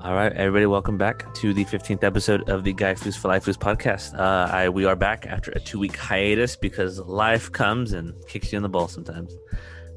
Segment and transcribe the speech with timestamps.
[0.00, 3.46] All right, everybody, welcome back to the 15th episode of the Guy Foos for Life
[3.46, 4.16] Foos podcast.
[4.16, 8.52] Uh, I, we are back after a two week hiatus because life comes and kicks
[8.52, 9.36] you in the balls sometimes.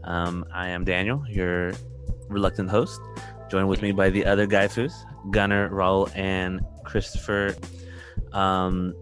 [0.04, 1.74] Um, I am Daniel, your
[2.30, 3.00] reluctant host,
[3.52, 4.92] joined with me by the other Guy Foos,
[5.30, 7.56] Gunnar, Raul, and Christopher.
[8.34, 8.96] Um,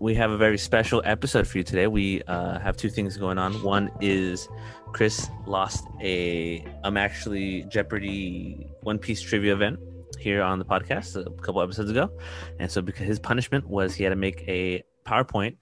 [0.00, 1.86] we have a very special episode for you today.
[1.86, 3.54] We uh, have two things going on.
[3.62, 4.50] One is
[4.92, 9.80] Chris lost a I'm actually Jeopardy One Piece trivia event
[10.18, 12.10] here on the podcast a couple episodes ago,
[12.58, 15.56] and so because his punishment was he had to make a PowerPoint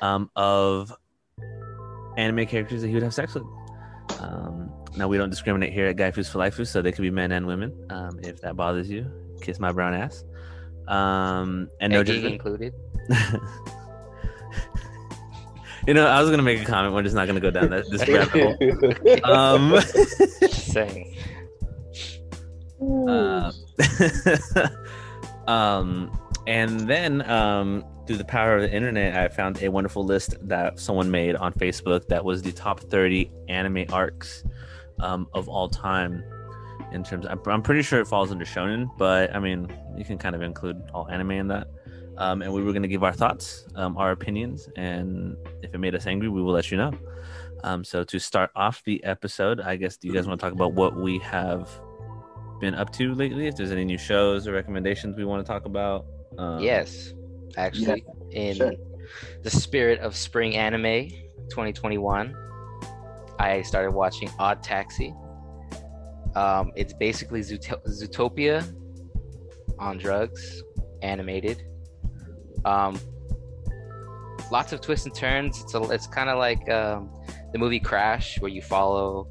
[0.00, 0.92] um, of
[2.16, 3.44] anime characters that he would have sex with.
[4.20, 7.10] Um, now we don't discriminate here at Guy Foos for Life so they could be
[7.10, 7.74] men and women.
[7.90, 10.24] Um, if that bothers you, kiss my brown ass.
[10.88, 12.34] Um, and no judgment.
[12.34, 12.74] included.
[15.86, 16.94] you know, I was gonna make a comment.
[16.94, 19.32] We're just not gonna go down that this rabbit hole.
[19.34, 19.80] Um,
[20.50, 21.16] Saying.
[22.80, 23.52] Uh,
[25.50, 30.34] um, and then um, through the power of the internet, I found a wonderful list
[30.48, 34.44] that someone made on Facebook that was the top 30 anime arcs
[35.00, 36.22] um, of all time.
[36.92, 40.18] In terms, I'm, I'm pretty sure it falls under shonen, but I mean, you can
[40.18, 41.68] kind of include all anime in that.
[42.18, 45.78] Um, and we were going to give our thoughts, um, our opinions, and if it
[45.78, 46.92] made us angry, we will let you know.
[47.64, 50.52] Um, so to start off the episode, I guess, do you guys want to talk
[50.52, 51.68] about what we have
[52.60, 53.46] been up to lately?
[53.46, 56.06] If there's any new shows or recommendations we want to talk about?
[56.38, 57.12] Um, yes,
[57.56, 58.72] actually, in sure.
[59.42, 61.08] the spirit of spring anime
[61.50, 62.36] 2021,
[63.38, 65.14] I started watching Odd Taxi.
[66.34, 68.74] Um, it's basically Zoot- Zootopia
[69.78, 70.62] on drugs,
[71.02, 71.64] animated.
[72.64, 72.98] Um,
[74.50, 75.62] lots of twists and turns.
[75.62, 77.10] It's a, it's kind of like um,
[77.52, 79.28] the movie Crash, where you follow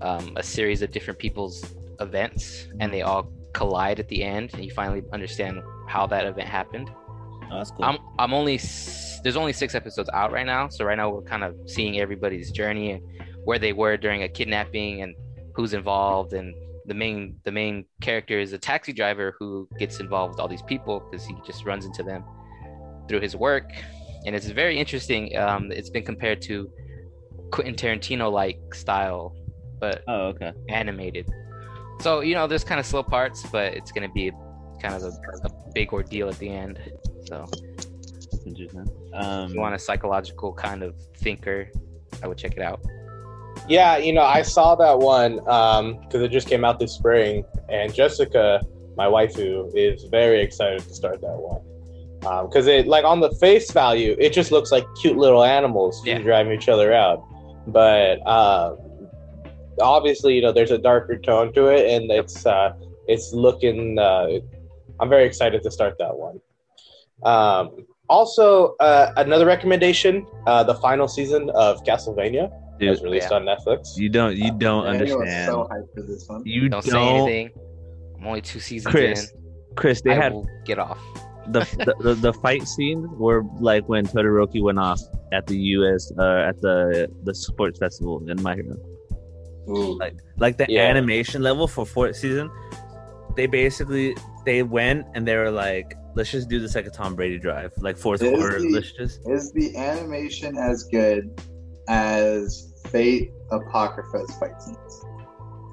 [0.00, 4.64] um, a series of different people's events, and they all collide at the end, and
[4.64, 6.90] you finally understand how that event happened.
[7.50, 7.84] Oh, that's cool.
[7.84, 8.58] I'm I'm only
[9.22, 12.50] there's only six episodes out right now, so right now we're kind of seeing everybody's
[12.50, 13.02] journey and
[13.44, 15.14] where they were during a kidnapping and
[15.54, 16.54] who's involved and
[16.86, 20.62] the main the main character is a taxi driver who gets involved with all these
[20.62, 22.24] people because he just runs into them
[23.08, 23.70] through his work
[24.26, 26.70] and it's very interesting um, it's been compared to
[27.52, 29.34] quentin tarantino like style
[29.78, 30.52] but oh, okay.
[30.68, 31.28] animated
[32.00, 34.30] so you know there's kind of slow parts but it's going to be
[34.82, 35.12] kind of a,
[35.46, 36.78] a big ordeal at the end
[37.26, 38.86] so That's interesting.
[39.14, 41.70] Um, if you want a psychological kind of thinker
[42.22, 42.80] i would check it out
[43.68, 47.92] yeah, you know, I saw that one because it just came out this spring, and
[47.92, 48.60] Jessica,
[48.96, 51.62] my waifu, is very excited to start that one.
[52.46, 56.18] Because it, like, on the face value, it just looks like cute little animals Yeah.
[56.18, 57.24] driving each other out.
[57.66, 58.76] But uh,
[59.80, 62.72] obviously, you know, there's a darker tone to it, and it's uh,
[63.06, 63.98] it's looking.
[63.98, 64.40] Uh,
[65.00, 66.40] I'm very excited to start that one.
[67.22, 73.36] Um, also, uh, another recommendation: uh, the final season of Castlevania dude, was released yeah.
[73.36, 73.96] on Netflix.
[73.96, 75.46] you don't you don't Daniel was understand.
[75.46, 76.42] so hyped for this one.
[76.44, 77.50] you don't, don't, say anything
[78.18, 80.00] i'm only two seasons Chris, in Chris.
[80.00, 80.98] They I had will get off
[81.48, 85.00] the, the, the the fight scenes were like when Todoroki went off
[85.32, 86.12] at the U.S.
[86.18, 88.76] Uh, at the the sports festival in My Hero.
[89.68, 89.98] Ooh.
[89.98, 90.82] Like like the Yeah.
[90.82, 92.50] animation level for fourth season,
[93.36, 97.14] they basically they went and they were like, let's just do this like a Tom
[97.16, 98.60] Brady drive, like fourth Is quarter.
[98.60, 101.30] the- Let's just Is the animation as good
[101.88, 105.00] as Fate Apocrypha's fight scenes?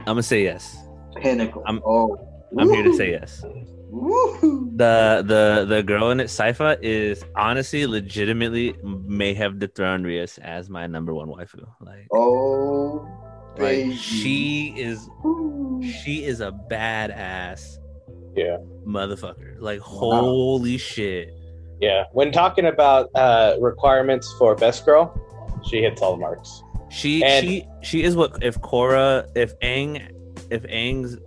[0.01, 0.77] I'm gonna say yes.
[1.15, 1.63] Pinnacle.
[1.65, 2.17] I'm- oh,
[2.57, 3.43] I'm here to say yes.
[3.91, 4.75] Woohoo.
[4.75, 10.67] The the the girl in it, Sypha, is honestly, legitimately may have dethroned Rias as
[10.69, 11.63] my number one waifu.
[11.79, 13.07] Like, Oh,
[13.55, 13.89] baby.
[13.91, 15.09] like she is
[16.03, 17.77] she is a badass
[18.35, 19.55] Yeah, motherfucker.
[19.59, 21.29] Like, holy shit.
[21.81, 22.05] yeah.
[22.13, 25.13] When talking about uh, requirements for best girl,
[25.67, 26.63] she hits all the marks.
[26.89, 30.09] She And- she she is what if Korra if Aang
[30.51, 31.17] if Aang's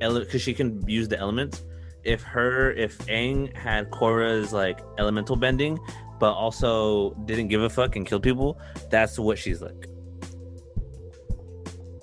[0.00, 1.62] because she can use the elements.
[2.04, 5.78] If her if Aang had Korra's like elemental bending,
[6.18, 8.58] but also didn't give a fuck and killed people,
[8.90, 9.86] that's what she's like.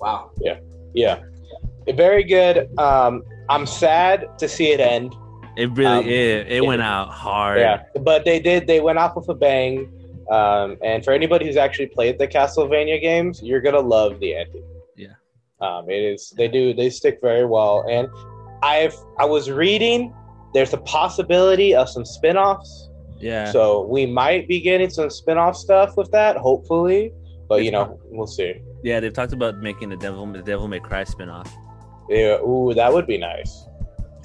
[0.00, 0.30] Wow.
[0.40, 0.58] Yeah,
[0.94, 1.20] Yeah.
[1.94, 2.68] very good.
[2.78, 5.14] Um, I'm sad to see it end.
[5.56, 7.58] It really Um, it, it went out hard.
[7.58, 8.66] Yeah, but they did.
[8.66, 9.90] They went off with a bang.
[10.30, 14.62] Um, and for anybody who's actually played the Castlevania games, you're gonna love the ending.
[14.96, 15.14] Yeah.
[15.60, 16.32] Um, it is.
[16.36, 16.72] They do.
[16.72, 17.84] They stick very well.
[17.90, 18.08] And
[18.62, 18.94] I've.
[19.18, 20.14] I was reading.
[20.54, 22.88] There's a possibility of some spin-offs.
[23.18, 23.50] Yeah.
[23.50, 27.12] So we might be getting some spin-off stuff with that, hopefully.
[27.48, 28.62] But you know, we'll see.
[28.82, 31.48] Yeah, they've talked about making the Devil the Devil May Cry spinoff.
[32.08, 33.66] Yeah, ooh, that would be nice.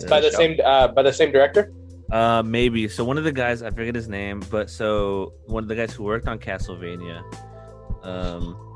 [0.09, 0.37] by the show.
[0.37, 1.71] same uh, by the same director.
[2.11, 2.87] Uh, maybe.
[2.87, 5.93] So one of the guys, I forget his name, but so one of the guys
[5.93, 7.23] who worked on Castlevania,
[8.03, 8.75] um,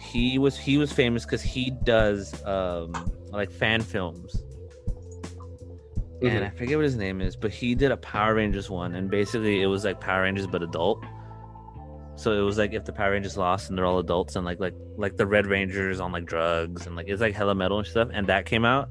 [0.00, 2.92] he was he was famous because he does um
[3.30, 4.42] like fan films,
[6.22, 9.10] and I forget what his name is, but he did a Power Rangers one, and
[9.10, 11.04] basically it was like Power Rangers but adult.
[12.16, 14.60] So it was like if the Power Rangers lost and they're all adults, and like
[14.60, 17.86] like like the Red Rangers on like drugs, and like it's like hella metal and
[17.86, 18.88] stuff, and that came out.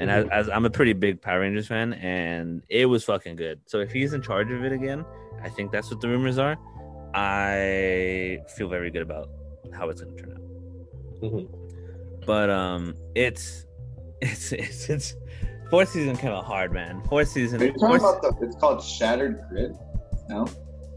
[0.00, 3.60] And as, as I'm a pretty big Power Rangers fan, and it was fucking good.
[3.66, 5.04] So if he's in charge of it again,
[5.42, 6.56] I think that's what the rumors are.
[7.14, 9.28] I feel very good about
[9.72, 11.22] how it's gonna turn out.
[11.22, 11.48] Mhm.
[12.26, 13.64] But um, it's
[14.20, 15.16] it's it's it's
[15.70, 17.02] fourth season kind of hard, man.
[17.08, 17.60] Fourth season.
[17.62, 18.46] Are you talking fourth- about the?
[18.46, 19.72] It's called Shattered Grid.
[20.28, 20.46] No.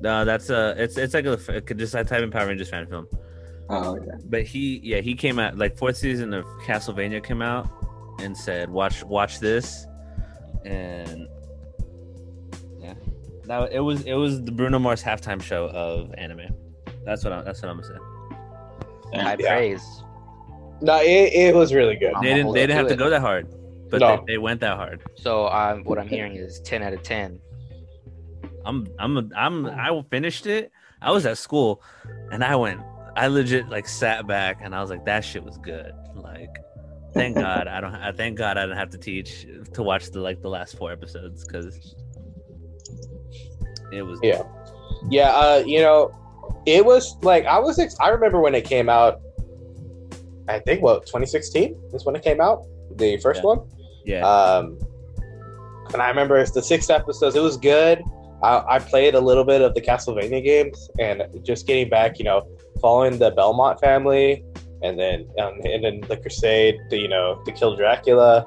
[0.01, 1.37] No, that's a it's it's like a
[1.75, 3.07] just I type in Power Rangers fan film.
[3.69, 4.11] Oh, okay.
[4.25, 7.67] But he yeah he came out like fourth season of Castlevania came out
[8.19, 9.85] and said watch watch this,
[10.65, 11.27] and
[12.79, 12.93] yeah,
[13.45, 16.47] that it was it was the Bruno Mars halftime show of anime.
[17.05, 17.87] That's what I, that's what I'm gonna
[19.13, 19.19] say.
[19.21, 19.55] High Yeah.
[19.55, 20.03] praise.
[20.81, 22.13] No, it, it was really good.
[22.15, 22.97] I'm They didn't they didn't have to it.
[22.97, 23.47] go that hard,
[23.89, 24.23] but No.
[24.27, 25.01] they, they went that hard.
[25.15, 27.39] So um, what I'm hearing is 10 out of 10.
[28.65, 30.71] I'm I'm I'm I finished it.
[31.01, 31.81] I was at school,
[32.31, 32.81] and I went.
[33.15, 35.91] I legit like sat back and I was like, that shit was good.
[36.15, 36.55] Like,
[37.13, 37.93] thank God I don't.
[37.95, 40.91] I thank God I didn't have to teach to watch the like the last four
[40.91, 41.95] episodes because
[43.91, 44.19] it was.
[44.23, 44.43] Yeah.
[45.09, 46.11] Yeah, uh, you know,
[46.65, 47.79] it was like I was.
[47.79, 49.21] Ex- I remember when it came out.
[50.47, 52.65] I think what 2016 is when it came out,
[52.95, 53.47] the first Yeah.
[53.47, 53.59] one.
[54.05, 54.27] Yeah.
[54.27, 54.77] Um,
[55.93, 57.35] and I remember it's the six episodes.
[57.35, 58.03] It was good.
[58.43, 62.25] I, I played a little bit of the Castlevania games, and just getting back, you
[62.25, 62.47] know,
[62.81, 64.43] following the Belmont family,
[64.81, 68.45] and then um, and then the Crusade, to, you know, to kill Dracula,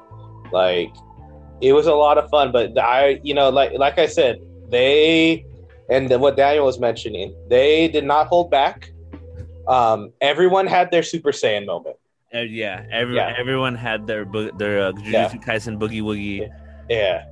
[0.51, 0.93] like
[1.61, 2.51] it was a lot of fun.
[2.51, 4.39] But I, you know, like like I said,
[4.69, 5.45] they
[5.89, 8.91] and what Daniel was mentioning, they did not hold back.
[9.67, 11.95] Um, everyone had their Super Saiyan moment.
[12.33, 13.33] Uh, yeah, every, Yeah.
[13.37, 15.29] everyone had their bo- their uh, Jujutsu Yeah.
[15.29, 16.49] Kaisen boogie woogie
[16.89, 17.25] Yeah.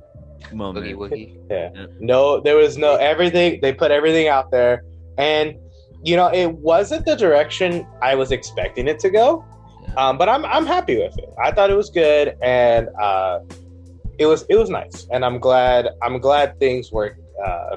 [0.52, 0.86] Moment.
[0.86, 2.00] Boogie Woogie.
[2.00, 3.60] No, there was no everything.
[3.62, 4.84] They put everything out there,
[5.18, 5.54] and
[6.02, 9.44] you know, it wasn't the direction I was expecting it to go.
[9.88, 9.94] Yeah.
[9.94, 11.28] Um, but I'm I'm happy with it.
[11.42, 13.40] I thought it was good, and uh,
[14.18, 17.20] it was it was nice, and I'm glad I'm glad things worked.
[17.44, 17.76] Uh,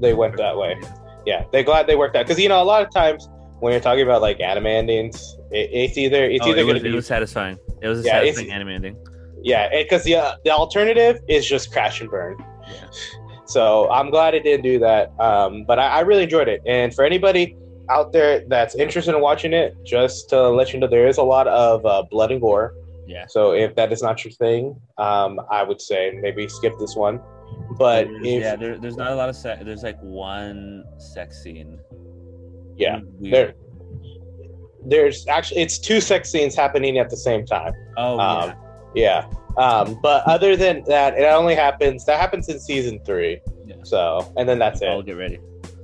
[0.00, 0.80] they went that way.
[1.26, 3.28] Yeah, they glad they worked out because you know a lot of times
[3.60, 6.74] when you're talking about like anime endings, it, it's either it's Oh, either it, going
[6.74, 7.58] was, to it be was satisfying.
[7.82, 8.96] It was a Yeah, it's- satisfying anime ending.
[9.42, 12.36] Yeah, because the uh, the alternative is just crash and burn.
[12.70, 12.88] Yeah.
[13.46, 15.12] So I'm glad it didn't do that.
[15.18, 16.60] Um, but I, I really enjoyed it.
[16.66, 17.56] And for anybody
[17.90, 21.22] out there that's interested in watching it, just to let you know, there is a
[21.22, 22.74] lot of uh, blood and gore.
[23.06, 23.24] Yeah.
[23.26, 27.20] So if that is not your thing, um, I would say maybe skip this one.
[27.78, 29.62] But There's- if yeah, there, there's not a lot of sex.
[29.64, 31.78] There's like one sex scene.
[32.76, 33.32] yeah, Weird.
[33.32, 33.54] there
[34.84, 37.72] there's actually it's two sex scenes happening at the same time.
[37.96, 38.54] Oh Um, yeah.
[38.94, 39.26] Yeah.
[39.56, 42.04] Um, but other than that, it only happens.
[42.04, 43.40] That happens in season three.
[43.66, 43.76] Yeah.
[43.82, 44.88] So, and then that's it.
[44.88, 45.38] I'll get ready.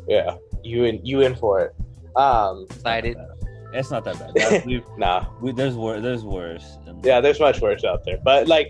[0.07, 1.75] Yeah, you in you in for it.
[2.17, 3.17] Um, Excited.
[3.73, 4.31] It's not that bad.
[4.35, 6.03] That- we, nah, we, there's worse.
[6.03, 6.79] There's worse.
[6.87, 8.19] And- yeah, there's much worse out there.
[8.23, 8.69] But like,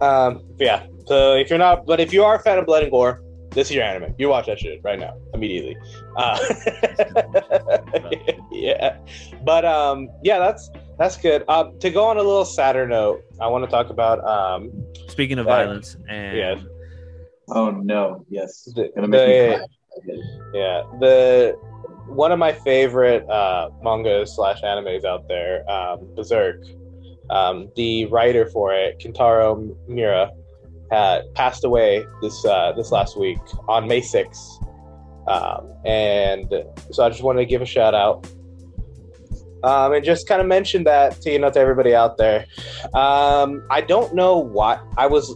[0.00, 0.86] um, yeah.
[1.06, 3.70] So if you're not, but if you are a fan of blood and gore, this
[3.70, 4.14] is your anime.
[4.18, 5.76] You watch that shit right now, immediately.
[6.16, 6.38] Uh,
[8.52, 8.98] yeah,
[9.44, 11.44] but um, yeah, that's that's good.
[11.48, 14.70] Um, to go on a little sadder note, I want to talk about um,
[15.08, 16.54] Speaking of Uh, violence, and yeah.
[17.48, 18.24] Oh no.
[18.28, 18.64] Yes.
[18.74, 19.66] the, Gonna make me the- cry.
[20.52, 21.54] Yeah, the
[22.08, 26.62] one of my favorite uh, mangas slash animes out there, um, Berserk.
[27.30, 30.30] Um, the writer for it, Kentaro Miura,
[30.92, 33.38] had passed away this uh, this last week
[33.68, 34.46] on May sixth,
[35.26, 36.52] um, and
[36.92, 38.28] so I just wanted to give a shout out.
[39.66, 42.46] Um, and just kind of mention that to you know to everybody out there.
[42.94, 45.34] Um, I don't know what I was.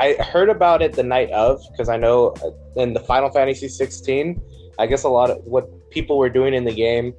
[0.00, 3.68] I heard about it the night of because I know uh, in the Final Fantasy
[3.68, 4.40] 16,
[4.78, 7.12] I guess a lot of what people were doing in the game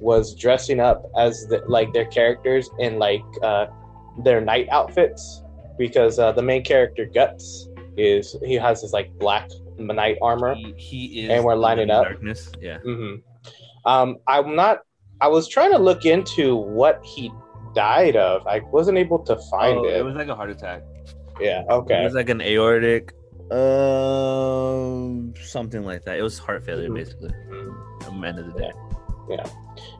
[0.00, 3.66] was dressing up as the, like their characters in like uh,
[4.22, 5.42] their night outfits
[5.78, 9.48] because uh, the main character Guts is he has his like black
[9.78, 10.54] knight armor.
[10.54, 11.30] he, he is.
[11.30, 12.04] And we're lining up.
[12.04, 12.52] Darkness.
[12.60, 12.78] Yeah.
[12.78, 13.16] hmm
[13.84, 14.80] Um, I'm not.
[15.20, 17.30] I was trying to look into what he
[17.74, 18.46] died of.
[18.46, 19.96] I wasn't able to find Oh, it.
[19.96, 20.82] it was like a heart attack.
[21.40, 21.64] yeah.
[21.70, 22.00] Okay.
[22.00, 23.12] It was like an aortic,
[23.50, 26.18] um, something like that.
[26.18, 26.94] It was heart failure, Mhm.
[26.94, 27.30] basically.
[28.02, 28.72] At the end of the day.
[29.28, 29.44] Yeah.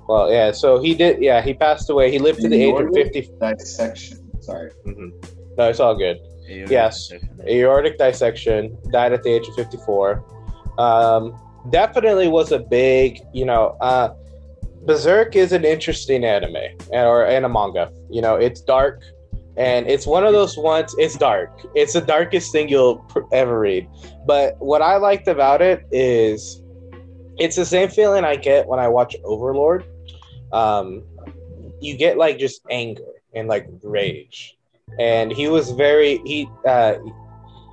[0.09, 0.53] Well, yeah.
[0.53, 1.21] So he did.
[1.23, 2.11] Yeah, he passed away.
[2.11, 3.31] He lived to the age of Aortic fifty.
[3.59, 4.19] Dissection.
[4.41, 4.71] Sorry.
[4.87, 5.11] Mhm.
[5.59, 6.19] No, it's all good.
[6.49, 7.09] Aortic Yes.
[7.09, 7.41] dissection.
[7.49, 8.77] aortic dissection.
[8.93, 10.25] Died at the age of 54.
[10.79, 11.35] Um,
[11.71, 14.11] definitely was a big, you know, uh,
[14.87, 16.57] Berserk is an interesting anime
[16.93, 17.91] or and a manga.
[18.09, 19.03] You know, it's dark
[19.57, 20.95] and it's one of those ones.
[20.99, 21.67] It's dark.
[21.75, 23.89] It's the darkest thing you'll ever read.
[24.27, 26.63] But what I liked about it is
[27.39, 29.85] it's the same feeling I get when I watch Overlord.
[30.53, 31.03] Um,
[31.81, 33.03] you get like just anger
[33.35, 34.57] and like rage,
[34.99, 36.95] and he was very he uh,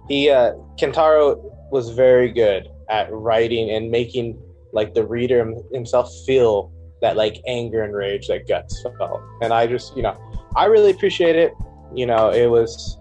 [0.09, 1.37] he uh, Kentaro
[1.71, 4.41] was very good at writing and making
[4.73, 6.71] like the reader himself feel
[7.03, 10.15] that like anger and rage that Guts felt, and I just you know
[10.55, 11.51] I really appreciate it.
[11.93, 12.97] You know, it was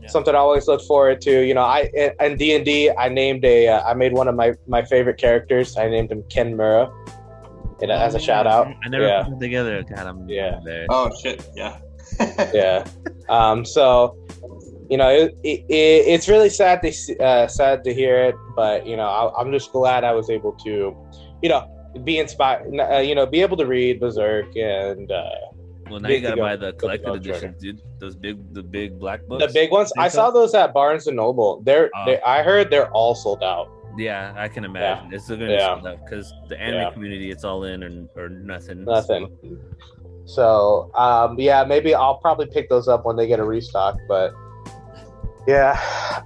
[0.00, 0.08] Yeah.
[0.08, 1.32] something I always look forward to.
[1.48, 1.90] You know, I
[2.20, 5.18] in D and D I named a uh, I made one of my my favorite
[5.18, 5.76] characters.
[5.76, 6.88] I named him Ken Mura,
[7.82, 8.68] and as a Oh, shout out.
[8.84, 9.22] I never Yeah.
[9.24, 9.82] put them together.
[9.82, 10.60] God, I'm Yeah.
[10.64, 10.86] there.
[10.88, 11.76] oh shit, yeah.
[12.54, 12.84] yeah.
[13.28, 14.16] Um, so,
[14.90, 18.86] you know, it, it, it, it's really sad to uh, sad to hear it, but
[18.86, 20.72] you know, I, I'm just glad I was able to,
[21.42, 21.62] you know,
[22.04, 22.78] be inspired.
[22.78, 25.30] Uh, you know, be able to read Berserk and uh,
[25.90, 26.42] Well, now you gotta go.
[26.42, 27.82] buy the collected editions, dude.
[27.98, 29.44] Those big, the big black books.
[29.46, 29.92] the big ones.
[29.98, 30.34] I saw so?
[30.40, 31.60] those at Barnes and Noble.
[31.62, 32.04] They're, Oh.
[32.06, 33.68] they, I heard they're all sold out.
[33.98, 35.12] Yeah, I can imagine.
[35.12, 35.74] It's still gonna Yeah.
[35.74, 36.90] sold out because the anime Yeah.
[36.92, 38.84] community, it's all in or, or nothing.
[38.84, 39.36] Nothing.
[40.26, 43.96] So, um, yeah, maybe I'll probably pick those up when they get a restock.
[44.06, 44.32] But
[45.46, 45.72] yeah,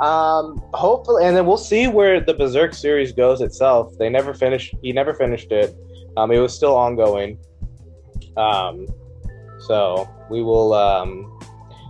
[0.01, 3.93] um, hopefully, and then we'll see where the Berserk series goes itself.
[3.99, 4.75] They never finished.
[4.83, 5.75] He never finished it.
[6.17, 7.39] Um, it was still ongoing.
[8.37, 8.87] Um,
[9.67, 11.39] so we will um,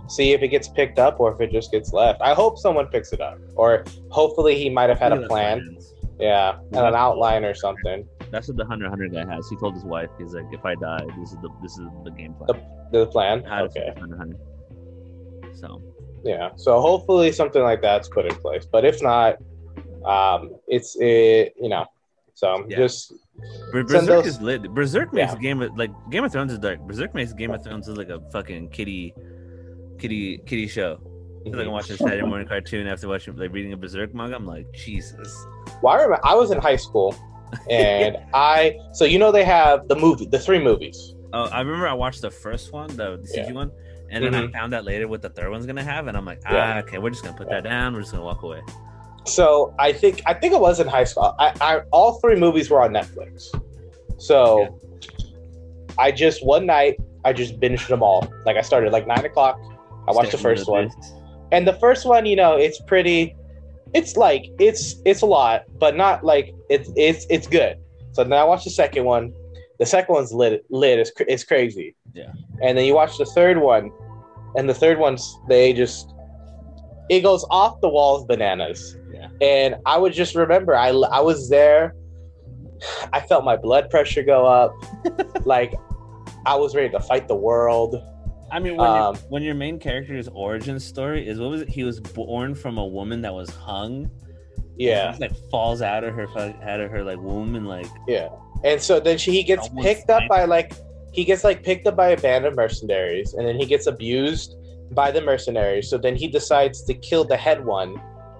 [0.07, 2.21] see if it gets picked up or if it just gets left.
[2.21, 5.77] I hope someone picks it up, or hopefully he might have had a plan.
[6.19, 8.07] Yeah, and an outline or something.
[8.31, 9.49] That's what the hunter hunter guy has.
[9.49, 12.11] He told his wife, he's like, if I die, this is the this is the
[12.11, 12.61] game plan.
[12.91, 13.43] The plan.
[13.43, 13.81] How Okay.
[13.81, 14.37] finish hunter hunter.
[15.55, 15.81] So
[16.25, 16.49] Yeah.
[16.57, 18.65] So hopefully something like that's put in place.
[18.65, 19.37] But if not,
[20.05, 21.85] um, it's it, you know.
[22.33, 22.77] So Yeah.
[22.77, 23.13] just
[23.71, 24.63] Berserk those- is lit.
[24.73, 25.39] Berserk makes Yeah.
[25.39, 26.79] Game of like Game of Thrones is dark.
[26.81, 29.13] Berserk makes Game of Thrones look like a fucking kitty,
[29.99, 30.97] kitty, kitty show.
[31.41, 34.13] I feel like I'm watching a Saturday morning cartoon after watching like reading a Berserk
[34.15, 34.35] manga.
[34.35, 35.45] I'm like, Jesus.
[35.83, 37.13] well, I remember I was in high school,
[37.69, 41.13] and I so you know they have the movie, the three movies.
[41.33, 43.51] Oh, I remember I watched the first one, the, the CG Yeah.
[43.53, 43.71] one,
[44.09, 44.53] and then I Mhm.
[44.53, 46.75] found out later what the third one's gonna have, and I'm like, Yeah.
[46.75, 47.93] ah, okay, we're just gonna put that down.
[47.93, 48.61] We're just gonna walk away.
[49.25, 51.33] So I think I think it was in high school.
[51.39, 53.49] I, I all three movies were on Netflix.
[54.17, 54.79] So
[55.97, 58.27] I just one night I just binged them all.
[58.45, 59.59] Like I started like nine o'clock.
[60.07, 60.89] I watched the first one.
[61.51, 63.35] and the first one you know it's pretty
[63.93, 67.77] it's like it's it's a lot but not like it's it's it's good
[68.13, 69.31] so then i watched the second one
[69.79, 72.31] the second one's lit lit it's, it's crazy Yeah.
[72.61, 73.91] and then you watch the third one
[74.55, 76.13] and the third one's they just
[77.09, 79.27] it goes off the walls bananas Yeah.
[79.41, 81.93] and i would just remember i i was there
[83.13, 84.73] i felt my blood pressure go up
[85.45, 85.73] like
[86.45, 88.01] i was ready to fight the world
[88.51, 91.67] I mean, when, Um, your, when your main character's origin story is what was it?
[91.69, 94.09] He was born from a woman that was hung.
[94.77, 96.27] Yeah just, like falls out of her
[96.63, 98.29] out of her like womb and like Yeah.
[98.63, 100.73] And so then she, he gets picked up by like
[101.15, 104.57] he gets like picked up by a band of mercenaries and then he gets abused
[104.91, 105.89] by the mercenaries.
[105.89, 107.95] So then he decides to kill the head one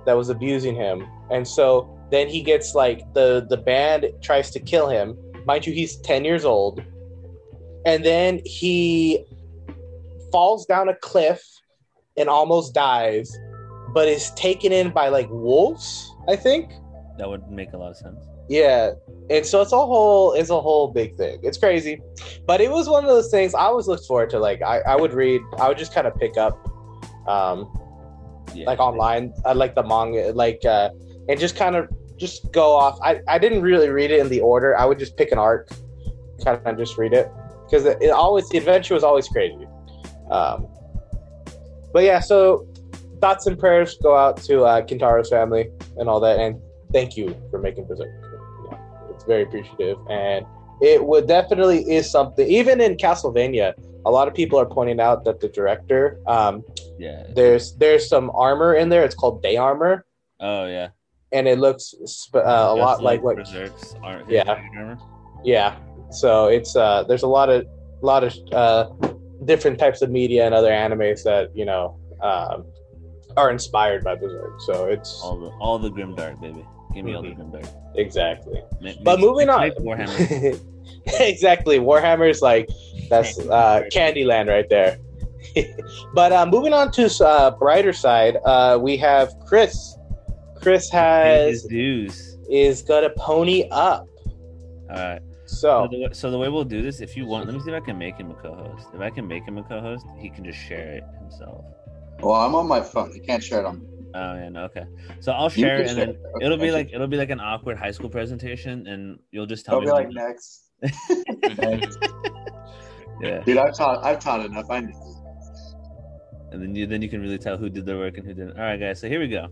[0.05, 1.07] that was abusing him.
[1.31, 5.17] And so then he gets like the the band tries to kill him.
[5.45, 6.83] Mind you, he's 10 years old.
[7.85, 9.23] And then he
[10.29, 11.41] falls down a cliff
[12.17, 13.37] and almost dies,
[13.93, 16.73] but is taken in by like wolves, I think.
[17.17, 18.19] that would make a lot of sense.
[18.47, 18.91] Yeah,
[19.29, 21.39] and so it's a whole it's a whole big thing.
[21.41, 21.99] It's crazy,
[22.45, 24.39] but it was one of those things I always looked forward to.
[24.39, 26.55] Like I, I would read, I would just kind of pick up,
[27.27, 27.67] um,
[28.53, 28.65] Yeah.
[28.67, 29.33] like online.
[29.45, 30.89] I like the manga, like uh,
[31.27, 32.99] and just kind of just go off.
[33.01, 34.77] I I didn't really read it in the order.
[34.77, 35.69] I would just pick an arc,
[36.43, 37.27] kind of just read it
[37.65, 39.65] because it, it always the adventure was always crazy.
[40.29, 40.67] Um,
[41.93, 42.67] but yeah, so
[43.21, 46.61] thoughts and prayers go out to uh, Kentaro's family and all that, and
[46.93, 48.11] thank you for making Berserk.
[49.27, 50.45] Very appreciative, and
[50.81, 52.47] it would definitely is something.
[52.47, 53.73] Even in Castlevania,
[54.05, 56.63] a lot of people are pointing out that the director, um,
[56.99, 57.23] yeah.
[57.35, 59.03] there's there's some armor in there.
[59.03, 60.05] It's called day armor,
[60.39, 60.89] Oh yeah.
[61.31, 63.37] and it looks sp- uh, a lot like what.
[63.37, 64.29] Berserk's aren't.
[64.29, 64.61] Yeah.
[64.73, 65.01] Remember?
[65.43, 65.75] Yeah,
[66.11, 67.65] so it's uh, there's a lot of
[68.01, 68.89] lot of uh,
[69.45, 72.65] different types of media and other animes that you know um,
[73.37, 74.59] are inspired by Berserk.
[74.61, 76.65] So it's All the all the grimdark, baby.
[76.95, 77.51] Give me all the Mhm.
[77.51, 77.67] grimdark.
[77.95, 78.61] exactly.
[78.81, 79.59] Ma- But make- moving on.
[79.61, 80.59] make Warhammer.
[81.19, 81.79] exactly.
[81.79, 82.69] Warhammer's like
[83.09, 84.97] that's uh Candyland right there.
[86.15, 89.95] but uh, moving on to uh, brighter side, uh, we have Chris.
[90.55, 92.37] Chris has dues.
[92.49, 94.07] is gonna pony up.
[94.89, 95.21] All right.
[95.45, 97.69] So So the, so the way we'll do this, if you want, let me see
[97.71, 98.87] if I can make him a co-host.
[98.95, 101.63] If I can make him a co-host, he can just share it himself.
[102.21, 103.11] Well, I'm on my phone.
[103.15, 103.85] I can't share it on.
[104.17, 104.85] Oh yeah, no, okay.
[105.19, 106.21] So I'll share it, and share then it.
[106.37, 109.65] Okay, it'll be like it'll be like an awkward high school presentation, and you'll just
[109.65, 109.87] tell I'll me.
[109.87, 110.61] be like when- next.
[111.57, 111.97] Next.
[113.21, 114.03] yeah, Dude, I've taught.
[114.05, 114.65] I've taught enough.
[114.69, 115.23] I know.
[116.51, 118.57] and then you then you can really tell who did the work and who didn't.
[118.57, 118.99] All right, guys.
[119.01, 119.47] So here we go.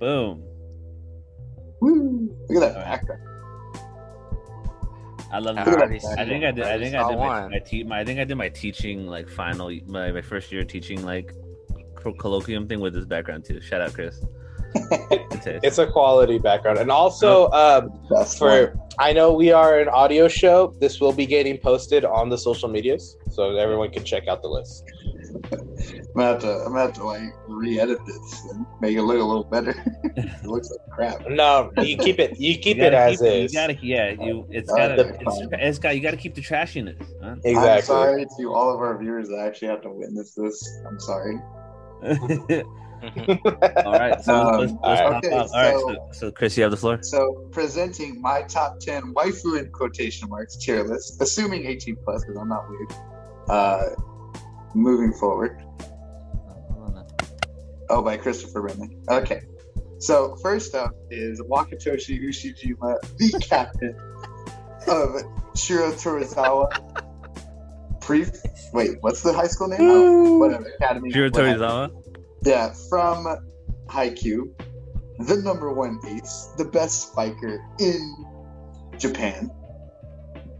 [0.00, 0.42] Boom.
[1.82, 2.34] Woo!
[2.48, 3.00] Look at that All right.
[3.00, 3.22] background.
[5.32, 5.74] I love I this.
[5.74, 6.64] already I think I did.
[6.64, 9.28] I think I did my, my, te- my I think I did my teaching like
[9.28, 11.49] final my, my first year teaching like co-
[12.02, 13.60] colloquium thing with this background too.
[13.60, 14.20] Shout out, Chris.
[15.62, 20.28] It's a quality background, and also um, That's for I know we are an audio
[20.28, 20.74] show.
[20.80, 24.48] This will be getting posted on the social medias, so everyone can check out the
[24.48, 24.84] list.
[25.52, 26.52] I'm gonna have to.
[26.52, 29.74] I'm gonna have to like re-edit this and make it look a little better.
[30.16, 31.28] it looks like crap.
[31.28, 32.38] No, you keep it.
[32.38, 33.52] You keep You it gotta as keep- is.
[33.54, 34.10] You gotta, yeah.
[34.10, 35.96] You, it's Uh, gotta, the- it's, it's got.
[35.96, 37.00] You gotta keep the trashiness.
[37.22, 37.36] Huh?
[37.44, 40.80] I'm sorry to all of our viewers that actually have to witness this.
[40.86, 41.36] I'm sorry.
[43.86, 44.20] All right.
[44.22, 45.14] So Um, let's, let's all.
[45.16, 45.50] Okay, off.
[45.54, 45.74] All right.
[45.78, 46.98] so- So, so Chris, you have the floor.
[47.02, 52.36] So presenting my top ten waifu in quotation marks tier list, assuming 18 plus because
[52.40, 52.92] I'm not weird.
[53.48, 53.82] Uh,
[54.74, 55.62] moving forward.
[57.88, 58.90] Oh, by Christopher Rennick.
[59.08, 59.42] Okay.
[59.98, 63.96] So first up is Wakatoshi Ushijima, the captain
[64.86, 65.16] of
[65.54, 66.68] Shiratorizawa.
[68.00, 68.26] Pre
[68.72, 69.80] wait, what's the high school name?
[69.82, 70.38] Oh, mm.
[70.38, 70.66] whatever.
[70.80, 71.10] Academy.
[71.10, 71.58] Shiro whatever.
[71.58, 71.90] Torizawa.
[72.44, 73.26] Yeah, from
[73.88, 74.50] Haikyuu,
[75.18, 78.26] the number one ace, the best spiker in
[78.98, 79.50] Japan,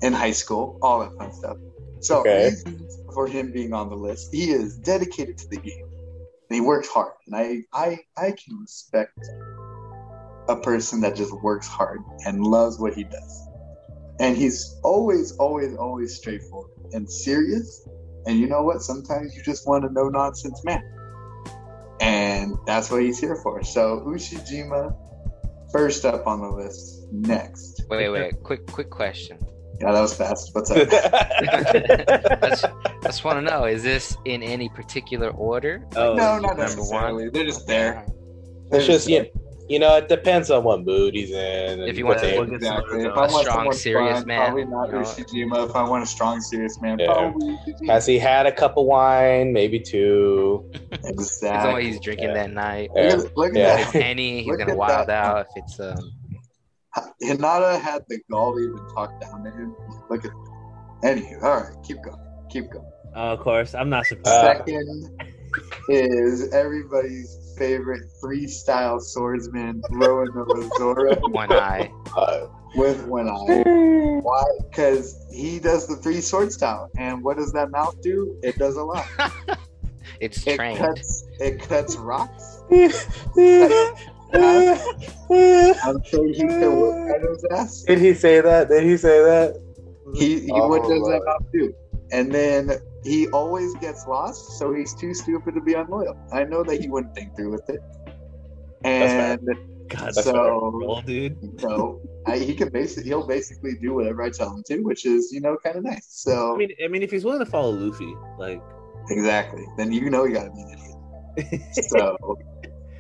[0.03, 1.57] in high school, all that fun stuff.
[2.01, 2.47] So, Okay.
[2.51, 5.85] reasons for him being on the list, he is dedicated to the game.
[6.49, 9.19] And he works hard, and I, I, I can respect
[10.49, 13.49] a person that just works hard and loves what he does.
[14.21, 17.89] And he's always, always, always straightforward and serious.
[18.27, 18.83] And you know what?
[18.83, 20.83] Sometimes you just want a no nonsense man
[22.01, 23.63] and that's what he's here for.
[23.63, 24.97] So Ushijima,
[25.71, 27.07] first up on the list.
[27.13, 28.43] Next, wait, wait.
[28.43, 29.39] Quick, quick question.
[29.81, 30.55] yeah, that was fast.
[30.55, 30.89] What's up?
[30.93, 32.67] I just,
[33.03, 35.87] just want to know: Is this in any particular order?
[35.95, 37.25] Oh, no, not number necessarily.
[37.25, 37.33] one?
[37.33, 38.07] They're just there.
[38.73, 39.27] it's just you,
[39.71, 41.81] you know, it depends on what mood he's in.
[41.83, 43.05] If you want to Look Exactly.
[43.05, 45.01] If A I want strong, serious fun, man, probably not you know?
[45.03, 45.69] Ushijima.
[45.71, 47.07] If I want a strong, serious man, Yeah.
[47.13, 47.57] probably
[47.87, 49.53] has he had a cup of wine?
[49.53, 50.69] Maybe two.
[50.73, 51.73] Depends on exactly.
[51.73, 52.35] what he's drinking Yeah.
[52.35, 52.91] that night.
[52.97, 53.15] Yeah.
[53.15, 53.75] Look at, look at Yeah.
[53.75, 54.03] If it's that.
[54.03, 55.25] Henny, he's gonna wild that.
[55.25, 55.47] out.
[55.55, 56.13] If it's um,
[57.23, 59.77] Hinata had the gall to even talk down to him.
[60.11, 60.33] Look at.
[61.05, 62.17] Anywho, all right, keep going.
[62.51, 62.91] Keep going.
[63.15, 63.75] Oh, of course.
[63.77, 64.29] I'm not surprised.
[64.29, 65.33] Uh, Second
[65.89, 71.93] is everybody's favorite freestyle swordsman, Roronoa Zoro, one eye.
[72.17, 73.63] Uh, with one eye.
[74.23, 74.45] Why?
[74.71, 78.35] Because he does the three sword style, and what does that mouth do?
[78.43, 79.07] It does a lot.
[80.21, 80.79] It's It trained.
[80.79, 81.25] cuts.
[81.39, 82.61] It cuts rocks.
[82.69, 82.93] Did
[84.35, 87.85] I'm sure he can whip out his ass.
[87.89, 88.69] he say that?
[88.69, 89.59] Did he say that?
[90.15, 91.15] He, he Oh, what does Lord.
[91.15, 91.75] that mouth do?
[92.13, 92.71] And then
[93.05, 96.17] he always gets lost, so he's too stupid to be unloyal.
[96.33, 97.81] I know that he wouldn't think through with it.
[98.85, 99.41] And
[99.89, 101.61] God, so roll, dude.
[101.61, 105.33] So I, he can basically he'll basically do whatever I tell him to, which is
[105.33, 106.07] you know kind of nice.
[106.09, 108.63] So I mean, I mean, if he's willing to follow Luffy, like,
[109.11, 111.63] exactly, then you know you got to be an idiot.
[111.89, 112.17] So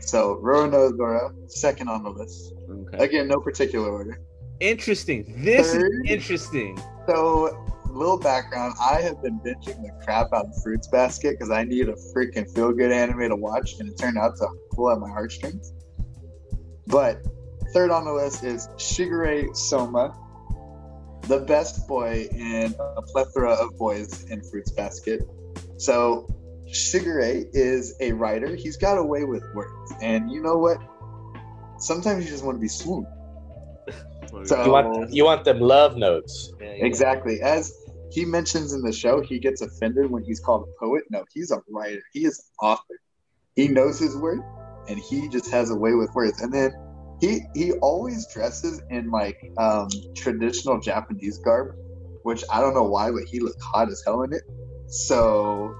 [0.00, 2.54] so Roronoa Zoro second on the list.
[2.68, 3.04] okay.
[3.04, 4.20] Again, no particular order.
[4.60, 5.32] Interesting.
[5.44, 5.90] This Third.
[6.04, 6.78] is interesting.
[7.06, 11.64] So little background: I have been binging the crap out of Fruits Basket because I
[11.64, 14.98] need a freaking feel good anime to watch, and it turned out to pull at
[14.98, 15.72] my heartstrings.
[16.86, 17.22] But
[17.72, 20.16] third on the list is Shigure Soma,
[21.22, 25.22] the best boy in a plethora of boys in Fruits Basket.
[25.78, 26.26] So
[26.68, 28.54] Shigure is a writer.
[28.54, 30.78] He's got a way with words, and you know what?
[31.78, 33.06] Sometimes you just want to be swoon.
[34.44, 36.52] So You want you want them love notes.
[36.60, 37.40] Exactly.
[37.40, 37.74] As
[38.10, 41.04] he mentions in the show, he gets offended when he's called a poet.
[41.10, 42.02] No, he's a writer.
[42.12, 43.00] He is an author.
[43.54, 44.40] He knows his word,
[44.88, 46.40] and he just has a way with words.
[46.40, 46.72] And then
[47.20, 51.74] he he always dresses in like um, traditional Japanese garb,
[52.22, 54.42] which I don't know why, but he looked hot as hell in it.
[54.88, 55.74] So,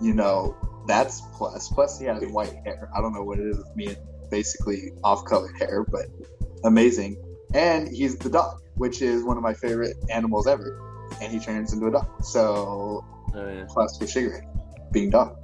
[0.00, 0.56] you know,
[0.86, 1.68] that's plus.
[1.68, 2.90] Plus, he has white hair.
[2.94, 3.96] I don't know what it is with me and
[4.30, 6.06] basically off-colored hair, but
[6.64, 7.22] amazing.
[7.54, 10.91] And he's the dog, which is one of my favorite animals ever.
[11.20, 12.24] And he turns into a dog.
[12.24, 13.64] So Oh, yeah.
[13.68, 14.42] plus for Shigure.
[14.92, 15.36] being dog.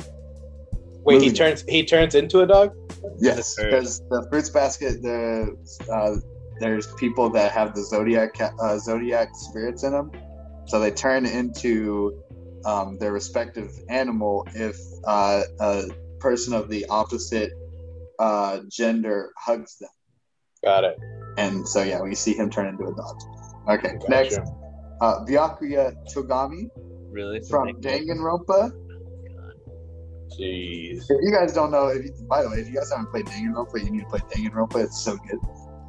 [1.05, 1.35] Wait, he Moving.
[1.35, 2.75] turns he turns into a dog.
[3.19, 5.57] Yes, because the fruits basket, the
[5.91, 6.17] uh,
[6.61, 10.11] there's people that have the zodiac uh, zodiac spirits in them,
[10.67, 12.23] so they turn into
[12.67, 14.77] um, their respective animal if
[15.07, 15.85] uh, a
[16.19, 17.53] person of the opposite
[18.19, 19.91] uh, gender hugs them.
[20.63, 20.99] Got it.
[21.39, 23.17] And so yeah, we see him turn into a dog.
[23.71, 24.11] Okay, Gotcha.
[24.11, 24.39] next,
[25.01, 26.69] uh, Byakuya Togami
[27.11, 27.41] Really?
[27.49, 28.71] from Danganronpa.
[30.39, 31.05] Jeez.
[31.09, 33.27] If you guys don't know, if you, by the way, if you guys haven't played
[33.27, 34.85] Danganronpa, you need to play Danganronpa.
[34.85, 35.39] It's so good.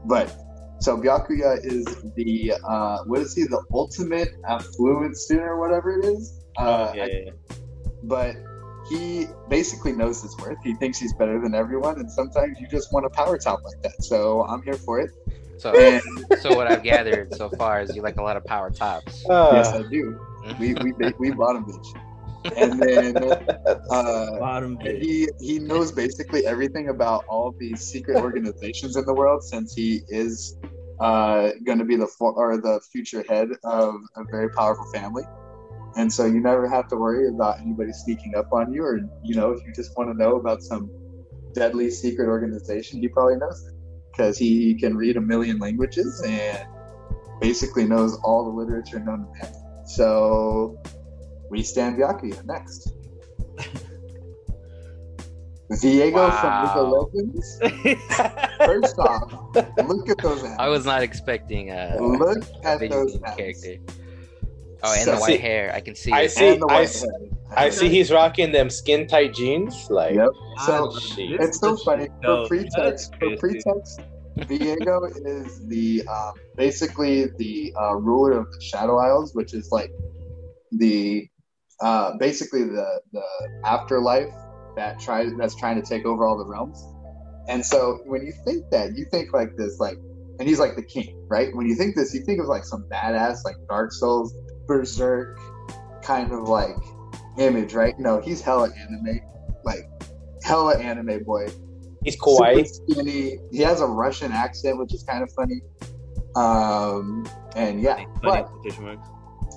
[0.05, 0.33] But
[0.79, 3.43] so Byakuya is the uh, what is he?
[3.43, 6.41] The ultimate affluent student or whatever it is.
[6.57, 7.31] Uh, yeah, I- yeah, yeah.
[8.03, 8.35] but
[8.89, 10.57] he basically knows his worth.
[10.63, 13.81] He thinks he's better than everyone, and sometimes you just want a power top like
[13.83, 14.01] that.
[14.03, 15.11] So I'm here for it.
[15.59, 15.99] So,
[16.39, 19.25] so what I've gathered so far is you like a lot of power tops.
[19.29, 20.17] Uh, yes, I do.
[20.59, 22.55] We we we bottom bitch.
[22.55, 23.17] And then
[23.91, 29.13] uh, Bottom And he he knows basically everything about all these secret organizations in the
[29.13, 30.57] world since he is
[31.01, 35.23] uh, going to be the for, or the future head of a very powerful family
[35.95, 39.35] and so you never have to worry about anybody sneaking up on you or you
[39.35, 40.89] know if you just want to know about some
[41.53, 43.78] deadly secret organization he probably knows it
[44.19, 46.67] because he can read a million languages and
[47.39, 49.53] basically knows all the literature known to man
[49.86, 50.77] so
[51.49, 52.91] we stand Byakuya next
[55.71, 57.60] Viego from League of Legends.
[58.58, 59.32] First off,
[59.88, 60.55] look at those abs.
[60.58, 63.38] I was not expecting uh, Look a at video those game abs.
[63.38, 63.75] character.
[64.82, 65.71] Oh, and So- the white hair.
[65.75, 66.32] I can see I it.
[66.32, 67.12] see- And the white s- hair.
[67.55, 69.89] I see he's rocking them skin tight jeans.
[69.89, 70.29] Like, Yep.
[70.65, 71.39] So Jeez.
[71.41, 72.07] it's so funny.
[72.23, 74.01] For pretext, for pretext,
[74.38, 79.91] Viego is the um, basically the uh, ruler of the Shadow Isles, which is like
[80.71, 81.27] the
[81.81, 83.23] uh, basically the the
[83.63, 84.33] afterlife
[84.75, 86.85] that tries that's trying to take over all the realms.
[87.47, 89.97] And so when you think that, you think like this, like,
[90.39, 91.49] and he's like the king, right?
[91.55, 94.35] When you think this, you think of like some badass, like Dark Souls,
[94.67, 95.39] Berserk,
[96.03, 96.75] kind of like
[97.39, 97.97] image, right?
[97.99, 99.21] No, he's hella anime,
[99.63, 99.89] like
[100.43, 101.47] hella anime boy.
[102.04, 102.67] he's kawaii.
[102.67, 103.39] Skinny.
[103.52, 105.62] He has a Russian accent, which is kind of funny.
[106.36, 108.49] Um, and yeah, Funny but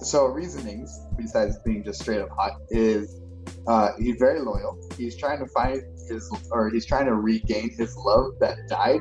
[0.04, 3.20] so reasonings besides being just straight up hot is
[3.66, 4.78] uh, he's very loyal.
[4.96, 9.00] He's trying to find his or he's trying to regain his love that died,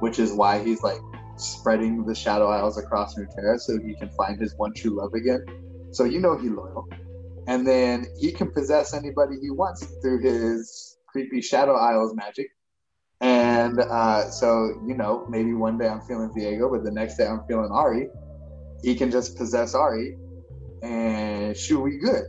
[0.00, 0.98] which is why he's like
[1.36, 5.44] spreading the Shadow Isles across Runeterra so he can find his one true love again.
[5.90, 6.88] So you know he's loyal,
[7.46, 12.48] and then he can possess anybody he wants through his creepy Shadow Isles magic.
[13.20, 17.26] And uh, so you know maybe one day I'm feeling Viego, but the next day
[17.26, 18.08] I'm feeling Ahri.
[18.82, 20.10] He can just possess Ahri,
[20.82, 22.24] and shoot, we good.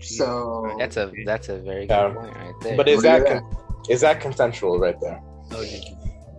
[0.00, 2.14] So That's a that's a very good Yeah.
[2.14, 2.76] point right there.
[2.76, 3.56] But is Look at that con-
[3.88, 5.20] is that consensual right there?
[5.52, 5.92] Oh, Jesus.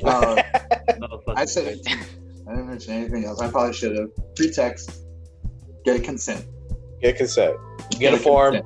[0.05, 0.41] uh.
[1.35, 1.87] I said it.
[2.47, 3.41] I didn't mention anything else.
[3.41, 4.09] I probably should have.
[4.35, 4.91] Pretext.
[5.85, 6.45] Get consent.
[7.01, 7.55] Get consent.
[7.99, 8.55] Get a form.
[8.55, 8.63] if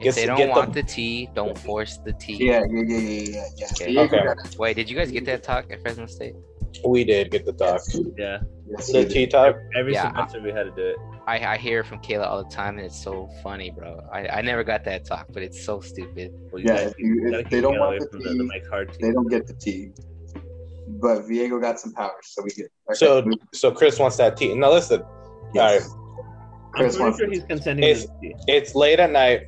[0.00, 2.44] Get they don't get the- want the tea, don't force the tea.
[2.46, 3.86] Yeah, yeah, yeah, yeah, yeah.
[3.88, 4.00] yeah.
[4.02, 4.18] Okay.
[4.18, 4.50] Okay.
[4.58, 6.34] Wait, did you guys get that talk at Fresno State?
[6.86, 7.80] We did get the talk.
[8.18, 8.38] Yeah.
[8.68, 9.10] Yes, The he did.
[9.12, 9.56] T talk.
[9.78, 10.96] Every Yeah, semester we had to do it.
[11.26, 14.00] I, I hear from Kayla all the time, and it's so funny, bro.
[14.12, 16.32] I, I never got that talk, but it's so stupid.
[16.52, 18.94] Well, Yeah, gotta if, you, if they don't want the from the, the Mike Hard
[19.00, 19.90] they don't get the tea.
[20.86, 22.66] But Viego got some powers, so we get.
[22.90, 24.54] Okay, So so Chris wants that tea.
[24.54, 25.02] Now listen,
[25.54, 25.88] yes.
[25.90, 26.03] I'm
[26.74, 28.34] Chris pretty wants sure the he's consenting It's- to the tea.
[28.48, 29.42] it's late at night.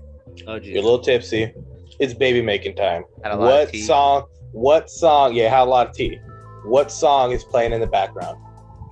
[0.47, 1.53] Oh, You're a little tipsy.
[1.99, 3.05] It's baby making time.
[3.23, 3.83] Had a lot of What tea.
[3.83, 4.25] song?
[4.53, 5.35] What song?
[5.35, 6.19] Yeah, had a lot of tea.
[6.65, 8.39] What song is playing in the background?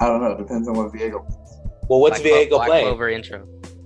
[0.01, 0.33] I don't know.
[0.33, 1.25] It depends on what Viego.
[1.88, 2.87] Well, what's Black Clo- Viego Black playing?
[2.87, 3.38] Clover intro.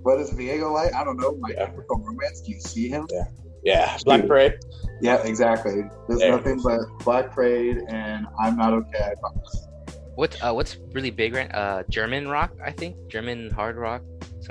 [0.02, 0.94] What is Viego like?
[0.94, 1.37] I don't know.
[1.40, 1.66] My Yeah.
[1.66, 2.40] Chemical Romance.
[2.42, 3.06] Do you see him?
[3.11, 3.24] Yeah,
[3.64, 3.96] Yeah.
[4.04, 4.54] Black Parade.
[5.02, 5.82] Yeah, exactly.
[6.08, 6.30] There's There.
[6.30, 9.02] nothing but Black Parade and I'm not okay.
[9.04, 9.66] I promise.
[10.14, 11.52] What's uh what's really big right?
[11.54, 12.96] Uh, German rock, I think.
[13.08, 14.02] German hard rock,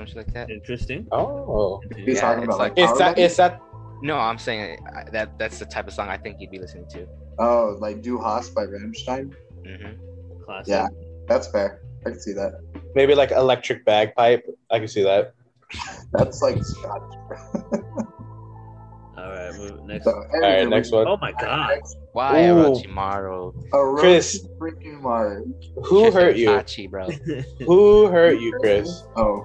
[0.06, 0.50] something like that.
[0.50, 1.06] Interesting.
[1.12, 3.36] Oh, He's Yeah, talking it's about like, like- is power that metal?
[3.36, 3.60] that?
[4.02, 6.86] No, I'm saying uh, that that's the type of song I think you'd be listening
[6.90, 7.06] to.
[7.40, 9.32] oh like Du Hast by Rammstein.
[9.66, 9.92] hmm
[10.44, 10.68] Classic.
[10.72, 10.86] Yeah.
[11.26, 11.82] That's fair.
[12.06, 12.52] I can see that.
[12.94, 14.44] Maybe like electric bagpipe.
[14.70, 15.34] I can see that.
[16.12, 17.18] That's like Scottish.
[19.18, 19.54] All right.
[19.56, 20.04] Move, next.
[20.04, 21.06] So, All right, next one.
[21.08, 21.80] Oh my God.
[22.12, 22.54] Why Ooh.
[22.54, 23.52] Orochimaru?
[23.74, 24.46] Orochi Chris.
[24.60, 25.44] freaking Maru.
[25.84, 26.48] Who Shit, hurt you?
[26.50, 27.10] Itachi, bro.
[27.66, 29.02] Who hurt you, Chris?
[29.16, 29.44] Oh,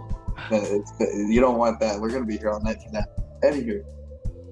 [0.49, 0.93] then it's,
[1.29, 1.99] you don't want that.
[1.99, 3.09] We're gonna be here all night for that.
[3.43, 3.83] Anywho,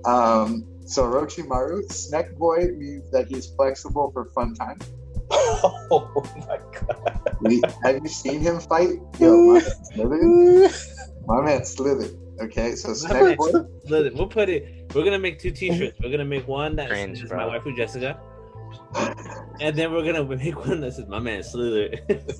[0.05, 4.79] um, so Orochimaru, Snack Boy means that he's flexible for fun time.
[5.93, 7.35] Oh my god.
[7.41, 8.99] We, have you seen him fight?
[9.19, 11.25] Yo, my man Slytherin.
[11.27, 12.17] My man Slytherin.
[12.41, 12.97] Okay, so Okay.
[12.97, 13.51] Snack Boy.
[13.85, 14.91] Listen, we'll put it.
[14.95, 15.99] We're gonna make two T-shirts.
[16.01, 17.37] We're gonna make one that Cringe, says bro.
[17.37, 18.19] my wife Jessica,
[19.59, 21.89] and then we're gonna make one that says my man Slither.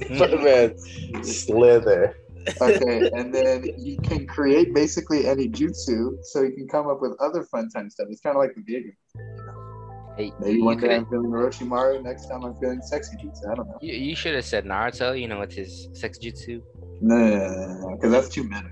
[0.09, 2.17] My man, Slither.
[2.61, 7.13] Okay, and then you can create basically any jutsu, so you can come up with
[7.19, 8.07] other fun time stuff.
[8.09, 8.91] It's kind of like the video.
[10.17, 13.49] Hey, Maybe one day I'm could've- feeling Orochimaru, next time I'm feeling sexy jutsu.
[13.51, 13.77] I don't know.
[13.81, 16.61] You, you should have said Naruto, you know, with his sex jutsu.
[17.01, 18.69] No, no, no, no, because that's too meta.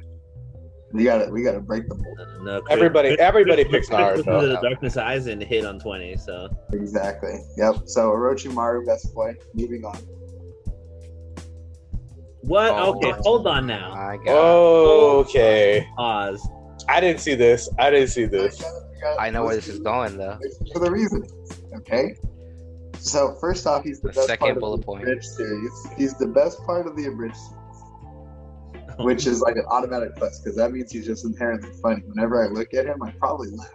[0.91, 2.43] We gotta, we gotta break the mold.
[2.43, 4.41] no, Chris- Everybody, Chris- everybody Chris- picks Chris Naruto.
[4.55, 6.17] the Darkness Eyes and hit on twenty.
[6.17, 7.39] So Exactly.
[7.57, 7.83] Yep.
[7.85, 9.33] So Orochimaru, best boy.
[9.53, 9.97] Moving on.
[12.41, 12.71] What?
[12.71, 13.93] Oh okay, hold on now.
[13.93, 14.35] My God.
[15.27, 16.47] Okay, Pause.
[16.87, 17.69] I didn't see this.
[17.77, 18.63] I didn't see this.
[19.19, 20.37] I know where this is going though.
[20.73, 21.27] For the reason.
[21.75, 22.15] Okay.
[22.97, 25.03] So first off, he's the, The best second part bullet of the point.
[25.03, 25.87] Abridged series.
[25.97, 27.83] He's the best part of the abridged series,
[28.99, 32.01] which is like an automatic plus because that means he's just inherently funny.
[32.07, 33.69] Whenever I look at him, I probably laugh.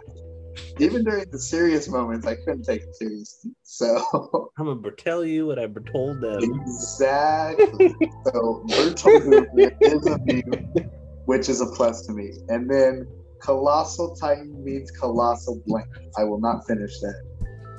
[0.79, 3.51] Even during the serious moments, I couldn't take it seriously.
[3.63, 6.41] So I'm gonna tell you what I told them.
[6.41, 7.95] exactly.
[8.25, 9.47] so Bertolt
[9.81, 10.89] is a meme,
[11.25, 12.31] which is a plus to me.
[12.49, 13.07] And then
[13.41, 15.87] colossal titan means colossal blank.
[16.17, 17.21] I will not finish that.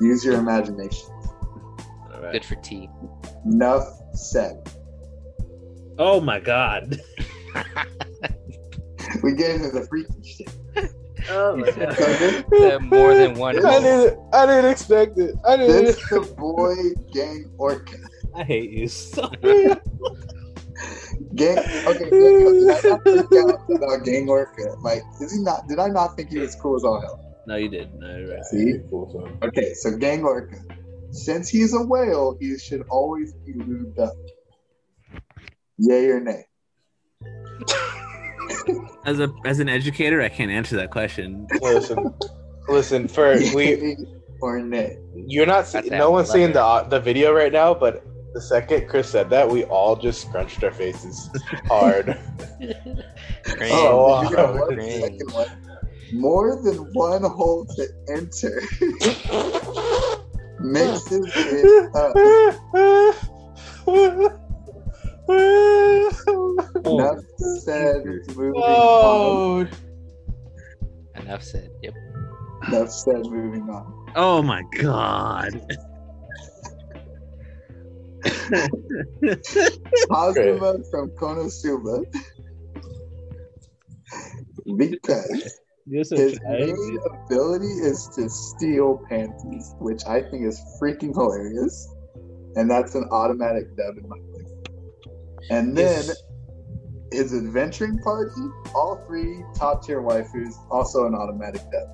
[0.00, 1.08] Use your imagination.
[2.12, 2.32] All right.
[2.32, 2.88] Good for tea.
[3.44, 4.70] Enough said.
[5.98, 7.00] Oh my god.
[9.22, 10.54] We gave him the freaky shit.
[11.28, 11.96] Oh my god.
[12.50, 13.64] So More than one.
[13.64, 14.18] I didn't.
[14.32, 15.34] I didn't expect it.
[15.44, 15.84] I didn't.
[15.84, 16.74] this is the boy
[17.12, 17.96] gang orca.
[18.34, 19.28] I hate you so.
[21.34, 24.76] Gang okay, did I not freak out about gang orca?
[24.82, 27.18] Like, is he not did I not think he was cool as all hell?
[27.46, 27.94] No, you did.
[27.94, 28.44] No, you're right.
[28.44, 28.80] See?
[29.42, 30.56] Okay, so gang orca.
[31.12, 34.12] Since he's a whale, he should always be lubed up.
[35.78, 36.44] Yay or nay?
[39.04, 41.46] As a as an educator, I can't answer that question.
[41.60, 42.14] Listen,
[42.68, 43.08] listen.
[43.16, 43.96] For we, Yay
[44.40, 44.58] or
[45.14, 45.66] you're not.
[45.66, 46.88] See, That's no one's seeing leather.
[46.88, 48.04] the the video right now, but
[48.34, 51.30] the second Chris said that, we all just scrunched our faces
[51.66, 52.18] hard.
[53.44, 53.72] Cringe.
[53.72, 55.46] Oh, did you get wow.
[55.46, 56.12] Cringe.
[56.12, 58.62] More than one hole to enter
[60.60, 62.14] mixes it up.
[66.84, 67.18] Enough
[67.60, 68.04] said.
[68.04, 69.66] Moving on.
[69.66, 69.66] oh,
[71.16, 71.70] Enough said.
[71.82, 71.94] Yep.
[72.68, 73.26] Enough said.
[73.26, 74.12] Moving on.
[74.14, 75.60] Oh my god.
[80.10, 82.04] Kazuma from Konosuba.
[84.76, 91.14] Because You're so his main ability is to steal panties, which I think is freaking
[91.14, 91.88] hilarious.
[92.56, 94.42] And that's an automatic dub in my book.
[95.50, 96.22] And then Yes.
[97.12, 98.40] His adventuring party,
[98.74, 101.88] all three top tier waifus, also an automatic death.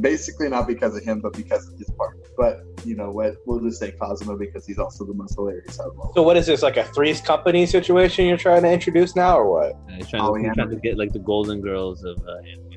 [0.00, 2.18] Basically, not because of him, but because of his party.
[2.36, 3.36] But you know what?
[3.46, 6.12] We'll just say Kazuma because he's also the most hilarious out of all.
[6.14, 9.50] So what is this like a Three's Company situation you're trying to introduce now, or
[9.50, 9.72] what?
[9.96, 12.70] He's trying, to, he's trying to get like the golden girls of uh, anime.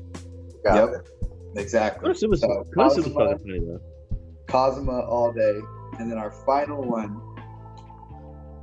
[0.64, 0.88] Got Yep.
[1.04, 1.10] it.
[1.60, 2.08] Exactly.
[2.08, 3.80] Konosuba's, So, Konosuba's Kazuma, fucking funny though.
[4.46, 5.60] Kazuma all day,
[5.98, 7.20] and then our final one.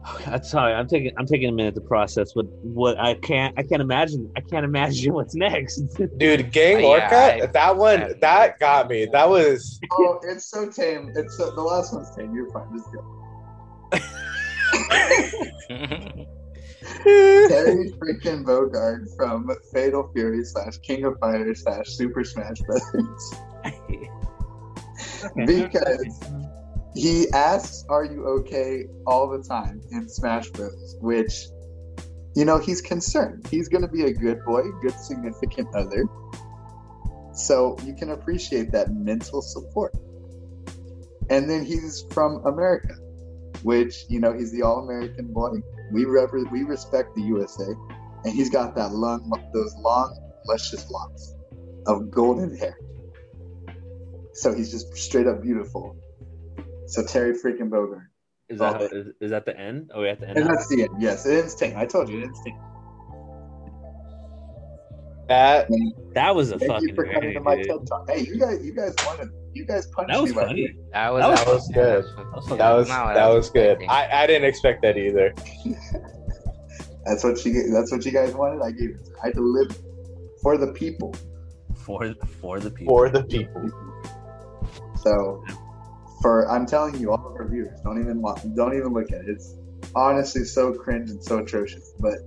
[0.25, 0.73] I'm sorry.
[0.73, 1.11] I'm taking.
[1.17, 3.53] I'm taking a minute to process what what I can't.
[3.57, 4.31] I can't imagine.
[4.37, 5.79] I can't imagine what's next.
[6.17, 9.05] Dude, Gang Yeah, Orca, I- that one, I- that got me.
[9.11, 11.11] That was Oh, it's so tame.
[11.15, 12.33] It's so, the last one's tame.
[12.33, 12.67] You're fine.
[12.77, 13.03] Just go.
[17.03, 23.35] Terry freaking Bogard from Fatal Fury slash King of Fighters slash Super Smash Brothers.
[25.45, 26.19] Because
[26.97, 30.97] he asks, "Are you okay?" all the time in Smash Bros.
[30.99, 31.47] Which,
[32.35, 33.47] you know, he's concerned.
[33.47, 36.05] He's going to be a good boy, good significant other.
[37.33, 39.93] So you can appreciate that mental support.
[41.29, 42.95] And then he's from America,
[43.63, 45.61] which you know he's the all-American boy.
[45.91, 47.67] We rep- we respect the USA,
[48.23, 51.35] and he's got that long, those long, luscious locks
[51.85, 52.77] of golden hair.
[54.33, 55.95] So he's just straight up beautiful.
[56.87, 58.05] So Terry freaking Bogard.
[58.49, 59.91] Is that how, is, is that the end?
[59.93, 60.37] Oh, we have to end.
[60.37, 60.91] And that's the end.
[61.01, 61.75] Yes, it ends tame.
[61.77, 62.57] I told you it ends tame.
[65.27, 65.67] that.
[66.13, 67.65] That was a Thank fucking you for coming to my dude.
[67.67, 68.09] TED talk.
[68.09, 70.35] Hey, you guys, you guys wanted, you guys punched That was me.
[70.35, 70.75] by funny.
[70.93, 72.05] That was, That That was good.
[72.57, 73.83] That was that was good.
[73.89, 75.33] I, I didn't expect that either.
[77.05, 77.69] That's what you.
[77.71, 78.61] That's what you guys wanted.
[78.63, 79.09] I gave it.
[79.23, 79.75] I delivered
[80.41, 81.13] for the people.
[81.75, 82.93] for for the people.
[82.95, 83.71] For the people.
[85.01, 85.43] So,
[86.21, 89.21] for I'm telling you, all of our viewers, don't even watch, don't even look at
[89.21, 89.29] it.
[89.29, 89.55] It's
[89.95, 91.93] honestly so cringe and so atrocious.
[91.99, 92.17] But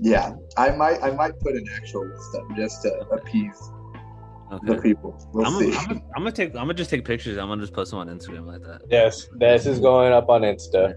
[0.00, 3.58] Yeah, I might I might put an actual list up just to appease
[4.62, 5.16] the people.
[5.32, 5.70] We'll I'm see.
[5.72, 6.48] gonna, I'm, gonna, I'm gonna take.
[6.50, 7.36] I'm gonna just take pictures.
[7.38, 8.82] I'm gonna just post them on Instagram like that.
[8.90, 10.94] Yes, this is going up on Insta.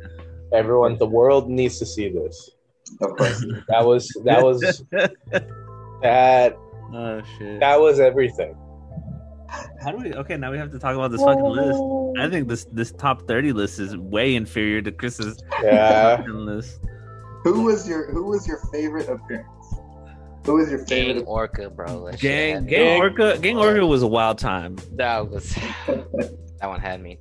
[0.54, 2.52] Everyone, the world needs to see this.
[3.02, 3.45] of course.
[3.67, 4.84] That was that was
[6.02, 6.58] that
[6.93, 7.60] oh shit.
[7.60, 8.56] that was everything.
[9.82, 10.14] How do we?
[10.14, 11.80] Okay, now we have to talk about this fucking list.
[12.20, 16.24] I think this this top thirty list is way inferior to Chris's Yeah.
[16.28, 16.80] list.
[17.44, 19.48] Who was your Who was your favorite appearance?
[20.46, 21.20] Who was your favorite?
[21.20, 21.26] Gang?
[21.26, 22.06] Orca, bro.
[22.06, 22.66] That Gang.
[22.66, 24.78] Gang Orca, Gang Orca was a wild time.
[24.96, 25.54] That was
[25.88, 27.18] that one had me.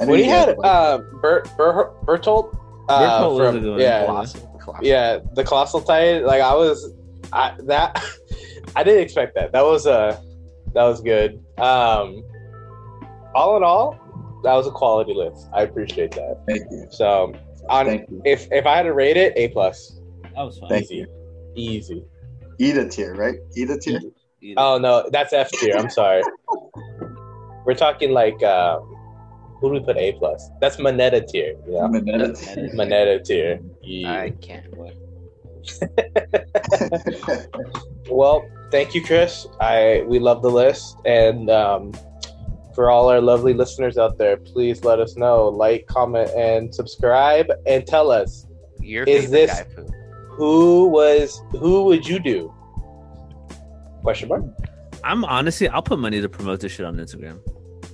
[0.00, 2.56] I know When he had uh, Bert, Ber, Bertolt,
[2.88, 3.80] uh, Bertolt was from- a good one.
[3.80, 4.84] yeah, Colossal, colossal.
[4.84, 6.24] yeah, the colossal titan.
[6.26, 6.92] Like I was,
[7.32, 8.02] I that
[8.76, 9.52] I didn't expect that.
[9.52, 10.20] That was uh
[10.74, 11.42] that was good.
[11.58, 12.24] Um,
[13.34, 13.98] all in all,
[14.42, 15.48] that was a quality list.
[15.52, 16.42] I appreciate that.
[16.46, 16.86] Thank you.
[16.90, 17.34] So
[17.68, 18.22] on you.
[18.24, 20.00] if if I had to rate it, A plus,
[20.34, 20.68] That was fun.
[20.68, 21.06] Thank easy, you.
[21.54, 22.04] easy.
[22.58, 23.36] Eat a tier, right?
[23.56, 24.00] Eat a tier.
[24.56, 25.76] Oh no, that's F tier.
[25.76, 26.22] I'm sorry.
[27.64, 28.80] We're talking like uh,
[29.60, 30.50] who do we put A plus?
[30.60, 31.54] That's Moneta tier.
[31.68, 32.70] Yeah, Mineta tier.
[32.74, 33.60] Moneta tier.
[33.82, 34.12] Yeah.
[34.12, 34.76] I can't.
[34.76, 34.94] What?
[38.10, 39.46] Well, thank you, Chris.
[39.60, 41.92] I we love the list, and um,
[42.74, 47.46] for all our lovely listeners out there, please let us know, like, comment, and subscribe,
[47.66, 48.46] and tell us
[48.80, 49.66] Your Is this- guy
[50.30, 52.52] who was who would you do?
[54.02, 54.44] Question mark.
[55.04, 57.38] I'm honestly, I'll put money to promote this shit on Instagram.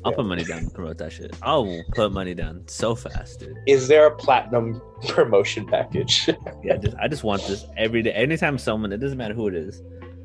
[0.09, 0.16] I'll Yeah.
[0.16, 1.37] put money down to promote that shit.
[1.42, 3.57] I'll put money down so fast, dude.
[3.66, 6.29] Is there a platinum promotion package?
[6.64, 8.12] Yeah, just I just want this every day.
[8.12, 9.83] Anytime someone, it doesn't matter who it is,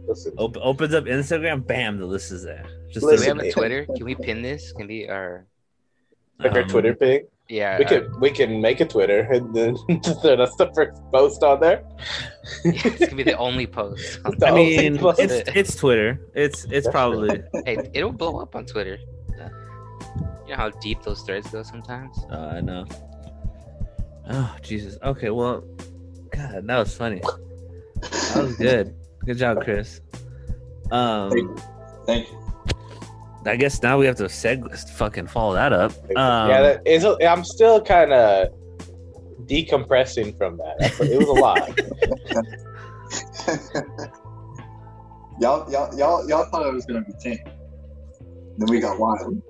[0.08, 2.66] Listen, op- opens up Instagram, bam, the list is there.
[2.92, 3.52] Just Do we have a.
[3.52, 3.86] Twitter?
[3.96, 4.72] Can we pin this?
[4.74, 5.46] Can be our
[6.40, 7.22] like our um, Twitter ping.
[7.50, 7.78] yeah.
[7.78, 9.76] We our- can we can make a Twitter and then
[10.22, 11.84] throw that's the first post on there.
[12.66, 14.20] it's gonna be the only post.
[14.26, 15.20] on The I only mean, post.
[15.20, 16.20] it's it's Twitter.
[16.36, 17.42] It's it's probably.
[17.66, 18.98] hey, it'll blow up on Twitter.
[20.46, 22.18] You know how deep those threads go sometimes.
[22.32, 22.86] Uh, I know.
[24.30, 24.98] Oh Jesus.
[25.04, 25.30] Okay.
[25.30, 25.64] Well,
[26.32, 27.22] God, that was funny.
[28.02, 28.96] That was good.
[29.26, 30.02] Good job, Chris.
[30.92, 31.56] Um, Thank you.
[32.06, 32.40] Thank you.
[33.46, 35.92] I guess now we have to seg fucking follow that up.
[36.18, 37.04] Um, yeah, that is.
[37.04, 38.50] A, I'm still kind of
[39.46, 40.76] decompressing from that.
[40.80, 41.70] That's- It was a lot.
[45.42, 47.40] y'all, y'all, y'all, y'all thought it was gonna be tame.
[48.58, 49.42] Then we got wild.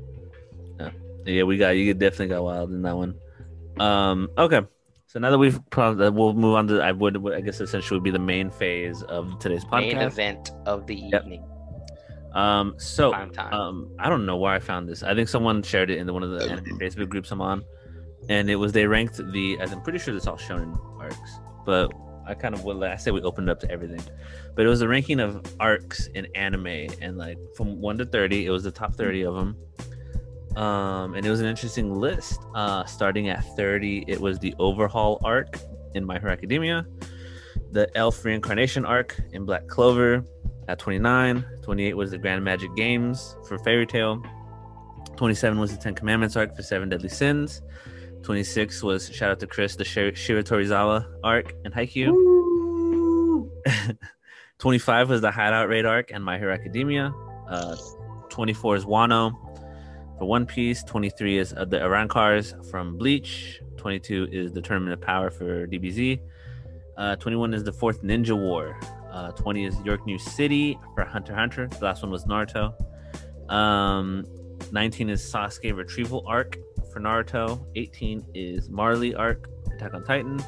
[1.26, 1.94] Yeah, we got you.
[1.94, 3.16] Definitely got wild in that one.
[3.80, 4.62] Um, okay.
[5.08, 8.04] So now that we've probably we'll move on to I would I guess essentially would
[8.04, 9.80] be the main phase of today's podcast.
[9.94, 11.24] Main event of the Yep.
[11.24, 11.46] evening.
[12.34, 15.04] Um, so um, I don't know where I found this.
[15.04, 16.40] I think someone shared it in the, one of the
[16.82, 17.64] Facebook groups I'm on,
[18.28, 19.58] and it was they ranked the.
[19.60, 21.92] As I'm pretty sure this all shown in arcs, but
[22.26, 24.02] I kind of would I say we opened up to everything,
[24.56, 26.66] but it was a ranking of arcs in anime,
[27.02, 29.56] and like from one to thirty, it was the top thirty of them.
[30.56, 32.40] Um, and it was an interesting list.
[32.54, 35.60] Uh, starting at thirty, it was the overhaul arc
[35.96, 36.86] in My Hero Academia,
[37.72, 40.24] the Elf reincarnation arc in Black Clover,
[40.68, 41.46] at 29.
[41.62, 44.24] 28 was the Grand Magic Games for Fairy Tail.
[45.16, 47.62] 27 was the Ten Commandments arc for Seven Deadly Sins.
[48.24, 52.14] 26 was shout out to Chris, the Shir- Shiratorizawa arc in Haikyuu.
[54.60, 57.14] 25 was the Hideout Raid arc and My Hero Academia.
[57.50, 57.76] Uh,
[58.30, 59.34] 24 is Wano
[60.24, 60.84] for One Piece.
[60.84, 63.60] 23 is uh, the Arrancars from Bleach.
[63.76, 66.22] 22 is the Tournament of Power for DBZ.
[66.96, 68.80] Uh, 21 is the fourth Ninja War.
[69.12, 71.68] Uh, 20 is York New City for Hunter Hunter.
[71.68, 72.74] The last one was Naruto.
[73.52, 74.24] Um,
[74.72, 76.58] 19 is Sasuke Retrieval Arc
[76.94, 77.66] for Naruto.
[77.76, 80.42] 18 is Marley Arc, Attack on Titan.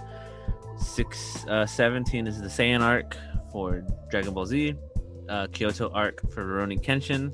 [0.77, 3.17] Six, uh, 17 is the Saiyan Arc
[3.51, 4.75] for Dragon Ball Z.
[5.27, 7.33] Uh, Kyoto Arc for Rurouni Kenshin.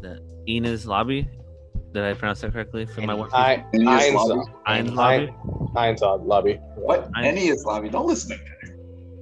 [0.00, 1.28] The Ina's Lobby.
[1.94, 2.86] Did I pronounce that correctly?
[2.86, 3.30] For my one.
[3.32, 4.50] I Any is lobby?
[4.66, 5.32] Ein's Ein- Lobby.
[5.76, 6.60] Ein's lobby.
[6.74, 7.08] What?
[7.14, 7.88] I- Any is lobby.
[7.88, 8.74] Don't listen to me.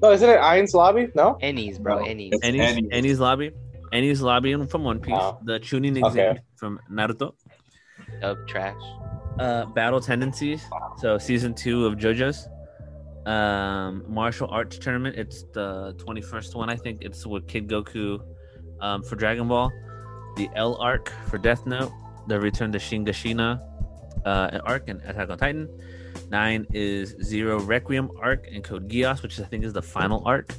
[0.02, 1.08] No, isn't it Ein's lobby?
[1.14, 1.36] No.
[1.42, 1.98] Ennies, bro.
[2.00, 2.32] No, Ennies.
[2.32, 2.88] it's- Annie's, Annie's.
[2.90, 3.50] Annie's Lobby.
[3.92, 5.14] Annie's Lobby from One Piece.
[5.16, 5.38] Oh.
[5.44, 6.40] The Chunin exam Okay.
[6.56, 7.34] from Naruto.
[8.20, 8.80] Dub trash.
[9.38, 10.62] uh battle tendencies
[10.98, 12.46] so season two of jojo's
[13.24, 18.20] um martial arts tournament it's the 21st one i think it's with kid goku
[18.82, 19.72] um for dragon ball
[20.36, 21.90] the l arc for death note
[22.26, 23.60] the return to shiganshina
[24.24, 25.68] uh arc and attack on titan
[26.30, 30.52] nine is zero requiem arc and code geass which i think is the final arc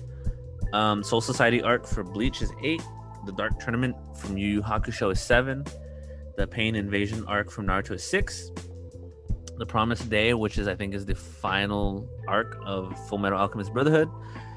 [0.74, 2.82] um soul society arc for bleach is eight
[3.26, 5.64] the dark tournament from yu yu hakusho is seven
[6.38, 8.51] the pain invasion arc from naruto is six
[9.61, 13.72] The Promised Day, which is I think is the final arc of Full Metal Alchemist
[13.72, 14.09] Brotherhood.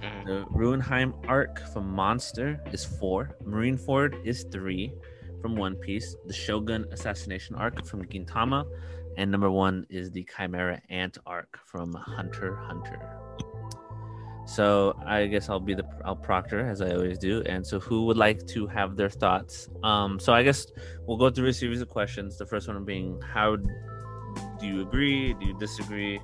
[0.02, 0.24] Mhm.
[0.28, 3.36] The Ruhenheim arc from Monster is four.
[3.44, 4.84] Marineford is three
[5.46, 6.16] from One Piece.
[6.26, 8.66] The Shogun assassination arc from Gintama,
[9.16, 12.98] and number one is the Chimera Ant arc from Hunter Hunter.
[14.44, 17.44] So I guess I'll be the I'll proctor as I always do.
[17.46, 19.68] And so who would like to have their thoughts?
[19.84, 20.66] Um, so I guess
[21.06, 22.38] we'll go through a series of questions.
[22.38, 23.54] The first one being how
[24.58, 25.32] do you agree?
[25.34, 26.18] Do you disagree?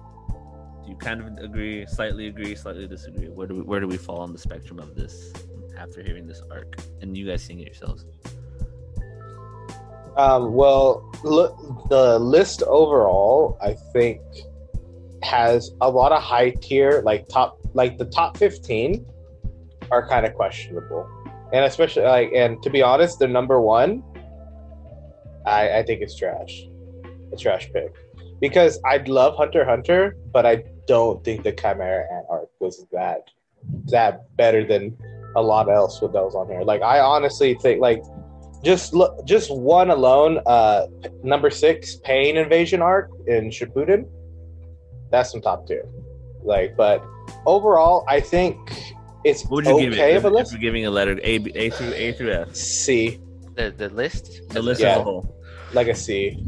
[0.82, 3.28] Do you kind of agree, slightly agree, slightly disagree?
[3.28, 5.32] Where do we, where do we fall on the spectrum of this
[5.78, 8.04] after hearing this arc and you guys seeing it yourselves?
[10.16, 14.20] Um, well, look, the list overall, I think,
[15.22, 19.06] has a lot of high tier, like top, like the top fifteen,
[19.90, 21.08] are kind of questionable,
[21.52, 24.02] and especially like, and to be honest, the number one,
[25.46, 26.62] I, I think it's trash,
[27.32, 27.94] a trash pick,
[28.40, 33.28] because I'd love Hunter Hunter, but I don't think the Chimera Ant arc was that
[33.90, 34.96] that better than
[35.36, 36.62] a lot else with those on here.
[36.62, 38.02] Like, I honestly think like
[38.62, 40.40] just look, just one alone.
[40.46, 40.86] Uh,
[41.22, 44.08] number six, Pain Invasion arc in Shippuden.
[45.10, 45.84] That's some top tier.
[46.42, 47.04] Like, but
[47.46, 48.56] overall, I think
[49.24, 50.16] it's What would you okay give it?
[50.16, 50.52] of a If, if list.
[50.52, 53.20] you're giving a letter A, B, A through A through F, C,
[53.54, 54.42] The the list.
[54.48, 54.92] the list Yeah.
[54.92, 55.36] as a whole.
[55.72, 56.42] like a C.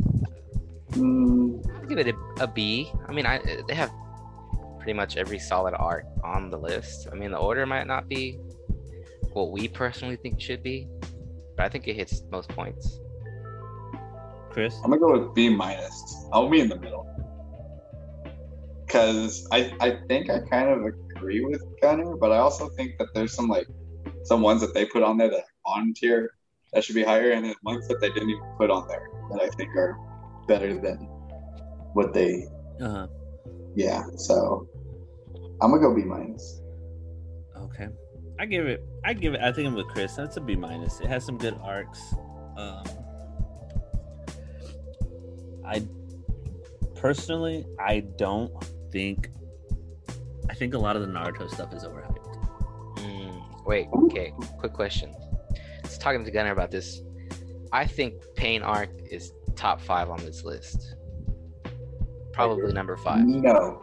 [0.92, 2.90] Mm, I'll give it a, a B.
[3.08, 3.90] I mean, I they have
[4.78, 7.08] pretty much every solid arc on the list.
[7.10, 8.38] I mean, the order might not be
[9.32, 10.86] what we personally think should be,
[11.57, 13.00] but I think it hits most points.
[14.50, 16.26] Chris, I'm gonna go with B minus.
[16.32, 17.07] I'll be in the middle.
[18.88, 23.09] Cause I I think I kind of agree with Gunner, but I also think that
[23.14, 23.66] there's some like
[24.22, 26.30] some ones that they put on there that are on tier
[26.72, 29.42] that should be higher, and then ones that they didn't even put on there that
[29.42, 29.98] I think are
[30.46, 30.96] better than
[31.94, 32.46] what they
[32.80, 33.07] Uh huh.
[33.74, 34.05] yeah.
[34.16, 34.68] So
[35.61, 36.61] I'm gonna go B minus.
[37.57, 37.88] okay,
[38.39, 38.85] I give it.
[39.05, 39.41] I give it.
[39.41, 40.14] I think I'm with Chris.
[40.14, 41.01] That's a B minus.
[41.01, 42.14] It has some good arcs.
[42.57, 42.85] Um,
[45.66, 45.82] I
[46.95, 48.53] personally, I don't
[48.91, 49.30] think.
[50.51, 52.97] I think a lot of the Naruto stuff is overhyped.
[52.97, 54.32] Mm, wait, okay.
[54.59, 55.14] Quick question.
[55.53, 57.01] I was talking to Gunner about this.
[57.72, 60.97] I think Pain arc is top five on this list.
[62.32, 63.24] Probably number five.
[63.24, 63.80] No,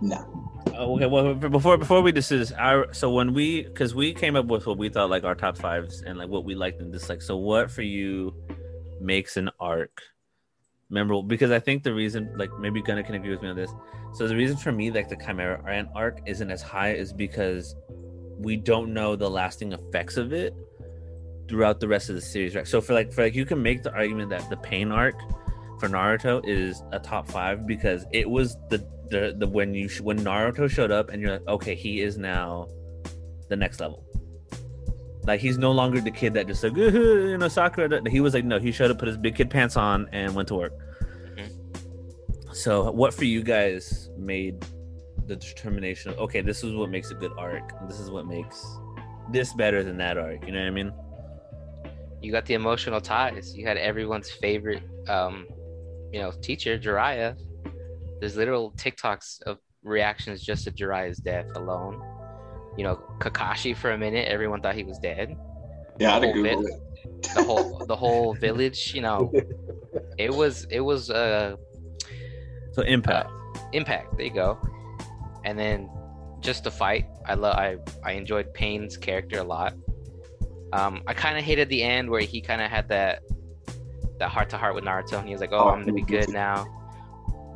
[0.00, 0.41] no.
[0.76, 1.06] Oh, okay.
[1.06, 4.78] Well, before before we discuss, our so when we because we came up with what
[4.78, 7.22] we thought like our top fives and like what we liked and disliked.
[7.22, 8.34] So what for you
[9.00, 10.02] makes an arc
[10.88, 11.22] memorable?
[11.22, 13.70] Because I think the reason, like maybe Gunnar can agree with me on this.
[14.14, 17.74] So the reason for me, like the Chimera Ant arc isn't as high is because
[18.38, 20.54] we don't know the lasting effects of it
[21.48, 22.66] throughout the rest of the series, right?
[22.66, 25.16] So for like for like you can make the argument that the Pain arc
[25.78, 28.78] for Naruto is a top five because it was the
[29.12, 32.18] the, the when you sh- when Naruto showed up and you're like, okay, he is
[32.18, 32.66] now
[33.48, 34.04] the next level.
[35.24, 38.02] Like he's no longer the kid that just like "Ooh, you know Sakura.
[38.10, 40.48] He was like no, he showed up, put his big kid pants on, and went
[40.48, 40.72] to work.
[42.52, 44.64] So what for you guys made
[45.26, 46.12] the determination?
[46.12, 47.72] Of, okay, this is what makes a good arc.
[47.88, 48.64] This is what makes
[49.30, 50.44] this better than that arc.
[50.46, 50.92] You know what I mean?
[52.20, 53.56] You got the emotional ties.
[53.56, 55.46] You had everyone's favorite, um,
[56.12, 57.36] you know, teacher, Jiraiya.
[58.22, 62.00] There's literal TikToks of reactions just to Jiraiya's death alone.
[62.76, 65.36] You know, Kakashi for a minute, everyone thought he was dead.
[65.98, 66.72] Yeah, I'd Oh, Google man.
[67.04, 67.34] it.
[67.34, 69.32] The whole the whole village, you know,
[70.18, 71.56] it was it was uh
[72.74, 73.28] So impact.
[73.72, 74.16] impact.
[74.16, 74.56] There you go.
[75.44, 75.90] And then
[76.38, 77.06] just the fight.
[77.26, 77.56] I love.
[77.56, 79.74] I I enjoyed Pain's character a lot.
[80.72, 83.22] Um, I kind of hated the end where he kind of had that
[84.20, 86.28] that heart to heart with Naruto, and he was like, "Oh, I'm gonna be good
[86.28, 86.64] now."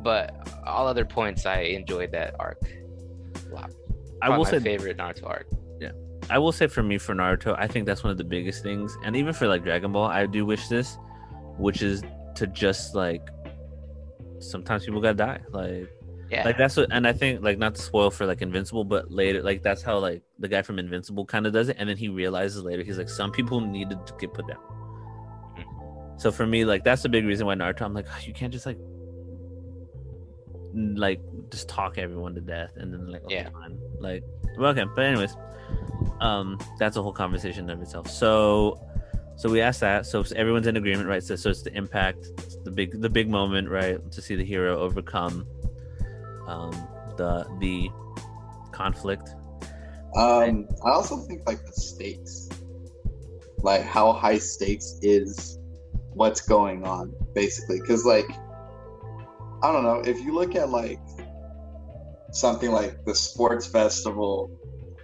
[0.07, 2.61] But all other points, I enjoyed that arc.
[2.63, 3.71] a lot.
[4.21, 5.47] I will my say favorite Naruto arc.
[5.81, 5.91] Yeah,
[6.29, 8.97] I will say for me for Naruto, I think that's one of the biggest things,
[9.03, 10.97] and even for like Dragon Ball, I do wish this,
[11.57, 12.03] which is
[12.35, 13.27] to just like
[14.39, 15.89] sometimes people gotta die, like
[16.31, 19.11] Yeah, like that's what, and I think like not to spoil for like Invincible, but
[19.11, 21.97] later like that's how like the guy from Invincible kind of does it, and then
[21.97, 24.61] he realizes later he's like some people needed to get put down.
[25.57, 26.17] Hmm.
[26.17, 28.53] So for me, like that's the big reason why Naruto, I'm like "Oh, you can't
[28.53, 28.77] just like
[30.95, 31.19] like
[31.51, 33.49] just talk everyone to death and then like okay, Yeah.
[33.49, 33.79] fine.
[33.99, 34.23] like
[34.57, 35.35] well, okay but anyways
[36.21, 38.79] um that's a whole conversation of itself so
[39.37, 42.57] so we asked that so everyone's in agreement right so, so it's the impact it's
[42.63, 45.45] the big the big moment right to see the hero overcome
[46.47, 46.71] um
[47.17, 47.89] the the
[48.71, 49.29] conflict
[50.15, 52.49] Um, I also think like the stakes,
[53.61, 55.59] like how high stakes is
[56.13, 57.79] what's going on, basically.
[57.81, 58.25] Because like
[59.63, 60.99] I don't know if you look at like
[62.31, 64.51] something like the sports festival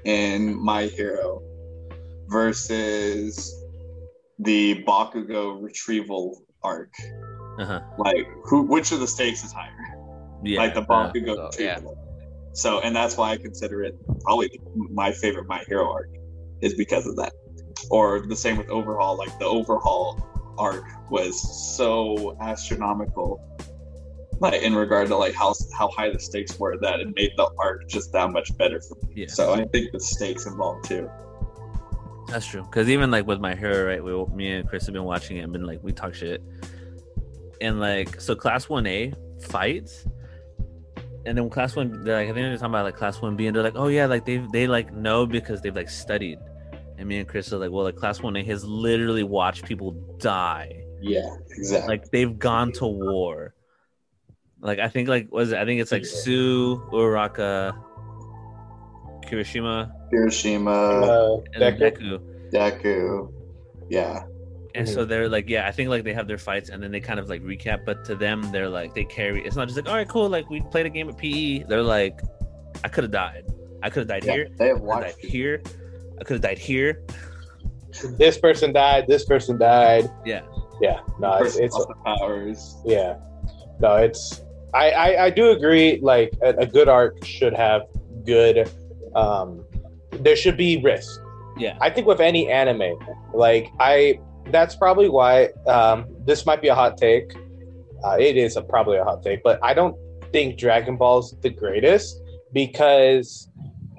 [0.06, 1.42] in My Hero
[2.28, 3.54] versus
[4.40, 6.94] the Bakugo retrieval arc.
[7.60, 7.82] Uh-huh.
[7.98, 9.72] Like who which of the stakes is higher?
[10.44, 10.60] Yeah.
[10.60, 11.76] like the uh, Bakugo yeah.
[11.76, 11.98] retrieval.
[12.54, 16.10] So and that's why I consider it probably my favorite My Hero arc
[16.62, 17.34] is because of that.
[17.90, 23.42] Or the same with Overhaul, like the Overhaul arc was so astronomical
[24.40, 27.50] like in regard to like how how high the stakes were that it made the
[27.60, 29.14] arc just that much better for me.
[29.16, 29.28] Yeah.
[29.28, 31.10] So I think the stakes involved too.
[32.28, 32.64] That's true.
[32.64, 34.04] Because even like with my hero, right?
[34.04, 36.42] We, me and Chris have been watching it and been like, we talk shit.
[37.62, 40.06] And like, so class 1A fights.
[41.26, 43.48] And then class one, they're like, I think they're talking about like class 1B.
[43.48, 46.38] And they're like, oh yeah, like they they like know because they've like studied.
[46.98, 50.84] And me and Chris are like, well, like class 1A has literally watched people die.
[51.02, 51.88] Yeah, exactly.
[51.88, 53.53] Like they've gone to war.
[54.64, 55.52] Like I think like was?
[55.54, 56.10] I think it's like Yeah.
[56.24, 57.76] Sue, Uraraka,
[59.28, 62.20] Kirishima, Hiroshima, Uh, and Deku?
[62.52, 62.52] Deku.
[62.52, 63.34] Deku.
[63.90, 64.24] Yeah.
[64.76, 64.94] And Mm-hmm.
[64.96, 67.20] so they're like, yeah, I think like they have their fights and then they kind
[67.20, 69.46] of like recap, but to them, they're like, they carry.
[69.46, 71.64] It's not just like, all right, cool, like we played a game of PE.
[71.70, 72.20] They're like,
[72.84, 73.44] I could have died.
[73.84, 74.34] I could have died yeah.
[74.34, 74.48] here.
[74.58, 75.30] They have I died watched it.
[75.30, 75.62] here.
[76.20, 77.04] I could have died here.
[78.18, 79.06] This person died.
[79.08, 80.10] This person died.
[80.26, 80.42] Yeah.
[80.82, 81.02] Yeah.
[81.20, 82.78] No, it's, it's the powers.
[82.86, 83.18] yeah.
[83.80, 84.42] No, it's.
[84.74, 86.00] I I, I do agree.
[86.02, 87.84] Like a, a good arc should have
[88.26, 88.70] good.
[89.16, 89.64] Um,
[90.12, 91.20] there should be risk.
[91.58, 91.78] Yeah.
[91.82, 92.98] I think with any anime,
[93.34, 94.20] like I,
[94.50, 95.50] that's probably why.
[95.68, 97.36] Um, this might be a hot take.
[98.04, 99.96] Uh, it is a, probably a hot take, but I don't
[100.32, 102.20] think Dragon Ball's the greatest
[102.54, 103.50] because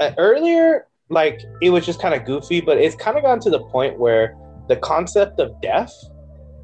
[0.01, 3.51] uh, earlier, like it was just kind of goofy, but it's kind of gotten to
[3.51, 4.37] the point where
[4.69, 5.93] the concept of death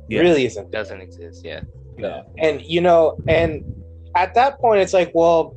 [0.09, 0.21] Yeah.
[0.21, 0.71] really isn't.
[0.71, 1.45] Doesn't exist.
[1.45, 1.61] Yeah.
[1.99, 2.23] Yeah.
[2.39, 3.63] And you know, and
[4.15, 5.57] at that point, it's like, well,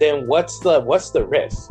[0.00, 1.70] then what's the what's the risk?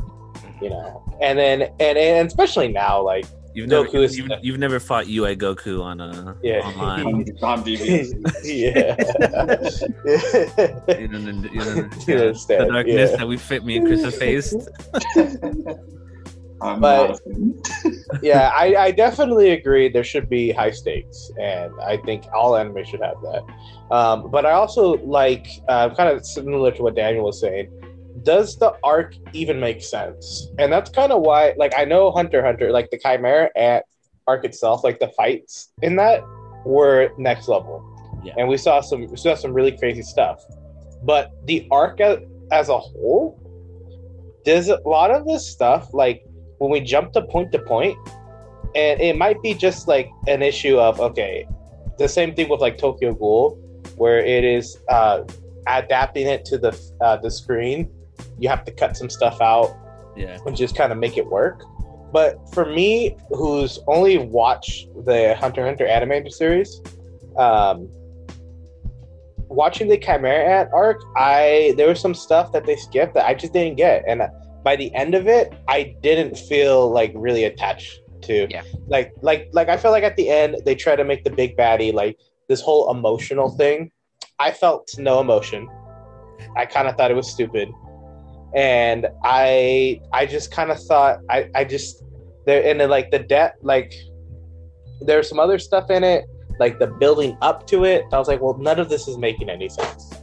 [0.62, 3.26] You know, and then and and especially now, like
[3.56, 6.60] You've never, Goku is- you've, you've never fought UI Goku on a Yeah.
[6.60, 7.06] online.
[7.06, 8.12] On, on DBS.
[8.44, 8.98] yeah.
[11.00, 13.16] you don't, you don't, understand, the darkness yeah.
[13.16, 14.68] that we fit me and Chris have faced.
[16.66, 17.62] I'm But- not a fan.
[18.22, 19.90] yeah, I, I definitely agree.
[19.90, 23.44] There should be high stakes, and I think all anime should have that.
[23.96, 27.70] Um, but I also like uh, kind of similar to what Daniel was saying.
[28.24, 30.48] Does the arc even make sense?
[30.58, 33.84] And that's kind of why, like, I know Hunter Hunter, like the Chimera Ant
[34.28, 36.24] arc itself, like the fights in that
[36.66, 37.84] were next level,
[38.24, 38.34] Yeah.
[38.38, 40.44] and we saw some we saw some really crazy stuff.
[41.04, 42.18] But the arc as,
[42.52, 43.38] as a whole,
[44.46, 46.25] there's a lot of this stuff like
[46.60, 47.98] when we jump to point to point,
[48.76, 51.48] and it might be just like an issue of okay,
[51.98, 53.58] the same thing with like Tokyo Ghoul,
[53.96, 55.24] where it is uh,
[55.68, 57.90] adapting it to the uh, the screen.
[58.40, 59.76] You have to cut some stuff out
[60.16, 60.38] Yeah.
[60.46, 61.64] and just kind of make it work.
[62.12, 66.82] But for me, who's only watched the Hunter x Hunter animated series,
[67.38, 67.90] um,
[69.50, 73.34] watching the Chimera Ant arc, I there was some stuff that they skipped that I
[73.34, 74.22] just didn't get, and
[74.66, 78.48] by the end of it, I didn't feel like really attached to.
[78.50, 78.64] Yeah.
[78.88, 81.56] Like like like I felt like at the end they try to make the big
[81.56, 83.92] baddie like this whole emotional thing.
[84.40, 85.70] I felt no emotion.
[86.58, 87.70] I kind of thought it was stupid
[88.56, 92.04] and I I just kind of thought I I just
[92.46, 93.94] there and then like the debt like
[95.02, 96.26] there's some other stuff in it
[96.60, 98.06] like the building up to it.
[98.14, 100.14] I was like, well, none of this is making any sense.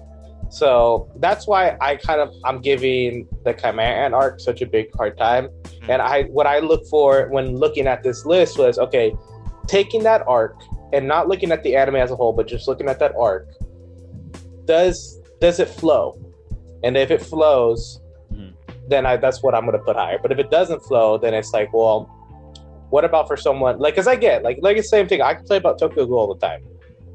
[0.52, 4.94] So that's why I kind of I'm giving the Chimera Ant arc such a big
[4.94, 5.48] hard time.
[5.88, 9.14] And I what I look for when looking at this list was okay,
[9.66, 10.54] taking that arc
[10.92, 13.48] and not looking at the anime as a whole, but just looking at that arc.
[14.66, 16.18] Does does it flow?
[16.84, 18.00] And if it flows,
[18.32, 18.52] Mhm.
[18.88, 20.18] then I, that's what I'm going to put higher.
[20.20, 22.10] But if it doesn't flow, then it's like, well,
[22.90, 23.94] what about for someone like?
[23.94, 25.22] Because I get like like it's the same thing.
[25.22, 26.62] I can play about Tokyo Ghoul all the time.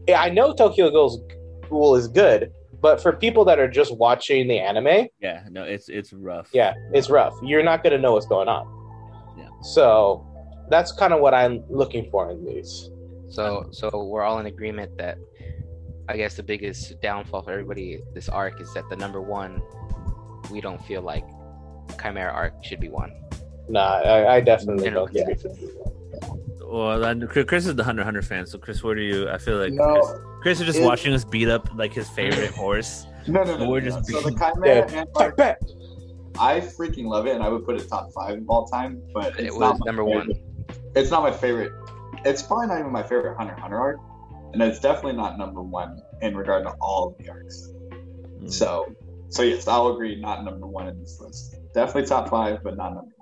[0.09, 1.19] I know Tokyo Ghoul's
[1.69, 5.43] Ghoul is good, but for people that are just watching the anime, Yeah.
[5.49, 6.49] No, it's it's rough.
[6.53, 7.33] yeah, it's rough.
[7.43, 8.65] You're not going to know what's going on.
[9.37, 9.49] Yeah.
[9.61, 10.25] So
[10.69, 12.89] that's kind of what I'm looking for in these.
[13.29, 15.17] So so we're all in agreement that
[16.09, 19.61] I guess the biggest downfall for everybody this arc is that the number one
[20.51, 21.25] we don't feel like
[22.01, 23.11] Chimera arc should be one.
[23.69, 24.91] Nah, I, I definitely Yeah.
[24.91, 25.33] don't think Yeah.
[25.33, 25.93] it should be one.
[26.69, 28.45] Well, then Chris Chris is the Hunter x Hunter fan.
[28.45, 29.29] So Chris, where do you?
[29.29, 32.09] I feel like No, Chris, Chris is just it- watching us beat up like his
[32.09, 33.05] favorite horse.
[33.27, 33.69] no, no, no.
[33.69, 34.19] We're no, just no.
[34.19, 34.99] So the Chimera Yeah.
[34.99, 35.59] Ant Fight arc, back.
[36.39, 39.01] I freaking love it, and I would put it top five of all time.
[39.13, 40.31] But It it's was not my number one.
[40.95, 41.71] It's not my favorite.
[42.25, 43.99] It's probably not even my favorite Hunter Hunter arc,
[44.53, 47.69] and it's definitely not number one in regard to all of the arcs.
[48.41, 48.51] Mm.
[48.51, 48.85] So,
[49.29, 50.19] so yes, I'll agree.
[50.19, 51.55] Not number one in this list.
[51.73, 53.16] Definitely top five, but not number one.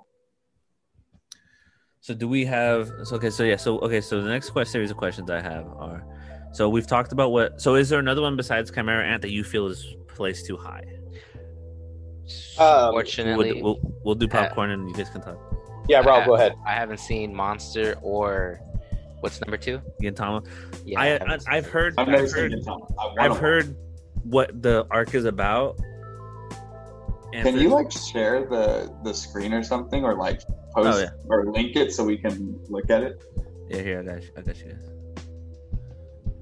[2.06, 2.88] So do we have?
[3.02, 5.66] So okay, so yeah, so okay, so the next quest series of questions I have
[5.66, 6.06] are,
[6.52, 7.60] so we've talked about what.
[7.60, 9.84] So is there another one besides Chimera Ant that you feel is
[10.14, 10.84] placed too high?
[12.60, 15.36] Um, Fortunately, We'll, we'll, we'll do popcorn and you guys can talk.
[15.88, 16.54] Yeah, Rob, I- go ahead.
[16.64, 18.60] I haven't seen Monster or
[19.18, 19.82] what's number two?
[20.00, 20.46] Gintama.
[20.84, 22.64] Yeah, I, haven't I I've heard I've I've heard it.
[22.68, 23.76] I wanna I've heard
[24.22, 25.76] what the arc is about.
[27.34, 30.40] And Can you like share the the screen or something, or like
[30.74, 31.10] post Oh, yeah.
[31.28, 33.22] or link it so we can look at it?
[33.68, 34.30] Yeah, here I got you.
[34.36, 34.90] I got you guys.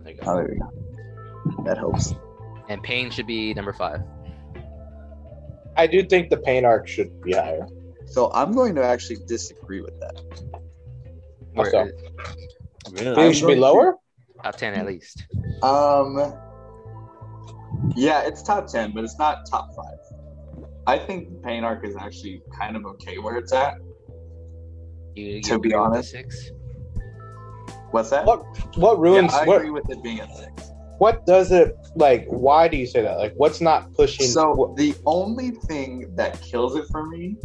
[0.03, 0.31] There you go.
[0.31, 1.65] Oh, there we go.
[1.65, 2.15] That helps.
[2.69, 4.01] And Pain should be number five.
[5.77, 7.67] I do think the pain arc should be higher.
[8.07, 10.21] So I'm going to actually disagree with that.
[11.57, 11.89] How Where- so?
[12.93, 13.15] Really?
[13.17, 13.97] Think it should be lower?
[14.43, 15.25] Top ten at least.
[15.63, 16.35] Um,
[17.97, 19.99] yeah, it's top ten, but it's not top five.
[20.87, 23.75] I think pain arc is actually kind of okay where it's at.
[25.15, 26.51] You, To be agree with the honest, six.
[27.91, 28.27] What's that?
[28.27, 28.43] What
[28.77, 30.71] what Yeah, ruins I what agree with it being at six.
[30.99, 33.19] what does it like why do you say that?
[33.19, 37.37] Like what's not pushing So the only thing that kills it for me,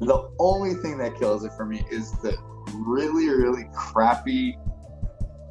[0.00, 2.36] the only thing that kills it for me is the
[2.74, 4.56] really, really crappy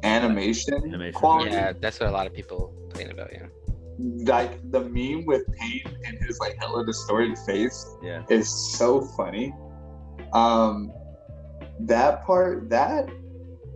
[0.02, 1.12] animation, Animation.
[1.12, 1.50] quality.
[1.52, 3.32] Yeah, that's what a lot of people complain about.
[3.32, 3.46] Yeah.
[4.24, 8.24] Like the meme with Pain and his like hella distorted face Yeah.
[8.28, 9.54] is so funny.
[10.32, 10.92] Um,
[11.80, 13.08] that part, that,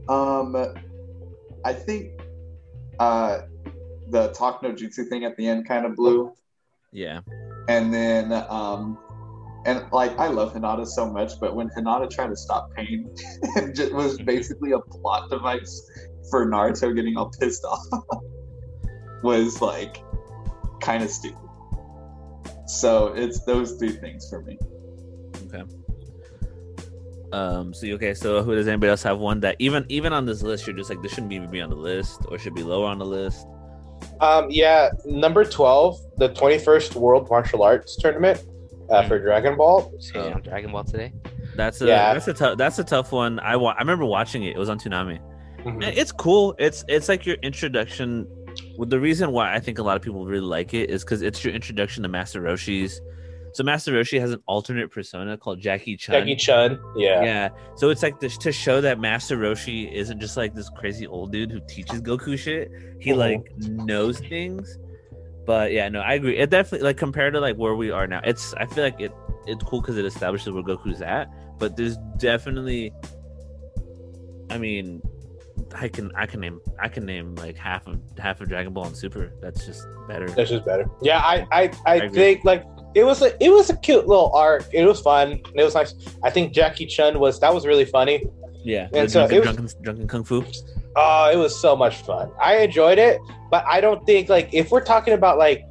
[0.09, 0.57] um,
[1.64, 2.20] I think,
[2.99, 3.43] uh,
[4.09, 6.33] the talk no jutsu thing at the end kind of blew.
[6.93, 7.20] Yeah.
[7.68, 8.99] And then, um,
[9.66, 13.12] and like I love Hinata so much, but when Hinata tried to stop Pain,
[13.57, 15.91] it just was basically a plot device
[16.31, 17.85] for Naruto getting all pissed off.
[19.22, 19.99] was like
[20.81, 21.39] kind of stupid.
[22.66, 24.59] So it's those three things for me.
[25.47, 25.62] Okay.
[27.33, 27.74] Um.
[27.74, 28.14] So okay.
[28.14, 30.91] So who does anybody else have one that even even on this list you're just
[30.91, 33.47] like this shouldn't even be on the list or should be lower on the list?
[34.20, 38.43] Um, yeah, number twelve, the twenty first World Martial Arts Tournament
[38.91, 39.93] uh, for Dragon Ball.
[39.99, 41.12] See on Dragon Ball today.
[41.57, 42.12] That's a Yeah.
[42.14, 43.39] that's a tough that's a tough one.
[43.41, 44.51] I wa- I remember watching it.
[44.55, 45.18] It was on Toonami.
[45.64, 45.83] Mhm.
[45.97, 46.55] It's cool.
[46.59, 48.27] It's it's like your introduction.
[48.77, 51.22] Well, the reason why I think a lot of people really like it is because
[51.22, 53.01] it's your introduction to Master Roshi's.
[53.53, 56.12] So Master Roshi has an alternate persona called Jackie Chun.
[56.14, 56.79] Jackie Chun.
[56.95, 57.22] Yeah.
[57.24, 57.49] Yeah.
[57.77, 61.33] So it's like this to show that Master Roshi isn't just like this crazy old
[61.33, 62.70] dude who teaches Goku shit.
[63.01, 63.16] He Mhm.
[63.16, 64.79] like knows things.
[65.47, 66.37] But yeah, no, I agree.
[66.37, 68.20] It definitely like compared to like where we are now.
[68.24, 69.12] It's I feel like it
[69.47, 71.29] it's cool because it establishes where Goku's at.
[71.59, 72.93] But there's definitely,
[74.51, 75.01] I mean,
[75.75, 78.87] I can I can name I can name like half of half of Dragon Ball
[78.87, 79.33] and Super.
[79.41, 80.29] That's just better.
[80.29, 80.89] That's just better.
[81.03, 82.11] Yeah, I I, I, agree.
[82.11, 84.67] think like it was a it was a cute little arc.
[84.73, 85.41] It was fun.
[85.55, 85.95] It was nice.
[86.23, 88.25] I think Jackie Chun was that was really funny.
[88.65, 88.89] Yeah.
[88.93, 90.45] And so drunken, it was- drunken, drunken kung fu.
[90.97, 92.31] Oh, it was so much fun.
[92.41, 95.67] I enjoyed it, but I don't think like if we're talking about like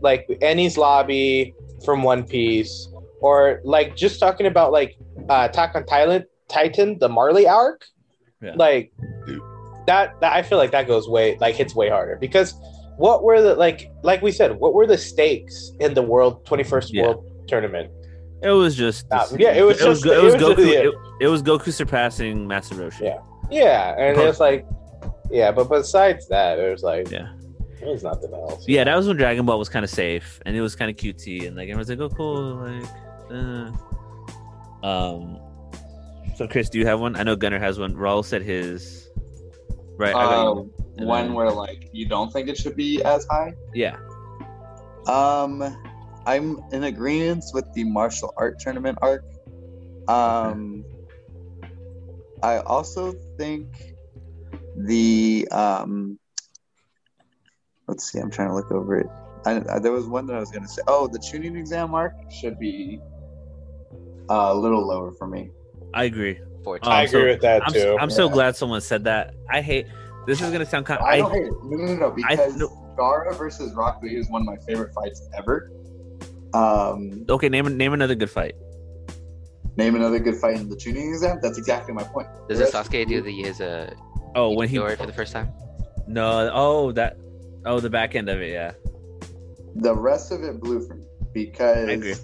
[0.00, 2.88] like Annie's Lobby from One Piece,
[3.20, 4.98] or like just talking about like
[5.30, 7.86] uh, Attack on Titan, Titan, the Marley arc,
[8.42, 8.52] Yeah.
[8.56, 8.92] like
[9.86, 10.32] that, that.
[10.32, 12.54] I feel like that goes way like hits way harder because
[12.98, 16.64] what were the like like we said, what were the stakes in the world twenty
[16.64, 17.02] first Yeah.
[17.04, 17.90] world tournament?
[18.42, 20.56] It was just Uh, yeah, it was just- Go- it it was was Goku.
[20.56, 23.00] just- It, it was Goku surpassing Master Roshi.
[23.00, 23.18] Yeah.
[23.50, 24.66] Yeah, and But- it's like,
[25.30, 27.28] yeah, but besides that, it was like, Yeah.
[27.80, 28.66] there's nothing else.
[28.68, 30.96] Yeah, that was when Dragon Ball was kind of safe and it was kind of
[30.96, 32.86] cutesy and like everyone's like, "Oh, cool!" Like,
[33.30, 34.86] uh.
[34.86, 35.38] um.
[36.36, 37.16] So, Chris, do you have one?
[37.16, 37.94] I know Gunner has one.
[37.94, 39.08] Raul said his.
[39.96, 40.14] Right.
[40.14, 43.54] Um, one where like you don't think it should be as high.
[43.72, 43.96] Yeah.
[45.06, 45.62] Um,
[46.26, 49.24] I'm in agreement with the martial art tournament arc.
[50.08, 50.84] Um,
[52.42, 53.94] I also think
[54.76, 56.18] the um,
[57.86, 59.06] let's see, I'm trying to look over it.
[59.46, 60.82] I, I, there was one that I was gonna say.
[60.86, 63.00] Oh, the Chunin exam arc should be
[64.28, 65.50] uh, a little lower for me.
[65.94, 66.38] I agree.
[66.64, 66.88] Fortune.
[66.88, 67.96] Oh, I agree so- with that I'm, too.
[68.00, 69.34] I'm so glad someone said that.
[69.50, 69.86] I hate.
[70.26, 71.00] This is gonna sound kind.
[71.00, 71.52] I I, don't hate it.
[71.64, 72.10] No, no, no, no.
[72.24, 72.68] I- Because no.
[72.98, 75.70] Gaara versus Rock Lee is one of my favorite fights ever.
[76.54, 78.54] Um, okay, name name another good fight.
[79.76, 81.38] Name another good fight in the Chunin exam.
[81.42, 82.28] That's exactly my point.
[82.48, 83.92] Does The it rest- Sasuke do the his uh
[84.34, 85.52] Oh, when he Yori for the first time?
[86.06, 86.50] no.
[86.52, 87.16] Oh, that.
[87.64, 88.52] Oh, the back end of it.
[88.52, 88.72] Yeah.
[89.76, 92.14] The rest of it blew for me because I agree.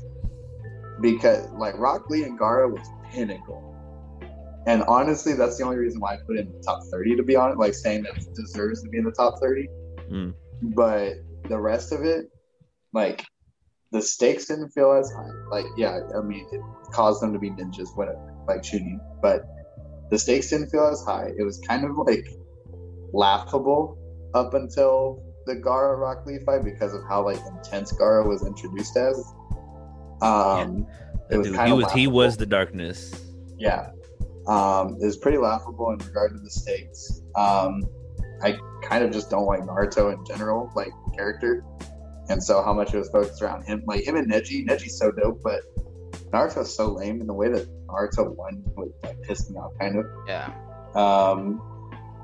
[1.00, 3.68] because like Rock Lee and Gaara was pinnacle.
[4.66, 7.34] And honestly, that's the only reason why I put in the top 30, to be
[7.36, 9.68] honest, like saying that it deserves to be in the top 30.
[10.10, 10.34] Mm.
[10.62, 11.14] But
[11.48, 12.30] the rest of it,
[12.92, 13.24] like
[13.90, 15.30] the stakes didn't feel as high.
[15.50, 16.60] Like, yeah, I mean, it
[16.92, 19.44] caused them to be ninjas, whatever, like shooting, but
[20.10, 21.32] the stakes didn't feel as high.
[21.36, 22.26] It was kind of like
[23.12, 23.98] laughable
[24.34, 28.96] up until the Gaara Rock Lee fight because of how like intense Gaara was introduced
[28.96, 29.16] as.
[30.22, 30.86] Um, was
[31.32, 33.14] Dude, kind he of was he was the darkness.
[33.58, 33.90] Yeah.
[34.46, 37.22] Um, it was pretty laughable in regard to the stakes.
[37.36, 37.84] Um,
[38.42, 41.64] I kind of just don't like Naruto in general, like character.
[42.28, 44.66] And so how much it was focused around him, like him and Neji.
[44.66, 45.62] Neji's so dope, but
[46.32, 49.98] Naruto's so lame in the way that Naruto won was like pissed me off kind
[49.98, 50.06] of.
[50.26, 50.52] Yeah.
[50.94, 51.60] Um,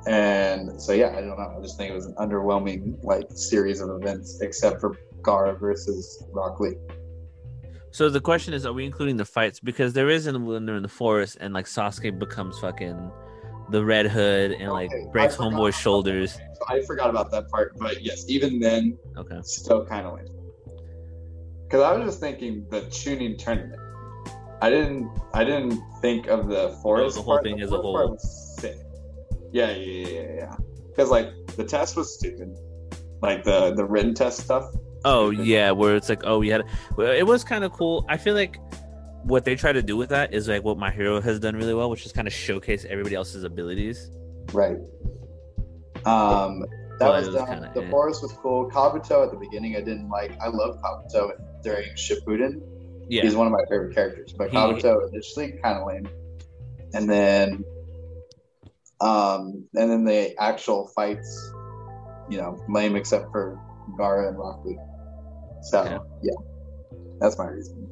[0.06, 1.54] and so yeah, I don't know.
[1.56, 6.24] I just think it was an underwhelming like series of events, except for Gaara versus
[6.32, 6.76] Rock Lee.
[7.90, 9.60] So the question is, are we including the fights?
[9.60, 13.10] Because there is in when they're in the forest and like Sasuke becomes fucking
[13.70, 16.34] the Red Hood and like Okay, breaks Homeboy's shoulders.
[16.36, 16.44] that.
[16.68, 19.38] I forgot about that part, but yes, even then, Okay.
[19.42, 20.26] still kind of lame.
[21.64, 23.80] Because I was just thinking the Chunin tournament.
[24.60, 25.08] I didn't.
[25.34, 27.16] I didn't think of the forest.
[27.16, 27.44] the whole part.
[27.44, 28.18] thing The as a whole.
[29.52, 30.56] Yeah, yeah, yeah, yeah.
[30.88, 32.56] Because like the test was stupid.
[33.22, 34.64] Like the the written test stuff.
[35.04, 36.62] Oh yeah, where it's like, oh, we had.
[36.98, 38.04] It was kind of cool.
[38.08, 38.58] I feel like
[39.24, 41.74] what they try to do with that is like what my hero has done really
[41.74, 44.10] well, which is kind of showcase everybody else's abilities.
[44.52, 44.78] Right.
[46.04, 46.64] Um,
[46.98, 47.46] that was, was done.
[47.46, 47.90] kinda The eh.
[47.90, 48.70] forest was cool.
[48.70, 50.32] Kabuto at the beginning, I didn't like.
[50.40, 51.32] I love Kabuto
[51.62, 52.60] during Shippuden.
[53.08, 54.32] Yeah, He's one of my favorite characters.
[54.32, 56.08] But He- Kabuto initially kind of lame,
[56.94, 57.64] and then,
[59.00, 61.52] um, and then the actual fights,
[62.28, 63.58] you know, lame except for
[63.98, 64.78] Gaara and Rock Lee.
[65.70, 65.98] So Yeah.
[66.22, 66.32] yeah,
[67.20, 67.88] that's my reason.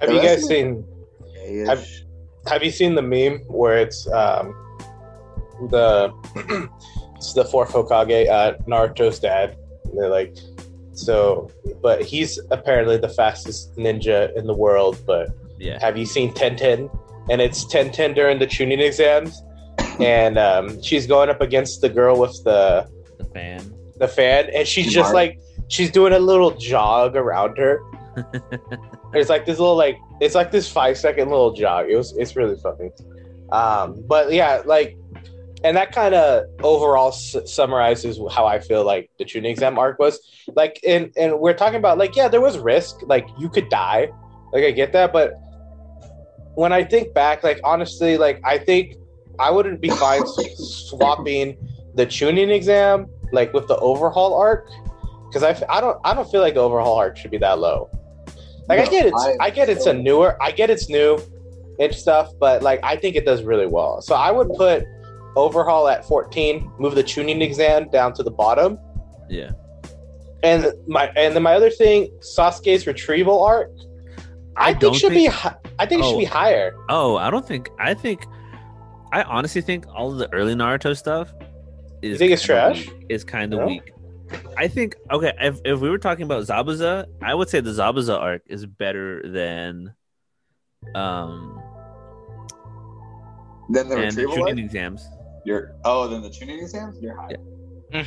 [0.00, 0.84] Have The you guys seen
[1.68, 1.86] I've-
[2.48, 4.54] Have you seen the meme where it's um,
[5.70, 6.12] the
[7.16, 9.56] it's the fourth Hokage, uh, Naruto's dad?
[9.84, 10.36] And they're like,
[10.92, 11.50] so,
[11.82, 14.98] but he's apparently the fastest ninja in the world.
[15.06, 15.28] But
[15.58, 15.78] yeah.
[15.80, 16.88] have you seen Ten Ten?
[17.30, 19.42] And it's Ten Ten during the Chunin exams,
[20.00, 22.88] and um, she's going up against the girl with the
[23.18, 23.74] The fan.
[23.98, 25.38] the fan, and she's just like
[25.68, 27.80] she's doing a little jog around her.
[29.12, 31.88] it's like this little like it's like this five second little jog.
[31.88, 32.90] It was it's really funny.
[33.52, 34.96] Um, but yeah, like,
[35.62, 39.98] and that kind of overall s- summarizes how I feel like the Chunin exam arc
[39.98, 40.18] was.
[40.54, 43.02] Like, and and we're talking about like yeah, there was risk.
[43.02, 44.08] Like you could die.
[44.52, 45.34] Like I get that, but
[46.54, 48.96] when I think back, like honestly, like I think
[49.38, 50.22] I wouldn't be fine
[50.56, 51.56] swapping
[51.94, 54.70] the Chunin exam like with the overhaul arc
[55.28, 57.58] because I, f- I don't I don't feel like the overhaul arc should be that
[57.58, 57.90] low.
[58.68, 61.18] Like I get it's I- I, get it's a newer I get it's new
[61.78, 64.00] and stuff, but like I think it does really well.
[64.02, 64.84] So I would put
[65.36, 68.78] overhaul at 14, move the Chunin exam down to the bottom,
[69.28, 69.50] Yeah.
[70.42, 73.70] and my and then my other thing, Sasuke's retrieval arc.
[74.56, 75.28] I, think don't should be
[75.78, 76.10] I think it Oh.
[76.12, 76.30] should be oh.
[76.30, 76.74] higher.
[76.88, 77.68] Oh, I don't think.
[77.78, 78.26] I think.
[79.12, 81.32] I honestly think all of the early Naruto stuff
[82.02, 82.18] is.
[82.18, 82.86] think it's trash?
[82.88, 83.66] weak- Is kind of No?
[83.66, 83.92] weak.
[84.56, 85.32] I think okay.
[85.40, 89.22] If, if we were talking about Zabuza, I would say the Zabuza arc is better
[89.30, 89.94] than,
[90.94, 91.60] um,
[93.70, 94.36] then the and the retrieval.
[94.46, 95.06] Chunin exams.
[95.44, 97.00] You're oh, then the Chunin exams.
[97.00, 97.36] You're high.
[97.92, 98.04] Yeah.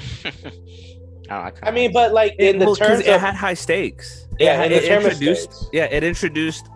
[1.29, 3.53] I, I mean, but like in It- the well, 'cause terms it of had high
[3.53, 4.27] stakes.
[4.39, 5.53] Yeah, it, in the it term introduced.
[5.53, 5.69] stakes.
[5.71, 6.67] Yeah, it introduced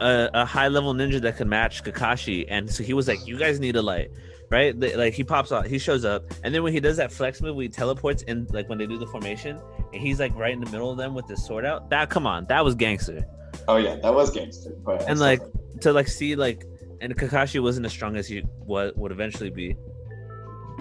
[0.00, 3.36] a, a high level ninja that could match Kakashi, and so he was like, "You
[3.38, 4.10] guys need to like."
[4.50, 7.40] Right, like he pops out, he shows up, and then when he does that flex
[7.40, 9.60] move, he teleports in, like when they do the formation,
[9.92, 11.88] and he's like right in the middle of them with his sword out.
[11.90, 13.24] That, come on, that was gangster.
[13.68, 14.76] Oh yeah, that was gangster.
[14.84, 15.40] But And like
[15.82, 16.64] to like see like,
[17.00, 19.76] and Kakashi wasn't as strong as he was would eventually be,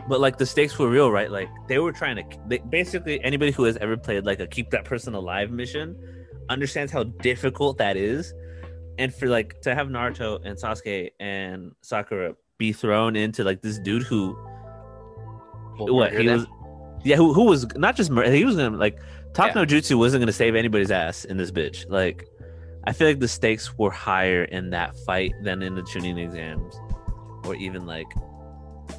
[0.07, 1.29] but like the stakes were real, right?
[1.29, 4.71] Like they were trying to, they, basically anybody who has ever played like a keep
[4.71, 5.95] that person alive mission
[6.49, 8.33] understands how difficult that is,
[8.97, 13.79] and for like to have Naruto and Sasuke and Sakura be thrown into like this
[13.79, 14.37] dude who
[15.79, 16.37] We'll what murder he them.
[16.39, 16.47] was
[17.05, 18.99] yeah who, who was not just mur- he was gonna like
[19.33, 19.61] Talk Yeah.
[19.61, 22.27] no Jutsu wasn't gonna save anybody's ass in this bitch like
[22.85, 26.75] I feel like the stakes were higher in that fight than in the Chunin exams
[27.45, 28.07] or even like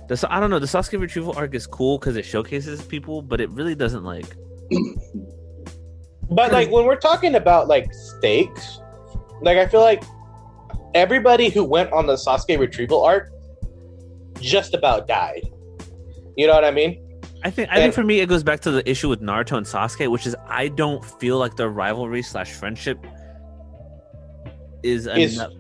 [0.08, 3.40] the I don't know the Sasuke retrieval arc is cool because it showcases people but
[3.42, 4.34] it really doesn't like
[6.30, 8.78] But like when we're talking about like stakes,
[9.42, 10.02] like I feel like
[10.94, 13.30] everybody who went on the Sasuke retrieval arc
[14.40, 15.48] just about died.
[16.36, 17.06] You know what I mean?
[17.42, 19.56] I think I And- think for me it goes back to the issue with Naruto
[19.56, 22.98] and Sasuke, which is I don't feel like their rivalry slash friendship
[24.82, 25.52] is, Is- enough.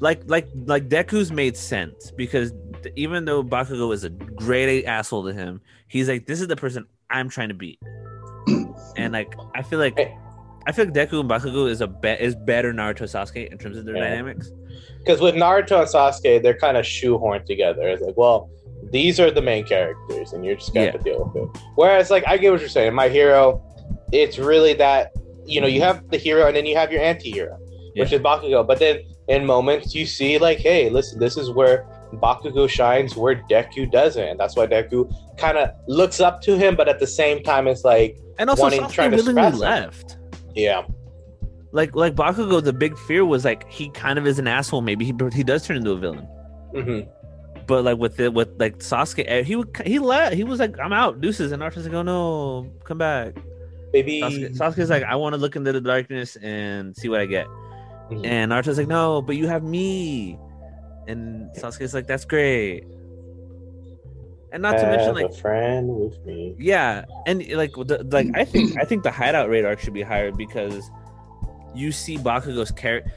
[0.00, 2.52] Like like like Deku's made sense because
[2.96, 6.84] even though Bakugo is a great asshole to him, he's like this is the person
[7.10, 7.78] I'm trying to beat,
[8.96, 9.96] and like I feel like
[10.66, 13.76] I feel like Deku and Bakugo is a be- is better Naruto Sasuke in terms
[13.78, 14.10] of their Yeah.
[14.10, 14.50] dynamics.
[14.98, 17.82] Because with Naruto and Sasuke, they're kind of shoehorned together.
[17.88, 18.50] It's like, well,
[18.90, 21.62] these are the main characters, and you're just gonna have to deal with it.
[21.74, 22.94] Whereas, like, I get what you're saying.
[22.94, 23.62] My hero,
[24.12, 25.12] it's really that
[25.46, 27.58] you know you have the hero, and then you have your anti-hero,
[27.96, 28.66] which is Bakugo.
[28.66, 33.36] But then in moments you see like, hey, listen, this is where Bakugo shines, where
[33.50, 37.06] Deku doesn't, and that's why Deku kind of looks up to him, but at the
[37.06, 39.60] same time, it's like, And also Wanting- trying to willingly suppress him.
[39.60, 40.16] left.
[40.54, 40.82] yeah,
[41.74, 44.80] Like like Bakugo, the big fear was like he kind of is an asshole.
[44.80, 46.26] Maybe he he does turn into a villain.
[46.72, 47.00] hmm
[47.66, 50.34] But like with it with like Sasuke, eh, he would he left.
[50.36, 53.34] He was like, "I'm out, deuces," and Naruto's like, "Oh no, come back."
[53.92, 57.26] maybe Sasuke, Sasuke's like, "I want to look into the darkness and see what I
[57.26, 57.46] get."
[58.10, 58.24] Mhm.
[58.24, 60.38] And Naruto's like, "No, but you have me."
[61.08, 62.84] And Sasuke's like, "That's great."
[64.52, 66.54] And not to mention, like, a friend with me.
[66.58, 70.30] yeah, and like, the, like I think I think the hideout radar should be higher
[70.30, 70.88] because
[71.74, 73.10] you see Bakugo's character,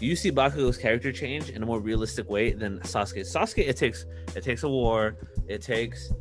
[0.00, 3.20] you see Bakugo's character change in a more realistic way than Sasuke.
[3.20, 5.16] Sasuke, it takes it takes a war,
[5.48, 6.12] it takes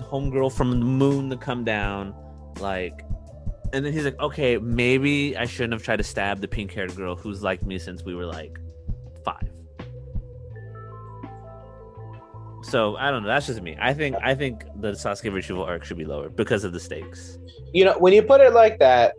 [0.00, 2.14] homegirl from the moon to come down,
[2.60, 3.04] like,
[3.72, 6.94] and then he's like, okay, maybe I shouldn't have tried to stab the pink haired
[6.96, 8.58] girl who's liked me since we were like
[9.24, 9.50] five.
[12.62, 13.28] So I don't know.
[13.28, 13.76] That's just me.
[13.80, 17.38] I think I think the Sasuke retrieval arc should be lower because of the stakes.
[17.72, 19.14] you know when you put it like that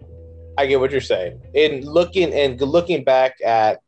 [0.58, 3.80] i get what you're saying in looking and looking back at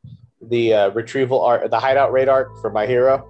[0.49, 3.27] the uh, retrieval art the hideout raid arc for my hero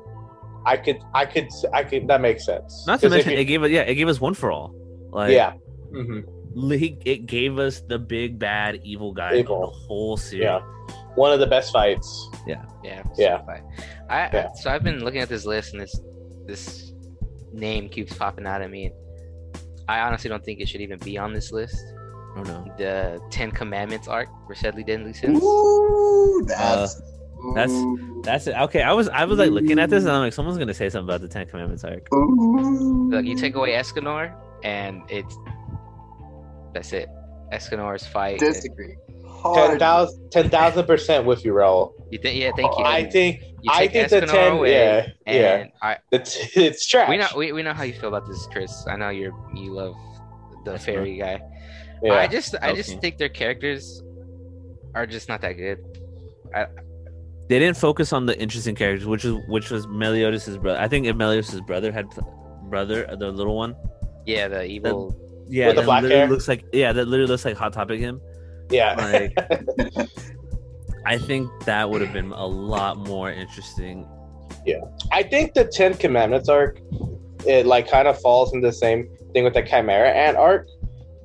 [0.65, 3.63] i could i could i could that makes sense Not to mention, you- it gave
[3.63, 4.73] us yeah, it gave us one for all.
[5.11, 5.53] Like yeah
[5.93, 6.23] Mhm.
[6.53, 9.63] li- it gave us the big bad evil guy Evil.
[9.65, 10.43] of the whole series.
[10.43, 10.61] yeah
[11.15, 12.63] one of the best fights Yeah.
[12.83, 13.03] Yeah.
[13.13, 13.63] so fine.
[14.09, 14.53] I Yeah.
[14.53, 15.99] so I've been looking at this list and this
[16.45, 16.93] this
[17.51, 18.91] name keeps popping out at me.
[19.89, 21.75] I honestly don't think it should even be on this list.
[22.37, 22.65] Oh no.
[22.77, 25.41] The Ten Commandments arc for Deadly Deadly Sins.
[25.43, 27.01] Ooh, uh, that's
[27.55, 27.83] that's-
[28.23, 28.55] That's it.
[28.55, 30.89] Okay, I was I was like looking at this and I'm like, someone's gonna say
[30.89, 32.07] something about the Ten Commandments arc.
[32.13, 33.09] ooh.
[33.11, 35.35] Like you take away Escanor and it's
[36.73, 37.09] that's it.
[37.51, 38.39] Escanor's fight.
[38.39, 38.95] disagree.
[39.27, 39.71] Hard.
[39.79, 41.93] 10,000 10,000 percent with you Raul.
[42.11, 42.39] You think?
[42.39, 42.85] Yeah, thank you.
[42.85, 46.85] i think you i take think the 10 away, yeah yeah and I, it's it's
[46.87, 48.85] trash we know we, we know how you feel about this, Chris.
[48.87, 49.95] I know you're you love
[50.63, 50.79] the Escanor.
[50.79, 51.41] fairy guy.
[52.03, 52.13] Yeah.
[52.13, 54.01] I just I just think their characters
[54.95, 55.79] are just not that good.
[57.47, 60.79] They didn't focus on the interesting characters, which is which was Meliodas' brother.
[60.79, 62.07] I think if Meliodas' brother had
[62.69, 63.75] brother, uh, the little one,
[64.25, 65.15] Yeah, the evil.
[65.49, 66.29] yeah, With the that black literally hair?
[66.29, 68.21] looks like yeah, that literally looks like Hot Topic him.
[68.69, 70.07] yeah Like,
[71.05, 74.07] I think that would have been a lot more interesting.
[74.65, 74.81] Yeah,
[75.11, 76.79] I think the Ten Commandments arc,
[77.45, 80.67] it like kind of falls in the same thing with the Chimera Ant arc.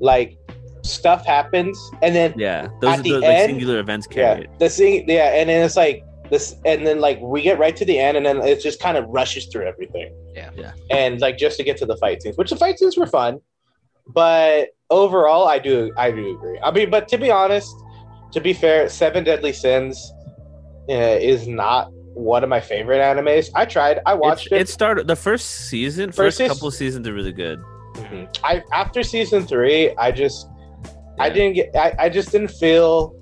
[0.01, 0.39] Like
[0.87, 4.35] stuff happens, and then Yeah, those At are the the like, end- singular events yeah,
[4.35, 4.49] carried.
[4.59, 7.85] the thing, yeah, and then it's like this, and then like we get right to
[7.85, 10.13] the end, and then it just kind of rushes through everything.
[10.35, 10.51] Yeah.
[10.57, 10.73] Yeah.
[10.91, 13.41] and like just to get to the fight scenes, which the fight scenes were fun,
[14.13, 16.59] but overall, I do, I do agree.
[16.63, 17.75] I mean, but to be honest,
[18.33, 20.13] to be fair, Seven Deadly Sins
[20.89, 23.51] uh, is not one of my favorite animes.
[23.55, 24.63] I tried, I watched It's- it.
[24.63, 26.11] It started the first season.
[26.11, 27.59] First First, seas- couple seasons are really good.
[27.95, 28.29] Mhm.
[28.45, 30.47] I after season three, I just
[31.19, 33.15] I didn't get I, I just didn't feel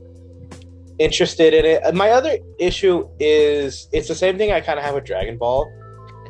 [0.99, 1.85] interested in it.
[1.85, 5.37] Uh, My other issue is it's the same thing I kind of have with Dragon
[5.39, 5.71] Ball.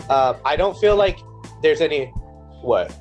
[0.08, 1.18] Uh, I don't feel like
[1.62, 2.06] there's any
[2.62, 2.92] what.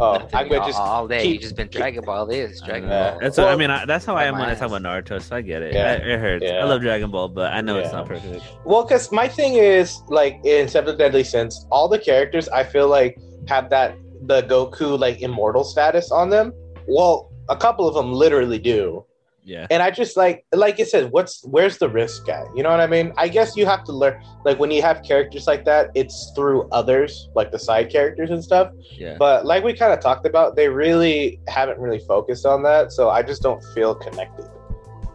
[0.00, 0.30] Oh, Nothing.
[0.32, 1.22] I'm gonna all, just all day.
[1.24, 3.10] keep- you just been Dragon Ball this, Dragon Yeah.
[3.10, 3.20] Ball.
[3.20, 3.68] That's what, I mean.
[3.68, 5.20] I, that's how I am when I talk about Naruto.
[5.20, 5.74] So I get it.
[5.74, 5.94] Yeah.
[5.94, 6.44] It, it hurts.
[6.44, 6.58] Yeah.
[6.60, 8.44] I love Dragon Ball, but I know it's not perfect.
[8.64, 12.86] Well, because my thing is like in Seven Deadly Sins, all the characters I feel
[12.86, 16.52] like have that the Goku like immortal status on them.
[16.86, 19.04] Well, a couple of them literally do.
[19.44, 19.66] Yeah.
[19.70, 22.44] and I just like like I said, what's where's the risk guy?
[22.54, 23.14] You know what I mean?
[23.16, 26.68] I guess you have to learn like when you have characters like that, it's through
[26.68, 28.72] others, like the side characters and stuff.
[28.90, 29.16] Yeah.
[29.18, 33.08] But like we kind of talked about, they really haven't really focused on that, so
[33.08, 34.50] I just don't feel connected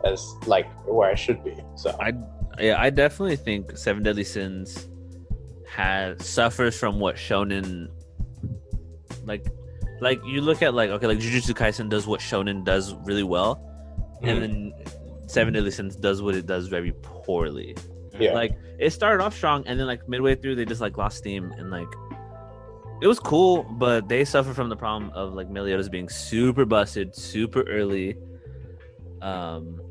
[0.03, 1.55] as like where I should be.
[1.75, 2.13] So I
[2.59, 4.88] yeah, I definitely think Seven Deadly Sins
[5.69, 7.89] has suffers from what Shonen
[9.25, 9.45] like
[10.01, 13.55] like you look at like okay like Jujutsu Kaisen does what Shonen does really well,
[14.21, 14.27] Mhm.
[14.29, 14.73] and then
[15.27, 17.75] Seven Deadly Sins does what it does very poorly.
[18.19, 18.33] Yeah.
[18.33, 21.51] Like it started off strong, and then like midway through they just like lost steam,
[21.57, 21.87] and like
[23.01, 27.15] it was cool, but they suffer from the problem of like Meliodas being super busted
[27.15, 28.15] super early.
[29.21, 29.81] Um,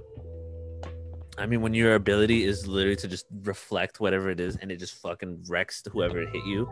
[1.39, 4.77] I mean, when your ability is literally to just reflect whatever it is, and it
[4.79, 6.69] just fucking wrecks whoever hit you.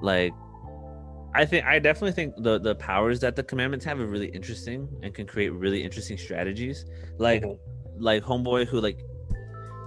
[0.00, 0.32] Like,
[1.34, 4.88] I think I definitely think the the powers that the commandments have are really interesting
[5.02, 6.84] and can create really interesting strategies.
[7.18, 7.58] Like Mhm.
[7.98, 8.98] like homeboy who like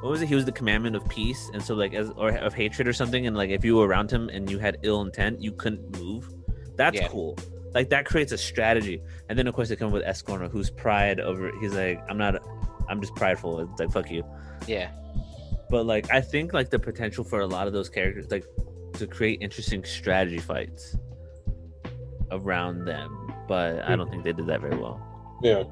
[0.02, 0.28] what was it?
[0.28, 3.26] He was the commandment of peace, and so like as or of hatred or something.
[3.28, 6.30] And like if you were around him and you had ill intent, you couldn't move.
[6.76, 7.08] That's Yeah.
[7.08, 7.38] cool.
[7.74, 9.02] Like that creates a strategy.
[9.30, 11.52] And then of course they come with Escanor, who's pride over.
[11.60, 12.36] He's like, I'm not.
[12.88, 13.60] I'm just prideful.
[13.62, 14.24] It's like fuck you.
[14.68, 14.90] Yeah.
[15.70, 18.46] But like I think like the potential for a lot of those characters like
[18.94, 20.96] to create interesting strategy fights
[22.32, 23.32] around them.
[23.48, 25.00] But I don't think they did that very well.
[25.44, 25.64] Yeah.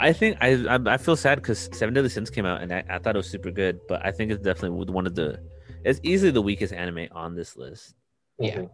[0.00, 2.82] I think I I, I feel sad because Seven Deadly Sins came out and I,
[2.88, 5.38] I thought it was super good, but I think it's definitely one of the
[5.84, 7.94] it's easily the weakest anime on this list.
[8.38, 8.56] Yeah.
[8.60, 8.70] Mhm.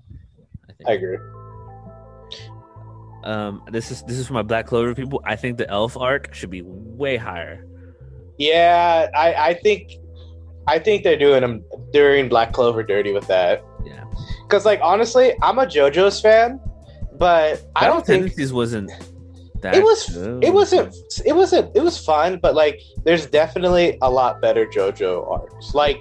[0.69, 0.89] I think.
[0.89, 1.19] I agree.
[3.25, 5.21] Um, this is this is for my Black Clover people.
[5.25, 7.67] I think the Elf arc should be way higher.
[8.39, 9.93] Yeah, I, I think
[10.69, 13.65] I think they're doing them doing Black Clover dirty with that.
[14.47, 16.61] Yeah, Cause like honestly, I'm a JoJo's fan,
[17.19, 18.91] but I don't think Tendencies wasn't
[19.63, 19.75] that.
[19.75, 20.45] it was good.
[20.45, 20.95] it wasn't
[21.25, 25.75] it wasn't it was fun, but like there's definitely a lot better JoJo arcs.
[25.75, 25.99] Like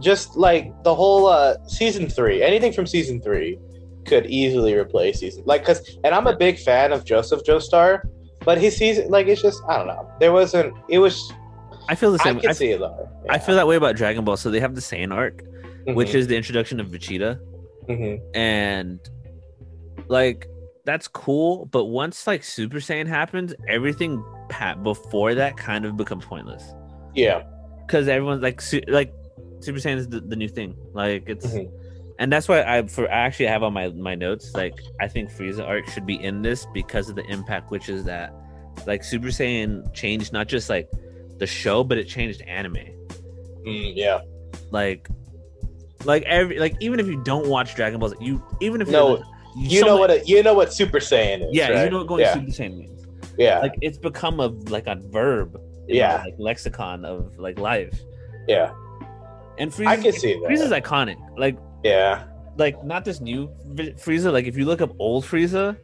[0.00, 3.58] just like the whole uh season three, anything from season three
[4.04, 8.02] could easily replace season like cause and I'm a big fan of Joseph Joestar,
[8.44, 10.10] but his season like it's just I don't know.
[10.20, 11.32] There wasn't it was
[11.88, 12.40] I feel the same.
[12.46, 13.08] I, see it though.
[13.30, 14.36] I feel that way about Dragon Ball.
[14.36, 15.42] So they have the Saiyan arc,
[15.86, 16.16] which Mm-hmm.
[16.18, 17.38] is the introduction of Vegeta.
[17.88, 18.20] Mhm.
[18.34, 19.00] and
[20.08, 20.48] like
[20.84, 26.24] that's cool but once like super saiyan happens everything pa- before that kind of becomes
[26.24, 26.74] pointless
[27.14, 27.42] yeah.
[27.86, 29.12] because everyone's like su- like
[29.60, 31.70] super saiyan is the, the new thing like it's Mhm.
[32.18, 35.30] and that's why i for I actually have on my my notes like i think
[35.30, 38.32] frieza arc should be in this because of the impact which is that
[38.86, 40.88] like super saiyan changed not just like
[41.38, 42.76] the show but it changed anime
[43.66, 44.20] Mm, yeah.
[44.70, 45.08] like
[46.04, 49.22] like every like even if you don't watch dragon ball Z, you even if No,
[49.56, 50.10] You know what?
[50.10, 51.48] A, you know what Super Saiyan is.
[51.52, 51.84] Yeah, right?
[51.84, 52.34] you know what going yeah.
[52.34, 53.06] Super Saiyan means.
[53.38, 53.60] Yeah.
[53.60, 55.58] Like it's become a like a verb.
[55.88, 56.22] in Yeah.
[56.24, 57.98] like lexicon of like life.
[58.48, 58.72] yeah.
[59.58, 60.50] And Frieza, I can see that.
[60.50, 61.16] Frieza's iconic.
[61.38, 62.24] Like Yeah.
[62.58, 64.32] like not this new Frieza.
[64.32, 65.76] Like if you look up old Frieza,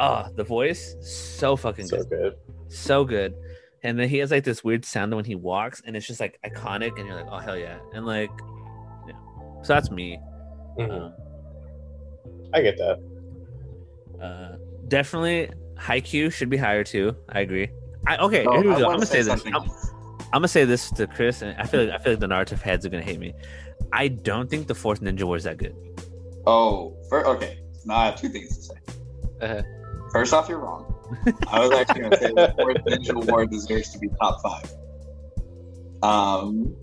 [0.00, 2.34] ah, the voice so fucking So good, good.
[2.68, 3.34] so good.
[3.84, 6.38] And then he has like this weird sound when he walks, and it's just like
[6.44, 8.30] iconic, and you're like, oh hell yeah, and like.
[9.62, 10.18] So that's me.
[10.78, 10.90] Mhm.
[10.90, 11.12] Um,
[12.54, 12.98] I get that.
[14.22, 14.56] uh,
[14.88, 17.14] definitely, Haikyuu should be higher too.
[17.28, 17.68] I agree.
[18.06, 18.44] I okay.
[18.44, 18.84] No, here we I go.
[18.86, 19.44] I'm gonna say, this.
[19.46, 19.54] I'm.
[19.54, 22.60] I'm gonna say this to Chris, and I feel like I feel like the Naruto
[22.60, 23.34] heads are gonna hate me.
[23.92, 25.74] I don't think the fourth Ninja War is that good.
[26.46, 27.58] Oh, for, okay.
[27.84, 28.74] Now I have two things to say.
[29.40, 29.62] Uh-huh.
[30.12, 30.94] First off, you're wrong.
[31.48, 34.70] I was actually going to say the fourth Ninja War deserves to be top five.
[36.02, 36.76] Um,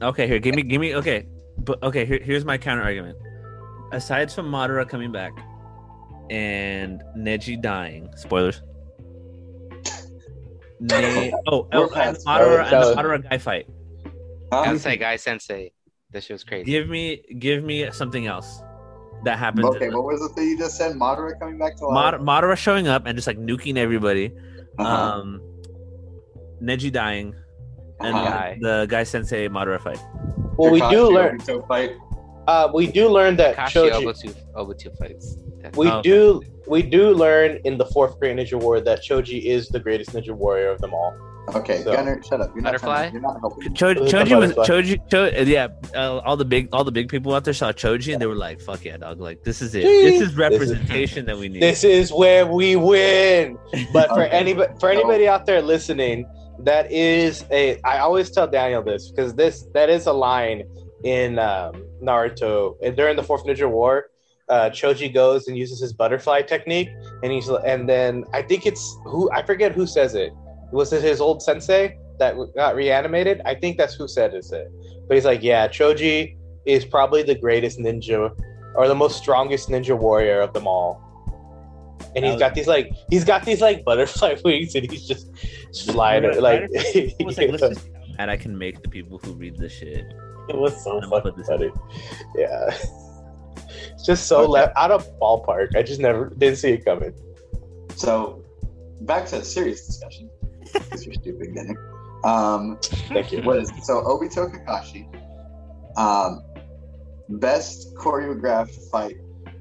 [0.00, 0.96] Okay, here, give me, give me.
[0.96, 1.26] Okay,
[1.64, 3.16] but okay, here, here's my counter argument.
[3.92, 5.32] Aside from Madara coming back
[6.30, 8.62] and Neji dying, spoilers.
[10.80, 13.66] Ne- oh, oh, We're and past Madara and the Madara guy fight.
[14.52, 14.64] huh?
[14.64, 15.72] Sensei, guy sensei.
[16.10, 16.64] This shit was crazy.
[16.64, 18.60] Give me, give me something else
[19.24, 19.64] that happens.
[19.66, 20.96] okay, what was the thing you just said?
[20.96, 22.20] Madara coming back to Mad- life?
[22.20, 24.32] Madara showing up and just like nuking everybody.
[24.78, 24.88] Uh-huh.
[25.20, 25.40] Um,
[26.62, 27.34] Neji dying
[28.00, 28.24] and Uh-huh.
[28.28, 28.58] Guy.
[28.60, 30.00] the guy sensei Madara fight.
[30.56, 31.38] Well, we do learn.
[31.68, 31.92] Fight.
[32.46, 34.02] Uh, we do learn that Kashi Choji.
[34.04, 35.36] Obito, Obito fights.
[35.62, 36.08] That's- We Oh, okay.
[36.10, 36.42] do.
[36.66, 40.30] We do learn in the fourth Great Ninja War that Choji is the greatest ninja
[40.32, 41.14] warrior of them all.
[41.56, 42.50] Okay, So- Gunner, shut up.
[42.54, 42.94] You're not, Butterfly?
[42.94, 43.74] trying to- you're not helping.
[43.74, 44.52] Cho- The Choji was.
[44.54, 44.98] Choji.
[45.10, 48.22] Cho- yeah, uh, all the big all the big people out there saw Choji and
[48.22, 49.20] they were like, "Fuck yeah, dog!
[49.20, 49.82] Like this is it.
[49.82, 53.56] This is representation that we need." This is where we win.
[53.92, 56.26] But for anybody, for anybody out there listening,
[56.64, 57.80] that is a.
[57.82, 60.64] I always tell Daniel this because this that is a line
[61.04, 64.08] in um, Naruto and during the Fourth Ninja War.
[64.48, 66.88] Uh, Choji goes and uses his butterfly technique,
[67.22, 70.32] and he's and then I think it's who I forget who says it.
[70.72, 73.40] Was it his old sensei that got reanimated?
[73.44, 74.46] I think that's who said it.
[75.08, 76.36] But he's like, yeah, Choji
[76.66, 78.34] is probably the greatest ninja
[78.74, 81.00] or the most strongest ninja warrior of them all.
[82.14, 85.30] And he's That got these like he's got these like butterfly wings and he's just
[85.86, 89.32] flying Right- like, right- I like, let's just see I can make the people who
[89.32, 90.04] read this shit.
[90.48, 91.70] it was so fucking put this funny.
[92.36, 92.68] Yeah.
[93.94, 94.48] It's just so Okay.
[94.52, 95.74] left out of ballpark.
[95.76, 97.14] I just never didn't see it coming.
[97.96, 98.44] So,
[99.02, 100.28] back to a serious discussion.
[100.72, 102.20] Because you're stupid, Gunner.
[102.24, 103.42] Um, Thank you.
[103.42, 105.08] what is so Obito Kakashi?
[105.98, 106.42] Um,
[107.40, 109.16] best choreographed fight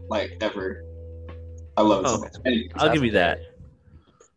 [0.09, 0.83] like ever.
[1.77, 2.33] I love it so Oh, much.
[2.45, 3.39] Anyway, I'll give you that.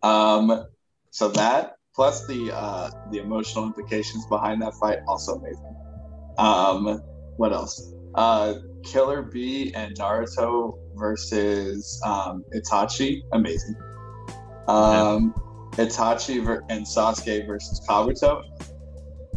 [0.03, 0.67] Um,
[1.11, 5.77] so that plus the uh, the emotional implications behind that fight also amazing.
[6.39, 7.03] Um,
[7.37, 7.93] what else?
[8.15, 8.55] Uh,
[8.85, 13.75] Killer B and Naruto versus um, Itachi, amazing.
[14.69, 15.35] Um,
[15.73, 18.43] Itachi ver- and Sasuke versus Kabuto.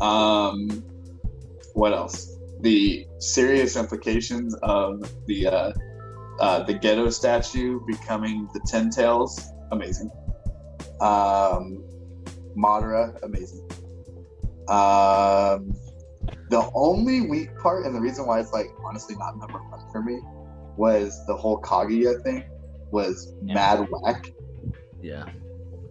[0.01, 0.83] Um,
[1.73, 2.37] what else?
[2.61, 5.71] The serious implications of the uh,
[6.39, 9.39] uh, the Gedo Statue becoming the Ten Tails,
[9.71, 10.09] amazing.
[11.01, 11.83] Um,
[12.57, 13.61] Madara, amazing.
[14.67, 15.73] Um,
[16.49, 20.01] the only weak part, and the reason why it's like honestly not number one for
[20.01, 20.19] me,
[20.75, 22.43] was the whole Kaguya thing
[22.91, 23.53] was Yeah.
[23.53, 24.31] mad whack.
[25.01, 25.25] Yeah.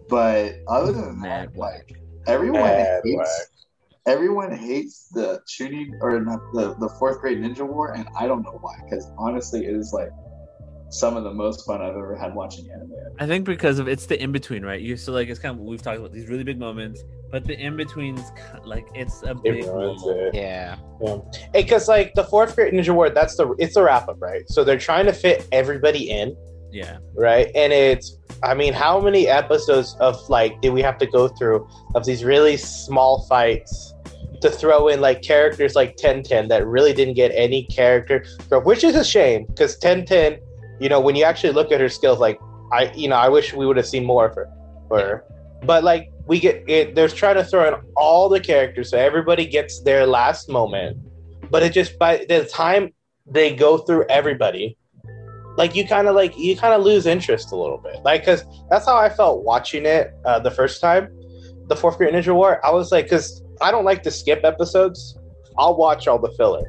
[0.09, 3.47] But other than Mad that, like everyone Mad hates whack.
[4.05, 8.41] everyone hates the shooting or not the the fourth great ninja war, and I don't
[8.43, 8.75] know why.
[8.83, 10.11] Because honestly, it is like
[10.89, 12.91] some of the most fun I've ever had watching anime.
[13.19, 14.79] I think because of it's the in between, right?
[14.81, 17.43] You so like it's kind of what we've talked about these really big moments, but
[17.45, 18.21] the in betweens
[18.63, 19.99] like it's a big It moment.
[20.05, 20.35] it.
[20.35, 20.77] Yeah.
[21.53, 24.43] Because like the fourth great ninja war, that's the it's the wrap up, right?
[24.49, 26.35] So they're trying to fit everybody in,
[26.71, 26.97] Yeah.
[27.15, 27.51] right?
[27.55, 31.67] And it's I mean, how many episodes of like did we have to go through
[31.95, 33.93] of these really small fights
[34.41, 38.65] to throw in like characters like Ten Ten that really didn't get any character growth,
[38.65, 40.37] which is a shame because Ten Ten,
[40.79, 42.39] you know, when you actually look at her skills, like
[42.71, 44.49] I, you know, I wish we would have seen more of her,
[44.87, 45.23] for her.
[45.63, 49.45] But like we get it, they're trying to throw in all the characters so everybody
[49.45, 50.97] gets their last moment,
[51.49, 52.93] but it just by the time
[53.25, 54.77] they go through everybody,
[55.57, 58.03] like you kind of like you kind of lose interest a little bit.
[58.03, 61.09] Like because that's how i felt watching it uh, the first time
[61.67, 62.65] the fourth great ninja war.
[62.65, 65.17] I was like because i don't like to skip episodes.
[65.57, 66.63] I'll watch all the filler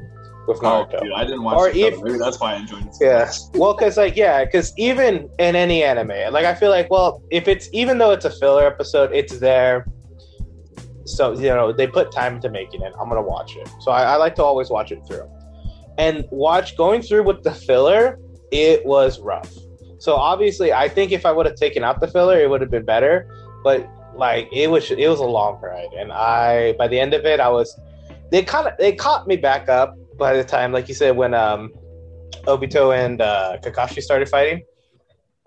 [0.47, 1.01] with Oh, naruto.
[1.01, 2.03] dude, I didn't watch Or even.
[2.03, 2.95] Maybe that's why I enjoyed it.
[2.95, 3.31] So yeah.
[3.53, 7.47] well because like yeah because even in any anime like i feel like well if
[7.47, 9.85] it's even though it's a filler episode it's there.
[11.05, 12.93] So you know they put time into making it.
[12.99, 13.67] I'm gonna watch it.
[13.81, 15.27] So I, I like to always watch it through.
[15.97, 18.19] And watch going through with the filler
[18.51, 19.51] it was rough.
[19.99, 22.71] So obviously i think if i would have taken out the filler it would have
[22.71, 23.29] been better.
[23.63, 25.91] But like it was it was a long ride.
[25.97, 27.77] And i by the end of it i was
[28.31, 31.33] they kind of they caught me back up by the time like you said when
[31.33, 31.71] um
[32.45, 34.61] obito and uh kakashi started fighting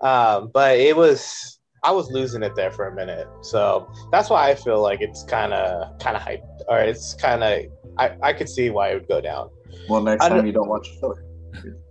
[0.01, 4.49] um but it was i was losing it there for a minute so that's why
[4.49, 7.59] i feel like it's kind of kind of hyped or it's kind of
[7.97, 9.49] I, I could see why it would go down
[9.87, 11.23] Well, next I time don't- you don't watch a filler.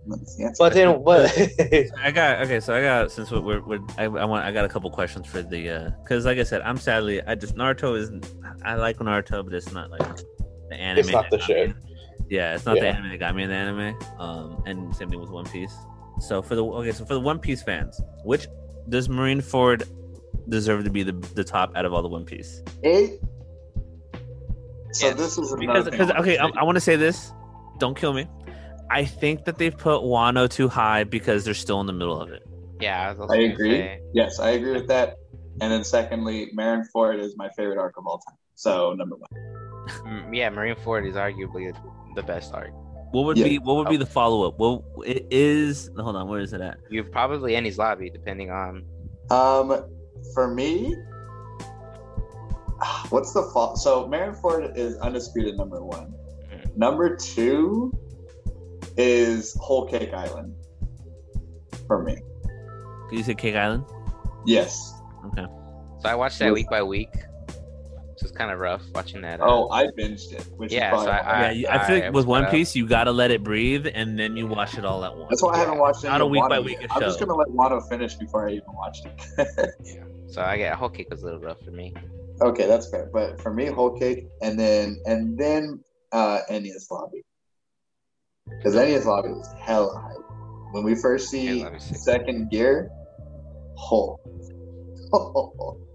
[0.05, 1.31] That's the but then but
[2.03, 2.59] I got okay.
[2.59, 5.25] So I got since we're, we're, we're I, I want I got a couple questions
[5.25, 8.11] for the uh because like I said I'm sadly I just Naruto is
[8.65, 10.05] I like Naruto but it's not like
[10.69, 10.99] the anime.
[10.99, 11.73] It's not the got shit.
[12.33, 12.37] Me.
[12.37, 13.95] Yeah, it's not the anime that got me in the anime.
[14.19, 15.75] Um, and same thing with One Piece.
[16.19, 18.47] So for the okay, so for the One Piece fans, which
[18.89, 19.87] does Marineford
[20.49, 22.61] deserve to be the the top out of all the One Piece?
[22.83, 23.19] Eight.
[24.91, 25.17] So Yes.
[25.17, 26.47] this is Because because okay, I.
[26.57, 27.31] I want to say this.
[27.79, 28.27] Don't kill me.
[28.91, 32.29] I think that they've put Wano too high because they're still in the middle of
[32.29, 32.43] it.
[32.79, 33.15] Yeah.
[33.29, 33.71] I, I agree.
[33.71, 35.15] say- Yes, I agree with that.
[35.61, 38.35] And then secondly, Marineford is my favorite arc of all time.
[38.55, 40.33] So number one.
[40.33, 41.69] yeah, Marineford is arguably
[42.15, 42.71] the best arc.
[43.11, 43.47] What would Yeah.
[43.47, 44.57] be what would be the follow up?
[44.59, 45.89] Well, it is.
[45.97, 46.77] Hold on, where is it at?
[46.89, 48.85] You probably Enies lobby, depending on.
[49.29, 49.85] Um,
[50.33, 50.95] for me,
[53.09, 53.77] what's the fault?
[53.77, 56.13] So Marineford is undisputed number one.
[56.51, 56.75] Mhm.
[56.75, 57.91] Number two
[58.97, 60.55] is Whole Cake Island.
[61.87, 62.15] For me,
[63.09, 63.83] Can you say Cake Island?
[64.45, 64.93] yes.
[65.27, 65.45] Okay.
[65.99, 67.09] So I watched that week by week.
[68.23, 69.41] So it's kind of rough watching that.
[69.41, 71.95] uh, Oh, I binged it, which Yeah, is so why- I- yeah, you, I, feel
[71.97, 72.51] like was with One caught up.
[72.53, 75.27] Piece, you gotta let it breathe, and then you watch it all at once.
[75.29, 76.07] That's why I haven't watched it.
[76.07, 76.89] Not a of week by Wano week yet.
[76.91, 76.95] show.
[76.95, 79.47] I'm just gonna let Wano finish before I even watch it.
[79.83, 80.03] yeah.
[80.27, 81.93] So I get whole cake was a little rough for me.
[82.39, 83.09] okay, that's fair.
[83.11, 85.83] But for me, Whole Cake, and then and then
[86.13, 87.23] uh Enies Lobby,
[88.57, 90.71] because Enies Lobby was hella hype.
[90.71, 91.97] When we first see Enies Lobby's sick.
[91.97, 92.89] second gear,
[93.75, 94.17] whole.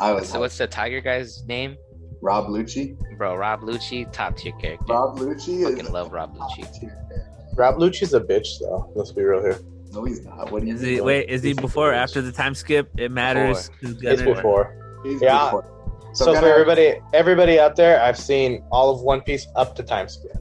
[0.00, 1.76] I was So what's the tiger guy's name?
[2.22, 2.96] Rob Lucci.
[3.16, 4.84] Bro, Rob Lucci, top tier character.
[4.92, 6.62] Rob Lucci is Fucking love Rob Lucci.
[6.62, 7.26] top tier character.
[7.56, 9.58] rob lucci's a bitch though let's be real here
[9.92, 10.50] No, he's not.
[10.52, 10.90] What do you Is mean?
[10.94, 11.28] he wait?
[11.28, 12.88] Is he before or after the time skip?
[12.96, 13.70] It matters.
[13.80, 15.46] Who's it's before He's Yeah.
[15.46, 15.64] before.
[16.12, 19.74] So, So for kinda- everybody, everybody out there, I've seen all of One Piece up
[19.76, 20.36] to time skip.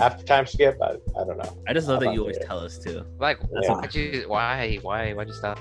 [0.00, 0.90] After time skip, I,
[1.20, 1.56] I don't know.
[1.68, 2.44] I just love that you always you?
[2.46, 3.04] tell us too.
[3.20, 3.72] Like, Yeah.
[3.74, 5.58] why'd you, why, why, why'd you stop?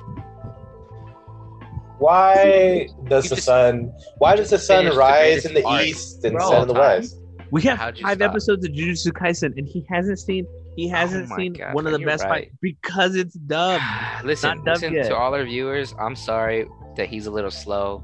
[2.02, 3.94] Why does the sun?
[4.18, 6.50] Why does the sun rise in the arc east and Bro.
[6.50, 6.82] set in the Time.
[7.00, 7.16] west?
[7.52, 8.22] We have five stop?
[8.22, 10.48] episodes of Jujutsu Kaisen, and he hasn't seen.
[10.76, 12.46] He oh hasn't my seen God, one of the best right.
[12.46, 13.84] fights because it's dubbed.
[14.24, 15.08] listen, Not dubbed listen yet.
[15.10, 15.94] to all our viewers.
[16.00, 16.66] I'm sorry
[16.96, 18.04] that he's a little slow.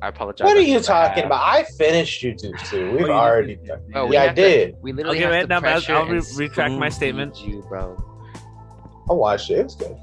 [0.00, 0.46] I apologize.
[0.46, 1.08] What are you forgot.
[1.08, 1.42] talking about?
[1.42, 2.92] I finished Jujutsu.
[2.92, 3.66] We've oh, you already did.
[3.66, 3.80] done.
[3.90, 4.76] Bro, we yeah, I have to- did.
[4.80, 7.36] We literally Okay, have wait, to now, I'll- pressure I'll re- retract my statement.
[7.36, 7.96] feed You, bro.
[9.10, 9.58] I watched it.
[9.58, 9.96] It was good.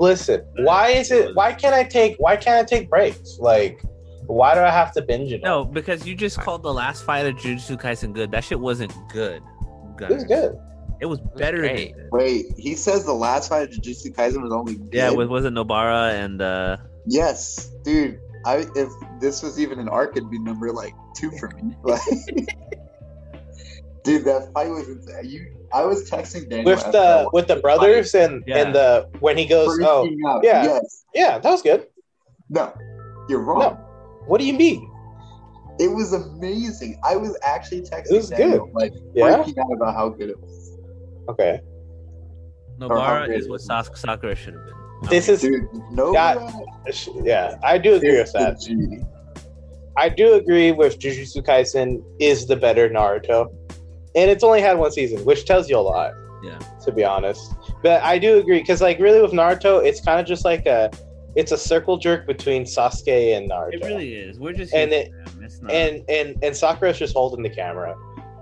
[0.00, 1.36] Listen, why is it?
[1.36, 2.16] Why can't I take?
[2.16, 3.38] Why can't I take breaks?
[3.38, 3.82] Like,
[4.26, 5.42] why do I have to binge it?
[5.42, 5.64] No, all?
[5.66, 8.30] because you just called the last fight of Jujutsu Kaisen good.
[8.30, 9.42] That shit wasn't good.
[10.00, 10.58] it was good.
[11.02, 11.94] It was better great.
[11.94, 12.12] than good.
[12.12, 14.94] Wait, he says the last fight of Jujutsu Kaisen was only good.
[14.94, 18.18] Yeah, with was it Nobara and uh yes, dude.
[18.46, 18.90] I if
[19.20, 21.76] this was even an arc, it'd be number like two for me.
[21.82, 22.00] Like,
[24.02, 25.28] dude, that fight was insane.
[25.28, 28.58] You, I was texting Daniel With the with the brothers and Yeah.
[28.58, 30.44] and the when he goes, oh freaking out.
[30.44, 30.64] yeah.
[30.64, 31.86] yes, yeah, that was good.
[32.48, 32.72] no,
[33.28, 33.74] you're wrong.
[34.26, 34.86] What do you mean?
[35.78, 37.00] It was amazing.
[37.04, 39.38] I was actually texting It was Daniel, like Yeah.
[39.38, 40.76] freaking out about how good it was.
[41.28, 41.60] Okay.
[42.78, 43.66] Nobara is it what is.
[43.66, 44.74] Sas- Sakura should have been.
[45.08, 46.38] This is Dude, no, That-
[47.24, 47.56] yeah.
[47.62, 48.60] I do agree with that.
[48.60, 48.98] G.
[49.96, 53.48] I do agree with Jujutsu Kaisen is the better Naruto,
[54.14, 56.12] and it's only had one season, which tells you a lot.
[56.42, 56.58] Yeah.
[56.86, 60.26] To be honest, but I do agree because, like, really with Naruto, it's kind of
[60.26, 60.90] just like a,
[61.36, 63.74] it's a circle jerk between Sasuke and Naruto.
[63.74, 64.38] It really is.
[64.38, 65.44] We're just And it- for them.
[65.44, 67.94] It's not, and and and Sakura's just holding the camera,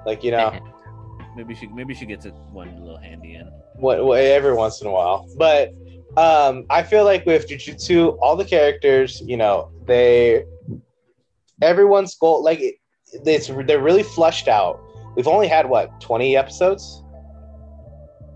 [0.07, 0.53] like you know,
[1.37, 3.47] maybe she maybe she gets it one little handy in.
[3.75, 5.27] what, what every once in a while.
[5.37, 5.75] But
[6.17, 10.45] um, I feel like with Jujutsu, all the characters, you know, they
[11.63, 12.77] everyone's goal like it,
[13.25, 14.81] it's they're really flushed out.
[15.19, 17.03] We've only had what twenty episodes,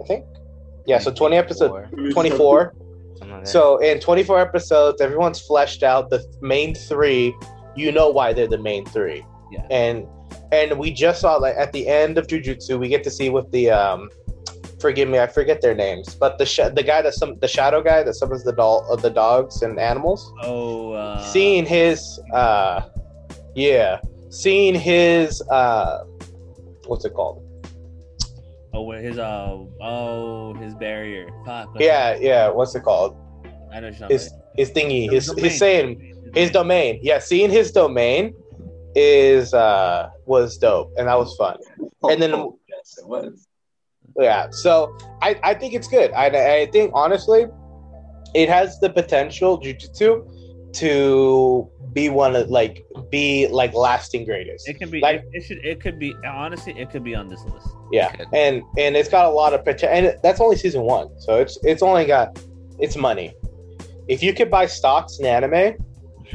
[0.02, 0.26] I think.
[0.84, 1.72] Yeah, so twenty episodes,
[2.12, 2.74] twenty four.
[3.14, 3.50] Something like that.
[3.50, 6.10] So in 24 episodes, everyone's fleshed out.
[6.10, 7.32] The main three,
[7.76, 9.24] you know why they're the main three.
[9.52, 9.64] Yeah.
[9.70, 10.09] And
[10.50, 13.48] and we just saw like at the end of Jujutsu, we get to see with
[13.52, 14.10] the um,
[14.80, 17.80] forgive me, I forget their names, but the sh- the guy that some the shadow
[17.80, 20.32] guy that summons the doll of the dogs and animals.
[20.42, 22.88] Oh, uh, seeing his uh,
[23.54, 24.00] yeah,
[24.30, 26.04] seeing his uh,
[26.86, 27.42] what's it called?
[28.74, 31.28] Oh, where his uh oh his barrier.
[31.44, 31.68] Fuck.
[31.78, 33.16] Yeah, yeah, what's it called?
[33.72, 33.90] I know.
[33.90, 38.34] She's His his thingy, his his saying his domain yeah seeing his domain
[38.94, 41.56] is uh was dope and that was fun
[42.09, 43.46] And then- Oh, yes, it was.
[44.18, 46.26] yeah so i i think it's good i
[46.62, 47.46] i think honestly
[48.34, 50.10] it has the potential jujutsu
[50.74, 55.00] to be one of like be like lasting greatest It can be.
[55.00, 55.64] Like- it, it should.
[55.64, 56.14] It could be.
[56.26, 57.68] Honestly, it could be on this list.
[57.92, 61.36] yeah and and it's got a lot of potential and that's only season one so
[61.40, 62.38] it's it's only got
[62.78, 63.34] it's money
[64.08, 65.74] if you could buy stocks in anime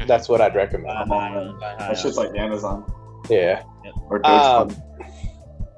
[0.06, 2.84] that's what i'd recommend Uh, uh, That's just like Amazon
[3.28, 3.62] yeah
[4.08, 4.70] or Um,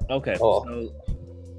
[0.09, 0.35] Okay.
[0.41, 0.63] Oh.
[0.65, 0.93] So,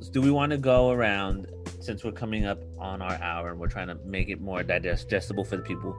[0.02, 1.46] so do we want to go around
[1.80, 5.42] since we're coming up on our hour and we're trying to make it more digestible
[5.44, 5.96] for the people?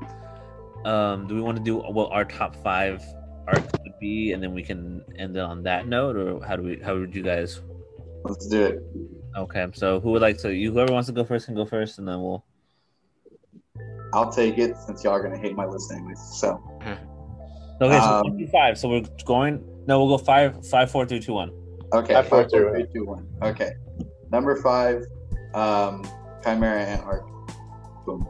[0.85, 3.01] Um, do we want to do what our top five
[3.47, 6.63] arcs would be, and then we can end it on that note, or how do
[6.63, 6.79] we?
[6.79, 7.61] How would you guys?
[8.23, 8.79] Let's do it.
[9.37, 9.67] Okay.
[9.73, 10.53] So who would like to?
[10.53, 12.43] You whoever wants to go first can go first, and then we'll.
[14.13, 16.19] I'll take it since y'all are gonna hate my list anyways.
[16.39, 16.61] So
[17.81, 17.99] Okay.
[17.99, 18.77] So Um, five.
[18.77, 19.63] So we're going.
[19.87, 21.51] No, we'll go five, five, four, three, two, one.
[21.91, 23.27] okay, Five, four, five, four, three, three, two, one.
[23.41, 23.71] Okay,
[24.31, 25.03] number five,
[25.53, 26.05] um,
[26.43, 27.25] Chimera Ant arc.
[28.05, 28.25] Boom.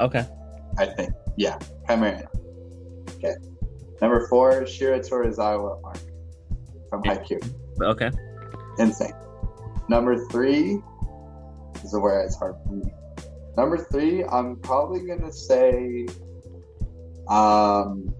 [0.00, 0.26] Okay.
[0.76, 1.12] I think.
[1.38, 1.58] Yeah,
[1.88, 2.28] Chimera.
[3.16, 3.34] Okay.
[4.02, 5.98] Number four, Shiratorizawa arc
[6.90, 7.40] from Haikyuu.
[7.80, 8.10] Okay.
[8.78, 9.12] Insane.
[9.88, 10.82] Number three
[11.82, 12.90] this is where it's hard for me.
[13.56, 16.06] Number three, I'm probably gonna say,
[17.28, 18.14] um,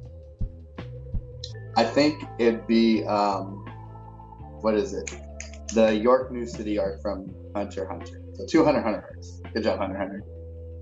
[1.77, 3.65] I think it'd be um,
[4.61, 5.12] what is it?
[5.74, 8.23] The York New City arc from Hunter Hunter.
[8.35, 9.40] So 200 Hunter arcs.
[9.55, 10.23] Good job, Hunter Hunter.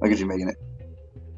[0.00, 0.56] Look at you making it.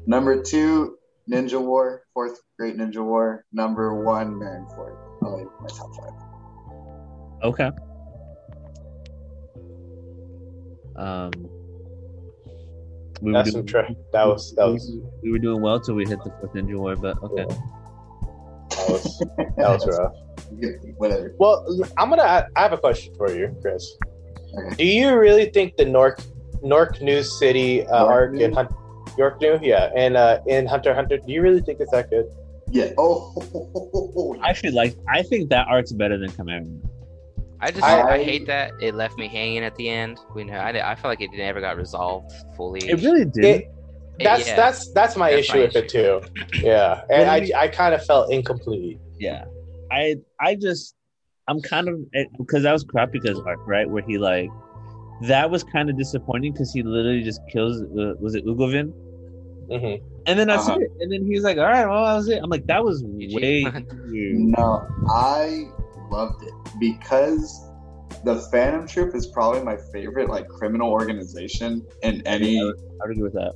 [0.09, 0.97] Number two,
[1.29, 3.45] Ninja War, fourth Great Ninja War.
[3.53, 4.97] Number one, Marineford.
[5.21, 6.13] Oh, my top five.
[7.43, 7.69] Okay.
[10.95, 11.31] Um.
[13.21, 15.93] We were, that's some doing, tra- that was that was we were doing well till
[15.93, 17.43] we hit the fourth ninja war, but okay.
[17.43, 20.13] that was that was rough
[20.97, 21.35] Whatever.
[21.37, 21.67] Well,
[21.97, 22.47] I'm gonna.
[22.55, 23.93] I have a question for you, Chris.
[24.57, 24.75] Okay.
[24.75, 26.21] Do you really think the Nork
[26.63, 28.45] Nork News City uh, York arc New?
[28.45, 28.71] in Hunt,
[29.19, 32.25] York New, yeah, and uh, in Hunter Hunter, do you really think it's that good?
[32.71, 32.91] Yeah.
[32.97, 34.37] Oh.
[34.41, 34.95] I feel like.
[35.07, 36.65] I think that arc's better than Chimera.
[37.61, 40.19] I just I- I, hate that it left me hanging at the end.
[40.33, 42.87] We know I, I feel like it never got resolved fully.
[42.87, 43.43] It really did.
[43.43, 43.73] It,
[44.19, 44.55] that's yeah.
[44.55, 46.21] that's that's my That's issue my with it too.
[46.61, 48.99] Yeah, and I I kind of felt incomplete.
[49.17, 49.45] yeah.
[49.91, 50.95] I I just
[51.47, 51.99] I'm kind of
[52.37, 53.89] because that was Kurapika's arc, right?
[53.89, 54.49] Where he like
[55.21, 57.81] that was kind of disappointing because he literally just kills.
[57.81, 58.93] Uh, was it Uvogin?
[59.69, 60.01] Mhm.
[60.25, 60.77] And then I Uh-huh.
[60.79, 60.91] it.
[60.99, 63.03] And then he was like, "All right, well, that was it." I'm like, "That was
[63.03, 63.33] GG.
[63.35, 63.63] way
[64.07, 65.67] weird." No, I
[66.11, 67.65] loved it because
[68.25, 72.75] the Phantom Troupe is probably my favorite like criminal organization in any I would
[73.11, 73.53] agree with that.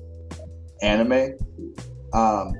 [0.82, 1.34] anime.
[2.14, 2.54] Um,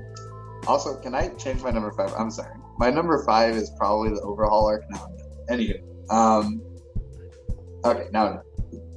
[0.66, 2.12] also, can I change my number five?
[2.18, 2.56] I'm sorry.
[2.78, 5.06] My number five is probably the overhaul arc now.
[5.50, 5.78] Anywho,
[6.10, 6.60] um,
[7.84, 8.42] okay, now,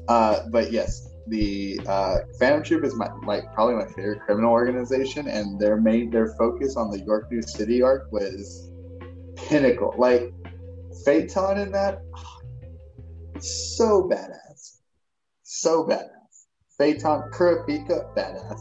[0.08, 5.28] uh, but yes, the uh, Phantom Troupe is my like probably my favorite criminal organization,
[5.28, 8.72] and their main their focus on the York New City arc was
[9.36, 9.94] pinnacle.
[9.98, 10.34] Like
[11.06, 12.02] Feitan in that,
[13.40, 14.78] so badass,
[15.44, 16.10] so badass.
[16.80, 18.60] Feitan Kurapika, badass.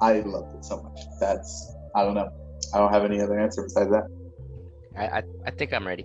[0.00, 0.98] I loved it so much.
[1.20, 2.30] That's I don't know.
[2.74, 4.08] I don't have any other answer besides that.
[4.96, 6.04] I, I, I think I'm ready.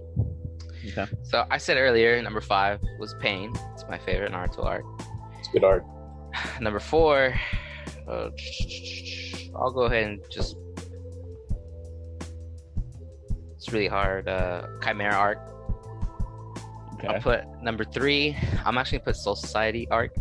[0.85, 1.05] Okay.
[1.23, 3.53] So I said earlier, number five was Pain.
[3.73, 4.83] It's my favorite Naruto arc.
[5.47, 5.85] It's good art.
[6.61, 7.33] Number four,
[8.09, 8.29] uh,
[9.55, 10.57] I'll go ahead and just.
[13.55, 14.27] It's really hard.
[14.27, 15.39] Uh, Chimera arc.
[16.95, 17.07] Okay.
[17.07, 18.35] I'll put number three.
[18.65, 20.11] I'm actually gonna put Soul Society arc.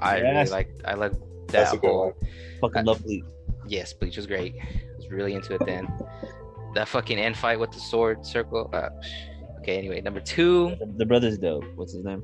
[0.00, 0.48] I Yes.
[0.48, 0.68] really like.
[0.84, 2.04] I like that That's a good whole.
[2.04, 2.14] one.
[2.60, 3.24] Fucking lovely.
[3.66, 4.54] Yes, Bleach was great.
[4.60, 5.88] I was really into it then.
[6.74, 8.70] That fucking end fight with the sword circle.
[8.72, 8.90] Uh,
[9.60, 10.76] okay, anyway, number two.
[10.78, 11.64] The, the brother's dope.
[11.76, 12.22] What's his name?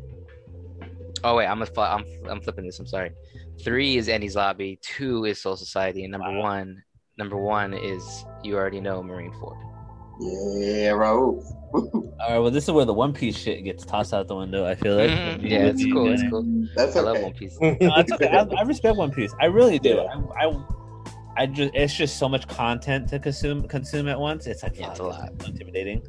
[1.24, 2.78] Oh wait, I'm a, fl- I'm I'm flipping this.
[2.78, 3.10] I'm sorry.
[3.62, 4.78] Three is Enies Lobby.
[4.82, 6.40] Two is Soul Society, and number Wow.
[6.42, 6.82] one,
[7.16, 9.56] number one is you already know Marineford.
[10.20, 11.42] Yeah, bro.
[11.74, 12.38] All right.
[12.38, 14.64] Well, this is where the One Piece shit gets tossed out the window.
[14.66, 15.10] I feel like.
[15.10, 15.48] Mhm.
[15.48, 16.10] Yeah, it's cool.
[16.12, 16.44] It's cool.
[16.74, 17.24] That's I love okay.
[17.24, 17.58] One Piece.
[17.60, 18.28] No, it's okay.
[18.28, 19.32] I, I respect One Piece.
[19.40, 19.90] I really do.
[19.90, 20.20] Yeah.
[20.40, 20.64] I, I,
[21.36, 24.46] I just it's just so much content to consume consume at once.
[24.48, 25.30] It's like Yeah, it's a lot.
[25.46, 26.02] intimidating.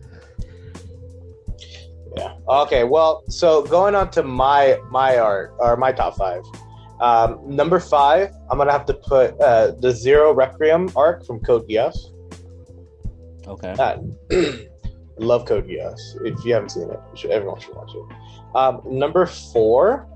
[2.18, 2.36] Yeah.
[2.48, 2.84] Okay.
[2.84, 6.44] Well, so going on to my my art or my top five.
[7.00, 11.68] Um, number five, I'm gonna have to put uh, the Zero Requiem arc from Code
[11.70, 11.96] Geass.
[13.48, 13.72] Okay.
[13.80, 13.98] Uh,
[15.18, 16.00] love Code Geass.
[16.26, 18.56] If you haven't seen it, you should, everyone should watch it.
[18.56, 20.08] Um, number four,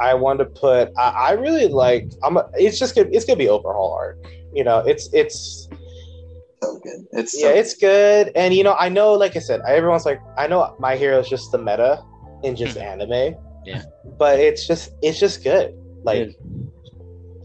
[0.00, 0.92] I want to put.
[0.96, 2.10] I, I really like.
[2.22, 2.36] I'm.
[2.38, 3.10] A, it's just gonna.
[3.12, 4.18] It's gonna be overhaul arc.
[4.54, 5.68] You know, it's it's
[6.62, 7.06] So good.
[7.12, 8.30] It's yeah, so it's good.
[8.36, 11.28] And you know, I know, like I said, everyone's like, I know my hero is
[11.28, 12.04] just the meta
[12.44, 13.34] in just anime.
[13.64, 13.82] Yeah.
[14.16, 15.74] But it's just it's just good.
[16.04, 16.36] Like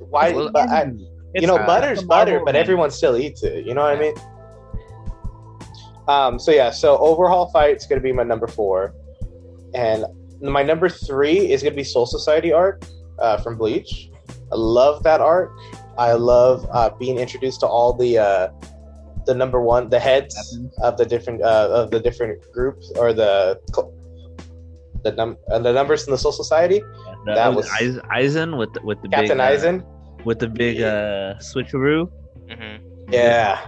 [0.10, 0.92] why Well, but I,
[1.34, 3.66] you know, uh, butter's butter, Marvel but everyone still eats it.
[3.66, 4.14] You know what I mean?
[6.08, 8.94] Um, so yeah, so overhaul fight's gonna be my number four.
[9.74, 10.06] And
[10.42, 12.86] my number three is gonna be Soul Society arc
[13.20, 14.12] uh, from Bleach.
[14.52, 15.52] I love that arc.
[15.98, 18.50] I love uh, being introduced to all the uh,
[19.28, 20.36] the number one, the heads
[20.82, 23.60] of the different uh, of the different groups or the
[25.04, 26.80] the num uh, the numbers in the Soul Society.
[27.26, 30.26] That, that was, was- Aizen with the, with the Captain big, uh, Aizen.
[30.26, 32.10] with the big uh, switcheroo.
[32.50, 32.78] hmm
[33.12, 33.68] Yeah,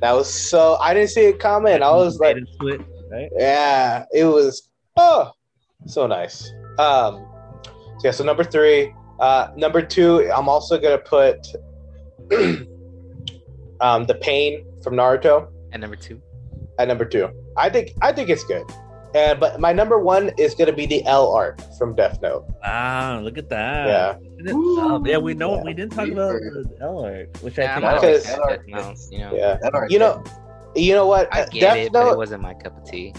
[0.00, 0.76] that was so.
[0.80, 1.82] I didn't see it coming.
[1.82, 2.80] I was like, switch,
[3.12, 3.30] right?
[3.38, 5.30] Yeah, it was oh
[5.86, 6.50] so nice.
[6.78, 7.26] Um
[7.98, 8.92] so yeah, so number three.
[9.20, 11.38] Uh number two, I'm also gonna put
[13.80, 16.20] um the pain from Naruto And number two.
[16.78, 17.28] at number two.
[17.56, 18.64] I think I think it's good.
[19.14, 22.46] And but my number one is gonna be the L arc from Death Note.
[22.64, 23.86] Wow, look at that.
[23.86, 24.14] Yeah.
[24.38, 25.62] Didn't- oh, yeah, we know Yeah.
[25.62, 28.36] we didn't talk about the L arc, which Yeah, I I'm think not Because- a
[28.36, 28.60] Note,
[29.12, 29.34] you know.
[29.34, 29.58] Yeah.
[29.88, 30.24] You know
[30.76, 31.32] you know what?
[31.32, 33.14] I Uh, get Death it, but Note it wasn't my cup of tea.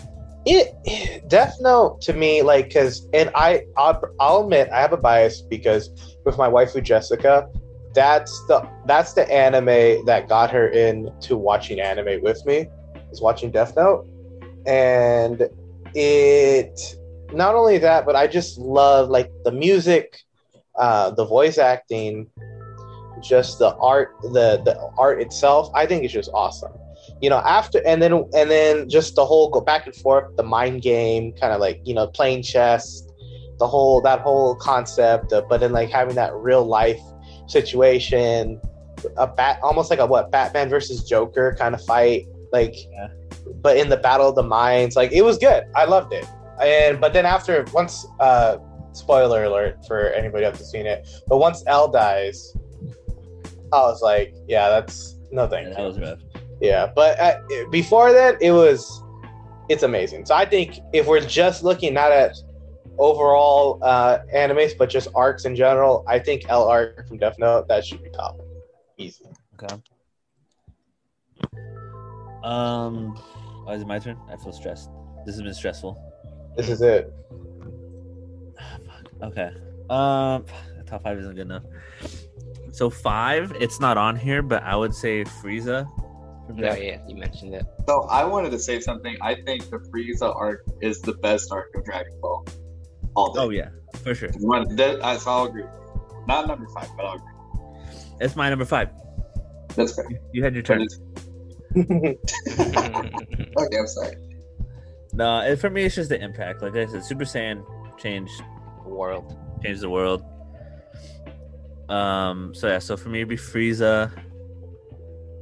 [0.45, 4.97] it Death Note to me, like, cause, and I, I'll, I'll admit I have a
[4.97, 5.89] bias because
[6.25, 7.47] with my waifu Jessica,
[7.95, 12.67] that's the that's the anime that got her into watching anime with me,
[13.11, 14.05] is watching Death Note,
[14.67, 15.49] and
[15.95, 16.97] it
[17.33, 20.19] not only that, but I just love like the music,
[20.77, 22.27] uh, the voice acting,
[23.23, 25.71] just the art, the the art itself.
[25.73, 26.73] I think it's just awesome
[27.21, 30.43] you know after and then and then just the whole go back and forth the
[30.43, 33.03] mind game kind of like you know playing chess
[33.59, 36.99] the whole that whole concept of, but then like having that real life
[37.47, 38.59] situation
[39.17, 43.07] a bat almost like a what batman versus joker kind of fight like Yeah.
[43.61, 46.25] but in the battle of the minds like it was good i loved it
[46.61, 48.57] and but then after once uh
[48.93, 52.55] spoiler alert for anybody who hasn't seen it but once l dies
[53.73, 56.19] i was like yeah that's no thank Yeah, that was rough.
[56.61, 57.39] yeah, but uh,
[57.71, 59.01] before that, it was
[59.67, 60.25] it's amazing.
[60.25, 62.37] So I think if we're just looking not at
[62.97, 67.67] overall uh, animes, but just arcs in general, I think L arc from Death Note
[67.67, 68.39] that should be top,
[68.97, 69.25] easy.
[69.55, 69.75] Okay.
[72.43, 73.19] Um,
[73.67, 74.17] oh, is it my turn?
[74.29, 74.89] I feel stressed.
[75.25, 75.97] This has been stressful.
[76.55, 77.11] This is it.
[79.23, 79.49] Okay.
[79.89, 80.45] Um,
[80.85, 81.63] top five isn't good enough.
[82.73, 85.87] So five, it's not on here, but I would say Frieza.
[86.45, 87.65] from No, yeah, you mentioned it.
[87.87, 89.15] So I wanted to say something.
[89.21, 92.45] I think the Frieza arc is the best arc of Dragon Ball.
[93.15, 93.39] All day.
[93.41, 93.69] Oh yeah,
[94.03, 94.29] for sure.
[94.39, 95.63] One, that, I, so I'll agree.
[96.27, 97.31] Not number five, but I'll agree.
[98.21, 98.89] It's my number five.
[99.75, 100.07] That's fair.
[100.33, 100.87] You had your turn.
[101.77, 102.17] okay,
[103.77, 104.15] I'm sorry.
[105.13, 106.61] No, it, for me, it's just the impact.
[106.61, 107.65] Like I said, Super Saiyan
[107.97, 108.41] changed
[108.83, 109.37] the World.
[109.63, 110.23] changed the world.
[111.89, 112.53] Um.
[112.53, 112.79] So yeah.
[112.79, 114.11] So for me, it'd be Frieza.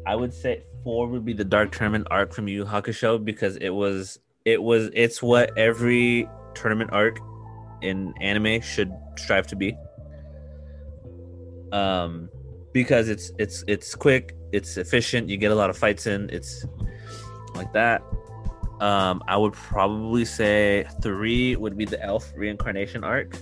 [0.05, 3.69] I would say four would be the Dark Tournament arc from Yu Hakusho because it
[3.69, 7.19] was it was it's what every tournament arc
[7.83, 9.77] in anime should strive to be.
[11.71, 12.29] Um,
[12.71, 15.29] because it's it's it's quick, it's efficient.
[15.29, 16.29] You get a lot of fights in.
[16.31, 16.65] It's
[17.55, 18.01] like that.
[18.79, 23.37] Um, I would probably say three would be the Elf reincarnation arc.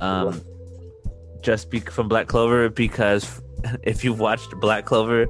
[0.00, 0.42] Um,
[1.40, 3.42] just be from Black Clover because
[3.82, 5.28] if you've watched Black Clover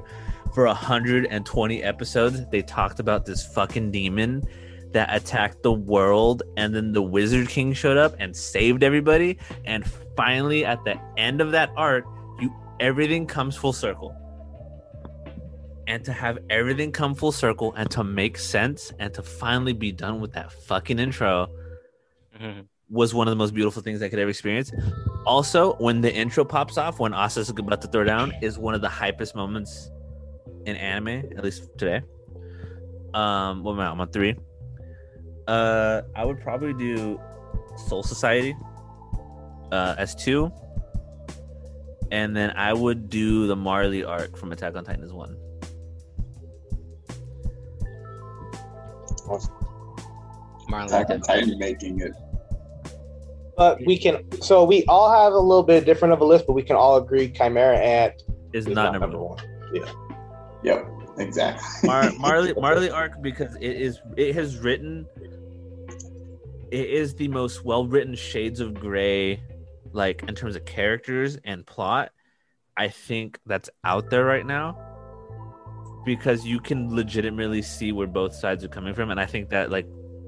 [0.53, 4.43] for 120 episodes, they talked about this fucking demon
[4.91, 9.37] that attacked the world, and then the Wizard King showed up and saved everybody.
[9.65, 9.85] And
[10.15, 12.05] finally, at the end of that arc,
[12.39, 14.15] you everything comes full circle.
[15.87, 19.91] And to have everything come full circle and to make sense and to finally be
[19.91, 21.47] done with that fucking intro
[22.39, 22.65] Mhm.
[22.89, 24.71] was one of the most beautiful things I could ever experience.
[25.25, 28.81] Also, when the intro pops off, when Asta's about to throw down, is one of
[28.81, 29.91] the hypest moments
[30.65, 32.01] in anime, at least today.
[33.13, 33.87] Um, what am I?
[33.87, 34.35] I'm on three.
[35.49, 37.19] Uh, I would probably do
[37.87, 38.55] Soul Society
[39.71, 40.51] uh, as two,
[42.11, 45.35] and then I would do the Marley arc from Attack on Titan as one.
[50.69, 51.21] Marlon Attack on.
[51.21, 52.11] Titan making it.
[53.57, 54.23] But we can.
[54.43, 56.97] So we all have a little bit different of a list, but we can all
[56.97, 58.21] agree Chimera Ant
[58.53, 59.39] Is is not, number one.
[59.73, 59.91] Yeah,
[60.61, 61.87] Yep, exactly.
[61.87, 65.07] Mar- Marley Marley arc because it is it has written
[66.71, 69.41] it is the most well written shades of gray
[69.91, 72.11] like in terms of characters and plot
[72.77, 74.77] I think that's out there right now
[76.05, 79.69] because you can legitimately see where both sides are coming from and I think that
[79.69, 79.87] like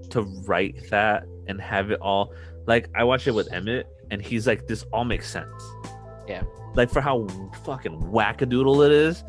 [0.10, 2.34] to write that and have it all
[2.68, 5.64] like I watched it with Emmett and he's like this all makes sense
[6.28, 6.44] Yeah.
[6.76, 7.28] like for how
[7.64, 9.24] fucking wackadoodle it is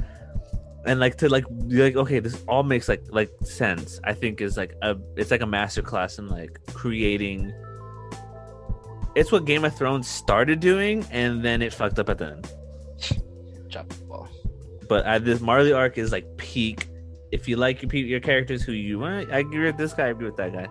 [0.86, 4.40] and like to like be like okay this all makes like like sense i think
[4.40, 7.52] is like a it's like a master class in like creating
[9.14, 12.52] it's what game of thrones started doing and then it fucked up at the end
[13.68, 14.28] Drop the ball.
[14.88, 16.88] but uh, this marley arc is like peak
[17.30, 20.09] if you like your, your characters who you want i agree with this guy i
[20.09, 20.66] agree with that guy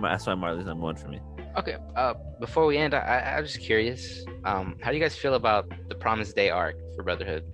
[0.00, 1.20] that's why marley's number one for me
[1.56, 1.76] Okay.
[1.96, 4.24] Uh, before we end, I, I, I'm just curious.
[4.44, 7.44] Um, how do you guys feel about the Promised Day arc for Brotherhood?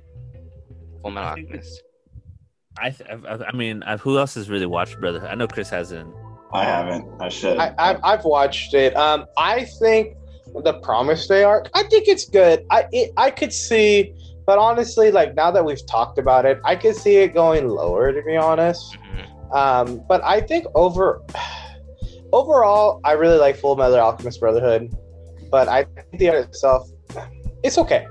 [1.03, 1.83] Full Metal Alchemist.
[2.83, 5.71] I th- I, I mean I've, who else has really watched brotherhood i know chris
[5.71, 6.13] hasn't
[6.51, 7.07] I haven't.
[7.21, 7.59] I should.
[7.59, 8.97] I, I've, I've watched it.
[8.97, 10.17] Um, I think
[10.65, 11.69] the Promise Day arc.
[11.75, 12.65] I think it's good.
[12.71, 14.15] I it, I could see,
[14.47, 18.15] but honestly, like now that we've talked about it, I could see it going lower.
[18.15, 19.55] To be honest, Mhm.
[19.55, 21.21] um, but I think over
[22.33, 24.91] overall, I really like Full Metal Alchemist Brotherhood.
[25.51, 26.89] But I think the art itself,
[27.63, 28.07] it's okay.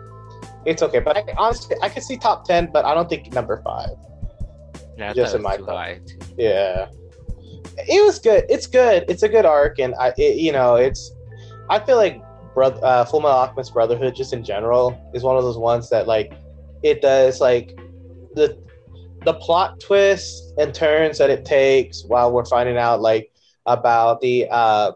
[0.65, 0.99] It's okay.
[0.99, 3.89] But I, honestly, I could see top ten, but I don't think number five.
[4.97, 5.75] Yeah, I Just in my too thought.
[5.75, 5.99] high.
[6.37, 6.87] Yeah,
[7.77, 8.45] it was good.
[8.49, 9.05] It's good.
[9.07, 11.11] It's a good arc, and I, it, you know, it's.
[11.69, 12.21] I feel like
[12.53, 16.07] brother, uh, Full Metal Alchemist Brotherhood, just in general, is one of those ones that
[16.07, 16.33] like
[16.83, 17.77] it does like
[18.33, 18.57] the
[19.25, 23.31] the plot twists and turns that it takes while we're finding out like
[23.65, 24.91] about the uh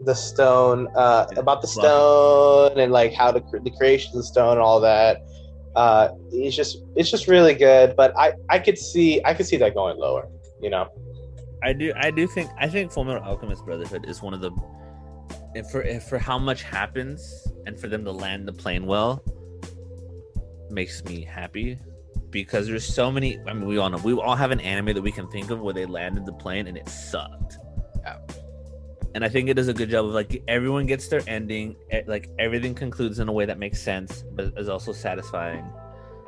[0.00, 4.22] the stone uh about the stone and like how the, cre- the creation of the
[4.22, 5.22] stone and all that
[5.76, 9.56] uh it's just it's just really good but i i could see i could see
[9.56, 10.28] that going lower
[10.60, 10.88] you know
[11.62, 11.92] I do.
[11.96, 12.50] I do think.
[12.58, 14.50] I think Fullmetal Alchemist Brotherhood is one of the,
[15.54, 19.22] if for if for how much happens and for them to land the plane well,
[20.70, 21.78] makes me happy,
[22.30, 23.38] because there's so many.
[23.46, 23.98] I mean, we all know.
[23.98, 26.66] We all have an anime that we can think of where they landed the plane
[26.66, 27.58] and it sucked.
[28.02, 28.18] Yeah.
[29.16, 32.02] And I think it does a good job of like everyone gets their ending, eh,
[32.06, 35.64] like everything concludes in a way that makes sense, but is also satisfying.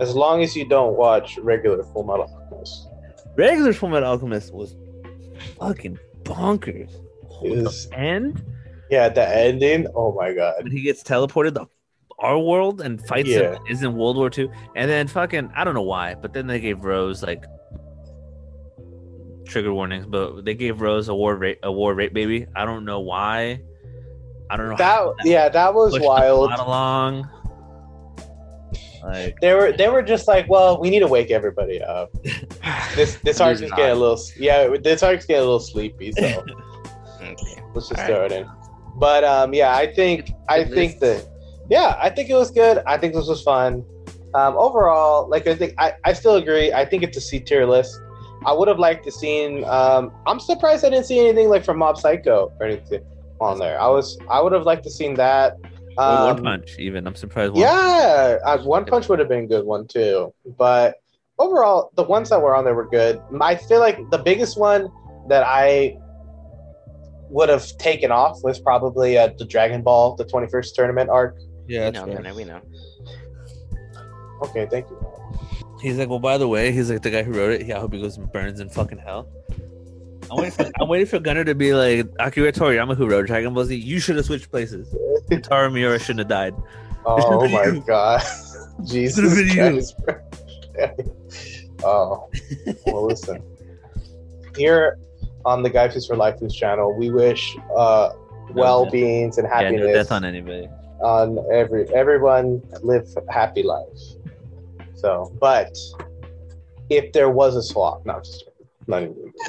[0.01, 2.89] as long as you don't watch regular full metal alchemist
[3.37, 4.75] Regular Fullmetal Alchemist was
[5.59, 6.91] fucking bonkers.
[7.45, 8.43] Is- end.
[8.91, 11.69] yeah the ending oh my god when he gets teleported to
[12.27, 13.57] our world and fights Yeah.
[13.67, 16.47] in, is in World War II, and then fucking I don't know why, but then
[16.49, 17.45] they gave Rose like
[19.49, 22.47] trigger warnings, but they gave Rose a war rape a war rape baby.
[22.55, 23.61] I don't know why.
[24.51, 27.31] I don't know that how yeah that was wild plot along.
[29.03, 32.15] Like, they were they were just like, well, we need to wake everybody up.
[32.95, 36.11] This this arc Who's is getting a little yeah, this arc's getting a little sleepy,
[36.13, 36.25] so
[37.23, 37.63] Okay.
[37.75, 38.49] let's just All throw it in.
[38.97, 41.27] But um, yeah, I think I Good think that
[41.71, 42.83] yeah, I think it was good.
[42.87, 43.85] I think this was fun.
[44.35, 46.73] Um, overall, like I think I, I still agree.
[46.73, 47.99] I think it's a C tier list.
[48.47, 49.65] I would have liked to seen.
[49.65, 53.03] Um, I'm surprised I didn't see anything like from Mob Psycho or anything
[53.41, 53.81] on there.
[53.81, 55.57] I was I would have liked to seen that.
[55.99, 57.07] Um, One Punch, even.
[57.07, 57.53] I'm surprised.
[57.53, 60.33] One yeah, uh, One Punch would have been a good one too.
[60.57, 60.97] But
[61.39, 63.21] overall, the ones that were on there were good.
[63.41, 64.89] I feel like the biggest one
[65.29, 65.99] that I
[67.31, 71.37] would have taken off was probably uh, the Dragon Ball, the 21st tournament arc.
[71.67, 72.35] Yeah, we know, fair.
[72.35, 72.61] We know.
[74.43, 74.97] Okay, thank you.
[75.81, 77.67] He's like, well, by the way, he's like the guy who wrote it.
[77.67, 79.29] Yeah, I hope he goes and burns in fucking hell.
[80.31, 83.55] I'm waiting, for, I'm waiting for Gunner to be like Akira Toriyama, who wrote Dragon
[83.55, 83.75] Ball Z.
[83.77, 84.95] You should have switched places.
[85.31, 86.55] And Taro Miura shouldn't have died.
[87.07, 87.81] Oh my you.
[87.87, 88.23] god,
[88.85, 89.83] Jesus been you.
[90.05, 91.69] Christ!
[91.85, 92.29] oh,
[92.87, 93.43] well, listen.
[94.57, 94.99] Here
[95.47, 98.11] on the Guy Fist for Life News channel, we wish uh,
[98.51, 100.69] well beings and Yeah, no happiness death on anybody.
[101.01, 104.18] on every everyone live happy lives.
[104.99, 105.77] So, but
[106.91, 108.45] if there was a swap, no, just
[108.87, 109.33] not even.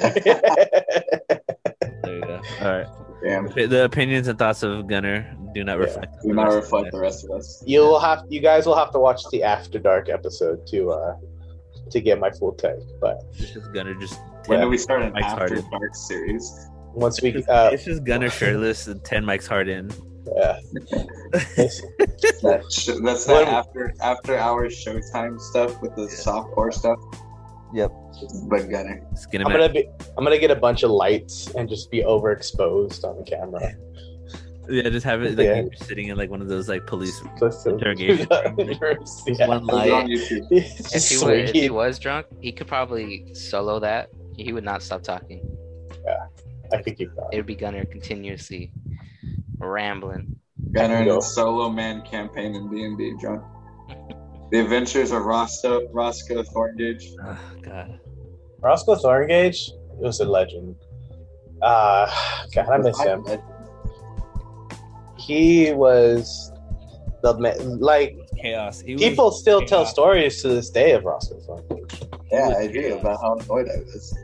[2.02, 2.40] There you go.
[2.62, 2.86] All right.
[3.22, 3.46] Damn.
[3.68, 5.84] The opinions and thoughts of Gunner do not Yeah.
[5.84, 6.16] reflect.
[6.22, 7.62] Do not reflect the rest of us.
[7.66, 11.16] You'll have you guys will have to watch the After Dark episode to uh
[11.90, 12.76] to get my full take.
[13.00, 14.18] But It's just Gunner just.
[14.46, 14.64] When Yeah.
[14.64, 15.70] do we start an Mike's After Harden.
[15.70, 16.66] Dark series?
[16.94, 19.90] once we It's just, uh it's just Gunner shirtless and ten mics hard in.
[20.36, 20.58] Yeah.
[22.42, 26.98] That sh- that's When- that after after hours Showtime stuff with the softcore stuff.
[27.72, 27.92] Yep.
[28.48, 29.02] But Gunner.
[29.14, 29.88] Skin him I'm gonna be
[30.18, 33.74] I'm gonna get a bunch of lights and just be overexposed on the camera.
[34.68, 35.60] Yeah, just have it like Yeah.
[35.62, 37.20] you're sitting in like one of those like police.
[37.40, 38.52] Just to- Interrogation yeah.
[39.48, 40.10] One Put on light.
[40.10, 44.10] If he, just were, if he was drunk, he could probably solo that.
[44.36, 45.40] He would not stop talking.
[46.04, 46.26] Yeah,
[46.72, 47.28] I could keep going.
[47.32, 48.70] It would be Gunner continuously
[49.60, 50.36] rambling.
[50.72, 51.16] Gunner and Go.
[51.16, 53.42] his solo man campaign in D and D, John.
[54.52, 57.08] The Adventures of Roscoe Roscoe Thorngage.
[57.24, 57.98] Oh, God.
[58.60, 60.74] Roscoe Thorngage it was a legend.
[61.62, 62.10] Uh
[62.54, 63.24] God, I miss him.
[65.18, 66.52] He was
[67.22, 67.78] the man.
[67.80, 68.80] like Chaos.
[68.80, 72.00] He was- people still tell stories to this day of Roscoe Thorngage.
[72.32, 74.14] Yeah, I do about how annoyed I was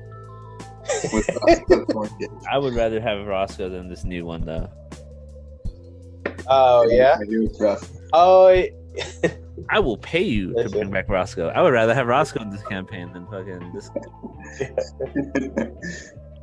[1.12, 2.30] with Roscoe Thorngage.
[2.50, 4.68] I would rather have Roscoe than this new one though.
[6.48, 7.18] Oh yeah.
[7.20, 7.90] It was rough.
[8.12, 8.70] Oh y-
[9.70, 10.70] I will pay you to Listen.
[10.78, 11.48] bring back Roscoe.
[11.48, 13.90] I would rather have Roscoe in this campaign than fucking this.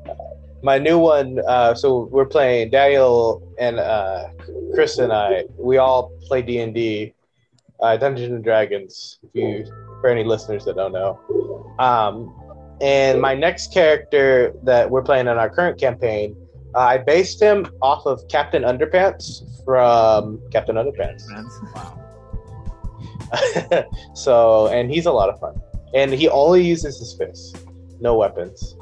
[0.63, 1.39] my new one.
[1.47, 4.27] Uh, so we're playing Daniel and uh,
[4.73, 5.43] Chris and I.
[5.57, 7.13] We all play D and D,
[7.81, 9.19] uh, Dungeons and Dragons.
[9.23, 9.65] If you,
[10.01, 12.33] for any listeners that don't know, um,
[12.81, 16.35] and my next character that we're playing in our current campaign,
[16.75, 21.23] I based him off of Captain Underpants from Captain Underpants.
[21.75, 21.99] Wow.
[24.13, 25.59] so, and he's a lot of fun.
[25.93, 27.53] And he only uses his fists,
[27.99, 28.75] no weapons.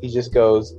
[0.00, 0.74] He just goes,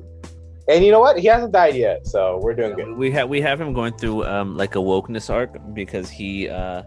[0.68, 1.19] and you know what?
[1.19, 2.95] He hasn't died yet, so we're doing good.
[2.98, 6.84] We have we have him going through um like a wokeness arc because he uh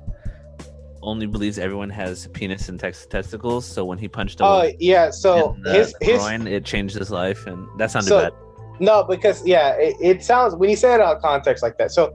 [1.03, 3.65] only believes everyone has penis and tex- testicles.
[3.65, 7.47] So when he punched Oh woman yeah, so his his groin, it changed his life,
[7.47, 8.33] and that sounded So- bad.
[8.81, 11.91] No because yeah, it, it sounds when you say it out of context like that.
[11.93, 12.15] So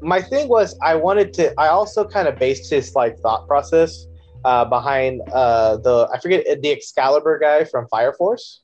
[0.00, 1.52] my thing was I wanted to.
[1.60, 4.06] I also kind of based his like thought process
[4.44, 8.62] uh, behind uh, the I forget the Excalibur guy from Fire Force.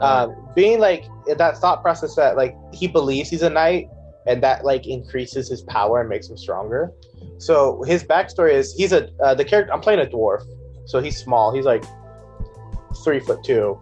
[0.00, 1.04] um, being like
[1.38, 3.88] that thought process that like he believes he's a knight
[4.26, 6.90] and that like increases his power and makes him stronger
[7.38, 10.42] so his backstory is he's a uh, the character i'm playing a dwarf
[10.86, 11.84] so he's small he's like
[13.04, 13.78] three foot two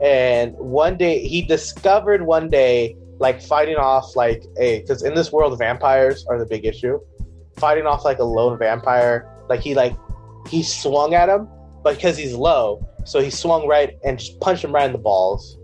[0.00, 5.32] and one day he discovered one day like fighting off like a because in this
[5.32, 6.98] world vampires are the big issue
[7.56, 9.96] fighting off like a lone vampire like he like
[10.48, 11.48] he swung at him
[11.82, 15.56] but because he's low so he swung right and punched him right in the balls.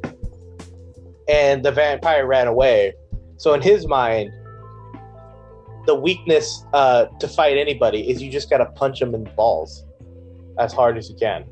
[1.28, 2.94] And the vampire ran away.
[3.36, 4.30] So in his mind,
[5.86, 9.84] the weakness uh, to fight anybody is you just gotta punch them in the balls
[10.58, 11.44] as hard as you can.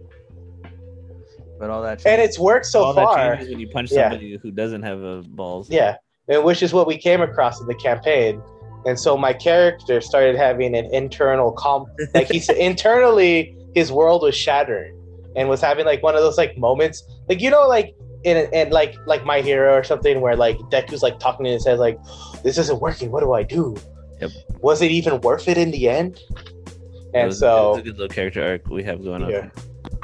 [1.61, 3.37] But all that And it's worked so all far.
[3.37, 4.09] changes when you punch Yeah.
[4.09, 5.69] somebody who doesn't have a balls.
[5.71, 5.97] Yeah,
[6.27, 8.43] and which is what we came across in the campaign.
[8.87, 11.85] And so my character started having an internal calm,
[12.15, 14.97] like he said, internally his world was shattering,
[15.37, 18.73] and was having like one of those like moments, like you know, like in and
[18.73, 21.99] like like my hero or something, where like Deku's like talking in his head, like
[22.43, 23.11] this isn't working.
[23.11, 23.77] What do I do?
[24.23, 24.31] Yep.
[24.63, 26.17] Was it even worth it in the end?
[26.17, 26.75] It
[27.13, 29.31] and was- so it was a good little character arc we have going on.
[29.31, 29.51] yeah,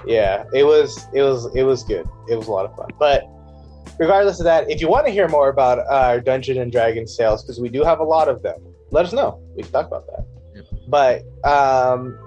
[0.06, 2.08] yeah, it was it was it was good.
[2.28, 2.88] It was a lot of fun.
[2.98, 3.24] But
[3.98, 7.42] regardless of that, if you want to hear more about our Dungeon and Dragon sales,
[7.42, 8.60] because we do have a lot of them,
[8.90, 9.40] let us know.
[9.56, 10.24] We can talk about that.
[10.88, 12.18] But um,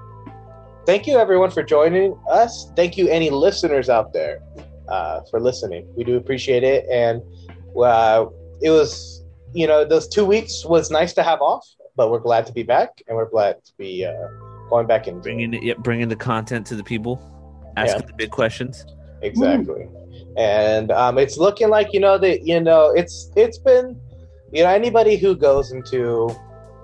[0.86, 2.72] thank you everyone for joining us.
[2.76, 4.42] Thank you any listeners out there
[4.90, 5.88] uh, for listening.
[5.96, 7.22] We do appreciate it, and
[7.82, 8.26] uh,
[8.62, 9.24] it was
[9.54, 11.66] you know those two weeks was nice to have off,
[11.96, 14.14] but we're glad to be back, and we're glad to be uh,
[14.70, 17.22] going back and Bringing it, yeah, bringing the content to the people,
[17.88, 18.86] asking the big questions.
[19.22, 19.88] Exactly.
[20.38, 24.00] And um, it's looking like you know that you know it's it's been
[24.52, 26.30] you know anybody who goes into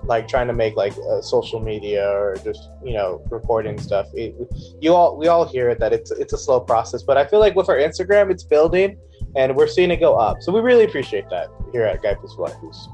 [0.04, 4.34] like trying to make like uh, social media or just you know recording stuff it,
[4.80, 7.02] you all we all hear that it's it's a slow process.
[7.02, 8.98] But i feel like with our instagram it's building
[9.34, 10.42] and we're seeing it go up.
[10.42, 12.88] So we really appreciate that here at guy Plus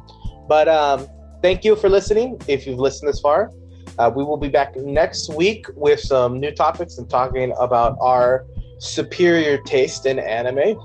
[0.48, 1.06] but um
[1.42, 3.50] thank you for listening if you've listened this far
[3.98, 8.46] uh, we will be back next week with some new topics and talking about our
[8.78, 10.58] superior taste in anime.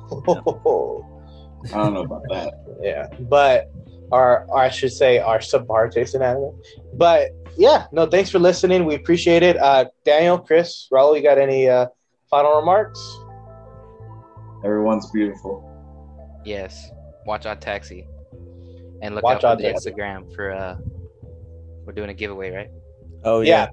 [1.73, 2.53] I don't know about that.
[2.81, 3.71] yeah, but
[4.11, 6.59] our, or I should say, our subpar taste in anime.
[6.93, 8.85] But yeah, no, thanks for listening.
[8.85, 9.57] We appreciate it.
[9.57, 11.87] Uh, Daniel, Chris, Raul, you got any uh,
[12.29, 12.99] final remarks?
[14.63, 15.63] Everyone's beautiful.
[16.45, 16.89] Yes.
[17.25, 18.07] Watch out, Taxi.
[19.01, 20.77] And look Watch out Odd for the Instagram for uh
[21.85, 22.69] we're doing a giveaway, right?
[23.27, 23.67] Oh yeah.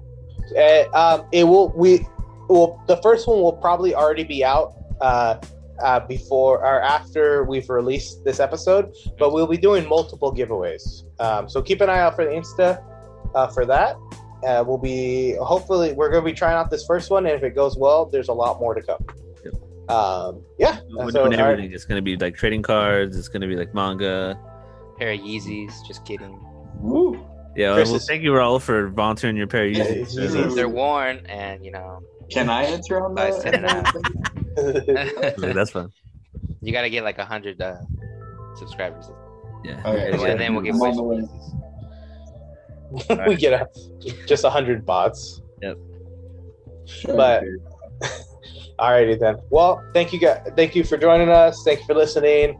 [0.57, 1.69] Uh, um, it will.
[1.75, 2.05] We
[2.49, 5.39] well, the first one will probably already be out uh,
[5.81, 11.03] uh, before or after we've released this episode, but we'll be doing multiple giveaways.
[11.19, 12.83] Um, so keep an eye out for the Insta
[13.33, 13.95] uh, for that.
[14.45, 17.43] Uh, we'll be hopefully we're going to be trying out this first one, and if
[17.43, 19.03] it goes well, there's a lot more to come.
[19.87, 21.51] Um, yeah, We're so, doing all right.
[21.51, 21.71] everything.
[21.71, 23.17] It's gonna be like trading cards.
[23.17, 24.39] It's gonna be like manga.
[24.97, 26.39] Pair of Yeezys, just kidding.
[26.79, 27.23] Woo.
[27.55, 27.73] Yeah.
[27.75, 30.17] Chris well, is- thank you, Raul, for volunteering your pair of Yeah, Yeezys.
[30.17, 30.55] Yeezys.
[30.55, 33.33] They're worn and you know Can I enter on that?
[33.35, 33.63] said
[34.57, 35.91] it Like, That's fun.
[36.61, 37.75] you gotta get like a hundred uh
[38.55, 39.09] subscribers.
[39.63, 39.81] Yeah.
[39.85, 40.37] Okay, And okay.
[40.37, 41.27] then we'll give I'm away on the
[42.97, 43.17] some way.
[43.17, 43.27] Yeezys.
[43.27, 43.67] we get a,
[44.25, 45.41] just a hundred bots.
[46.87, 47.15] Sure.
[47.15, 47.43] But-
[48.79, 49.37] Alrighty then.
[49.49, 50.47] Well, thank you guys.
[50.57, 51.63] Thank you for joining us.
[51.63, 52.59] Thank you for listening.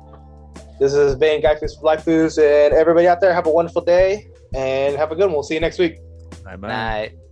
[0.80, 3.82] This has been Guy Foods for Life Foods, and everybody out there have a wonderful
[3.84, 5.34] day and have a good one.
[5.34, 5.98] We'll see you next week.
[6.44, 6.68] Bye bye.
[6.68, 7.25] Night.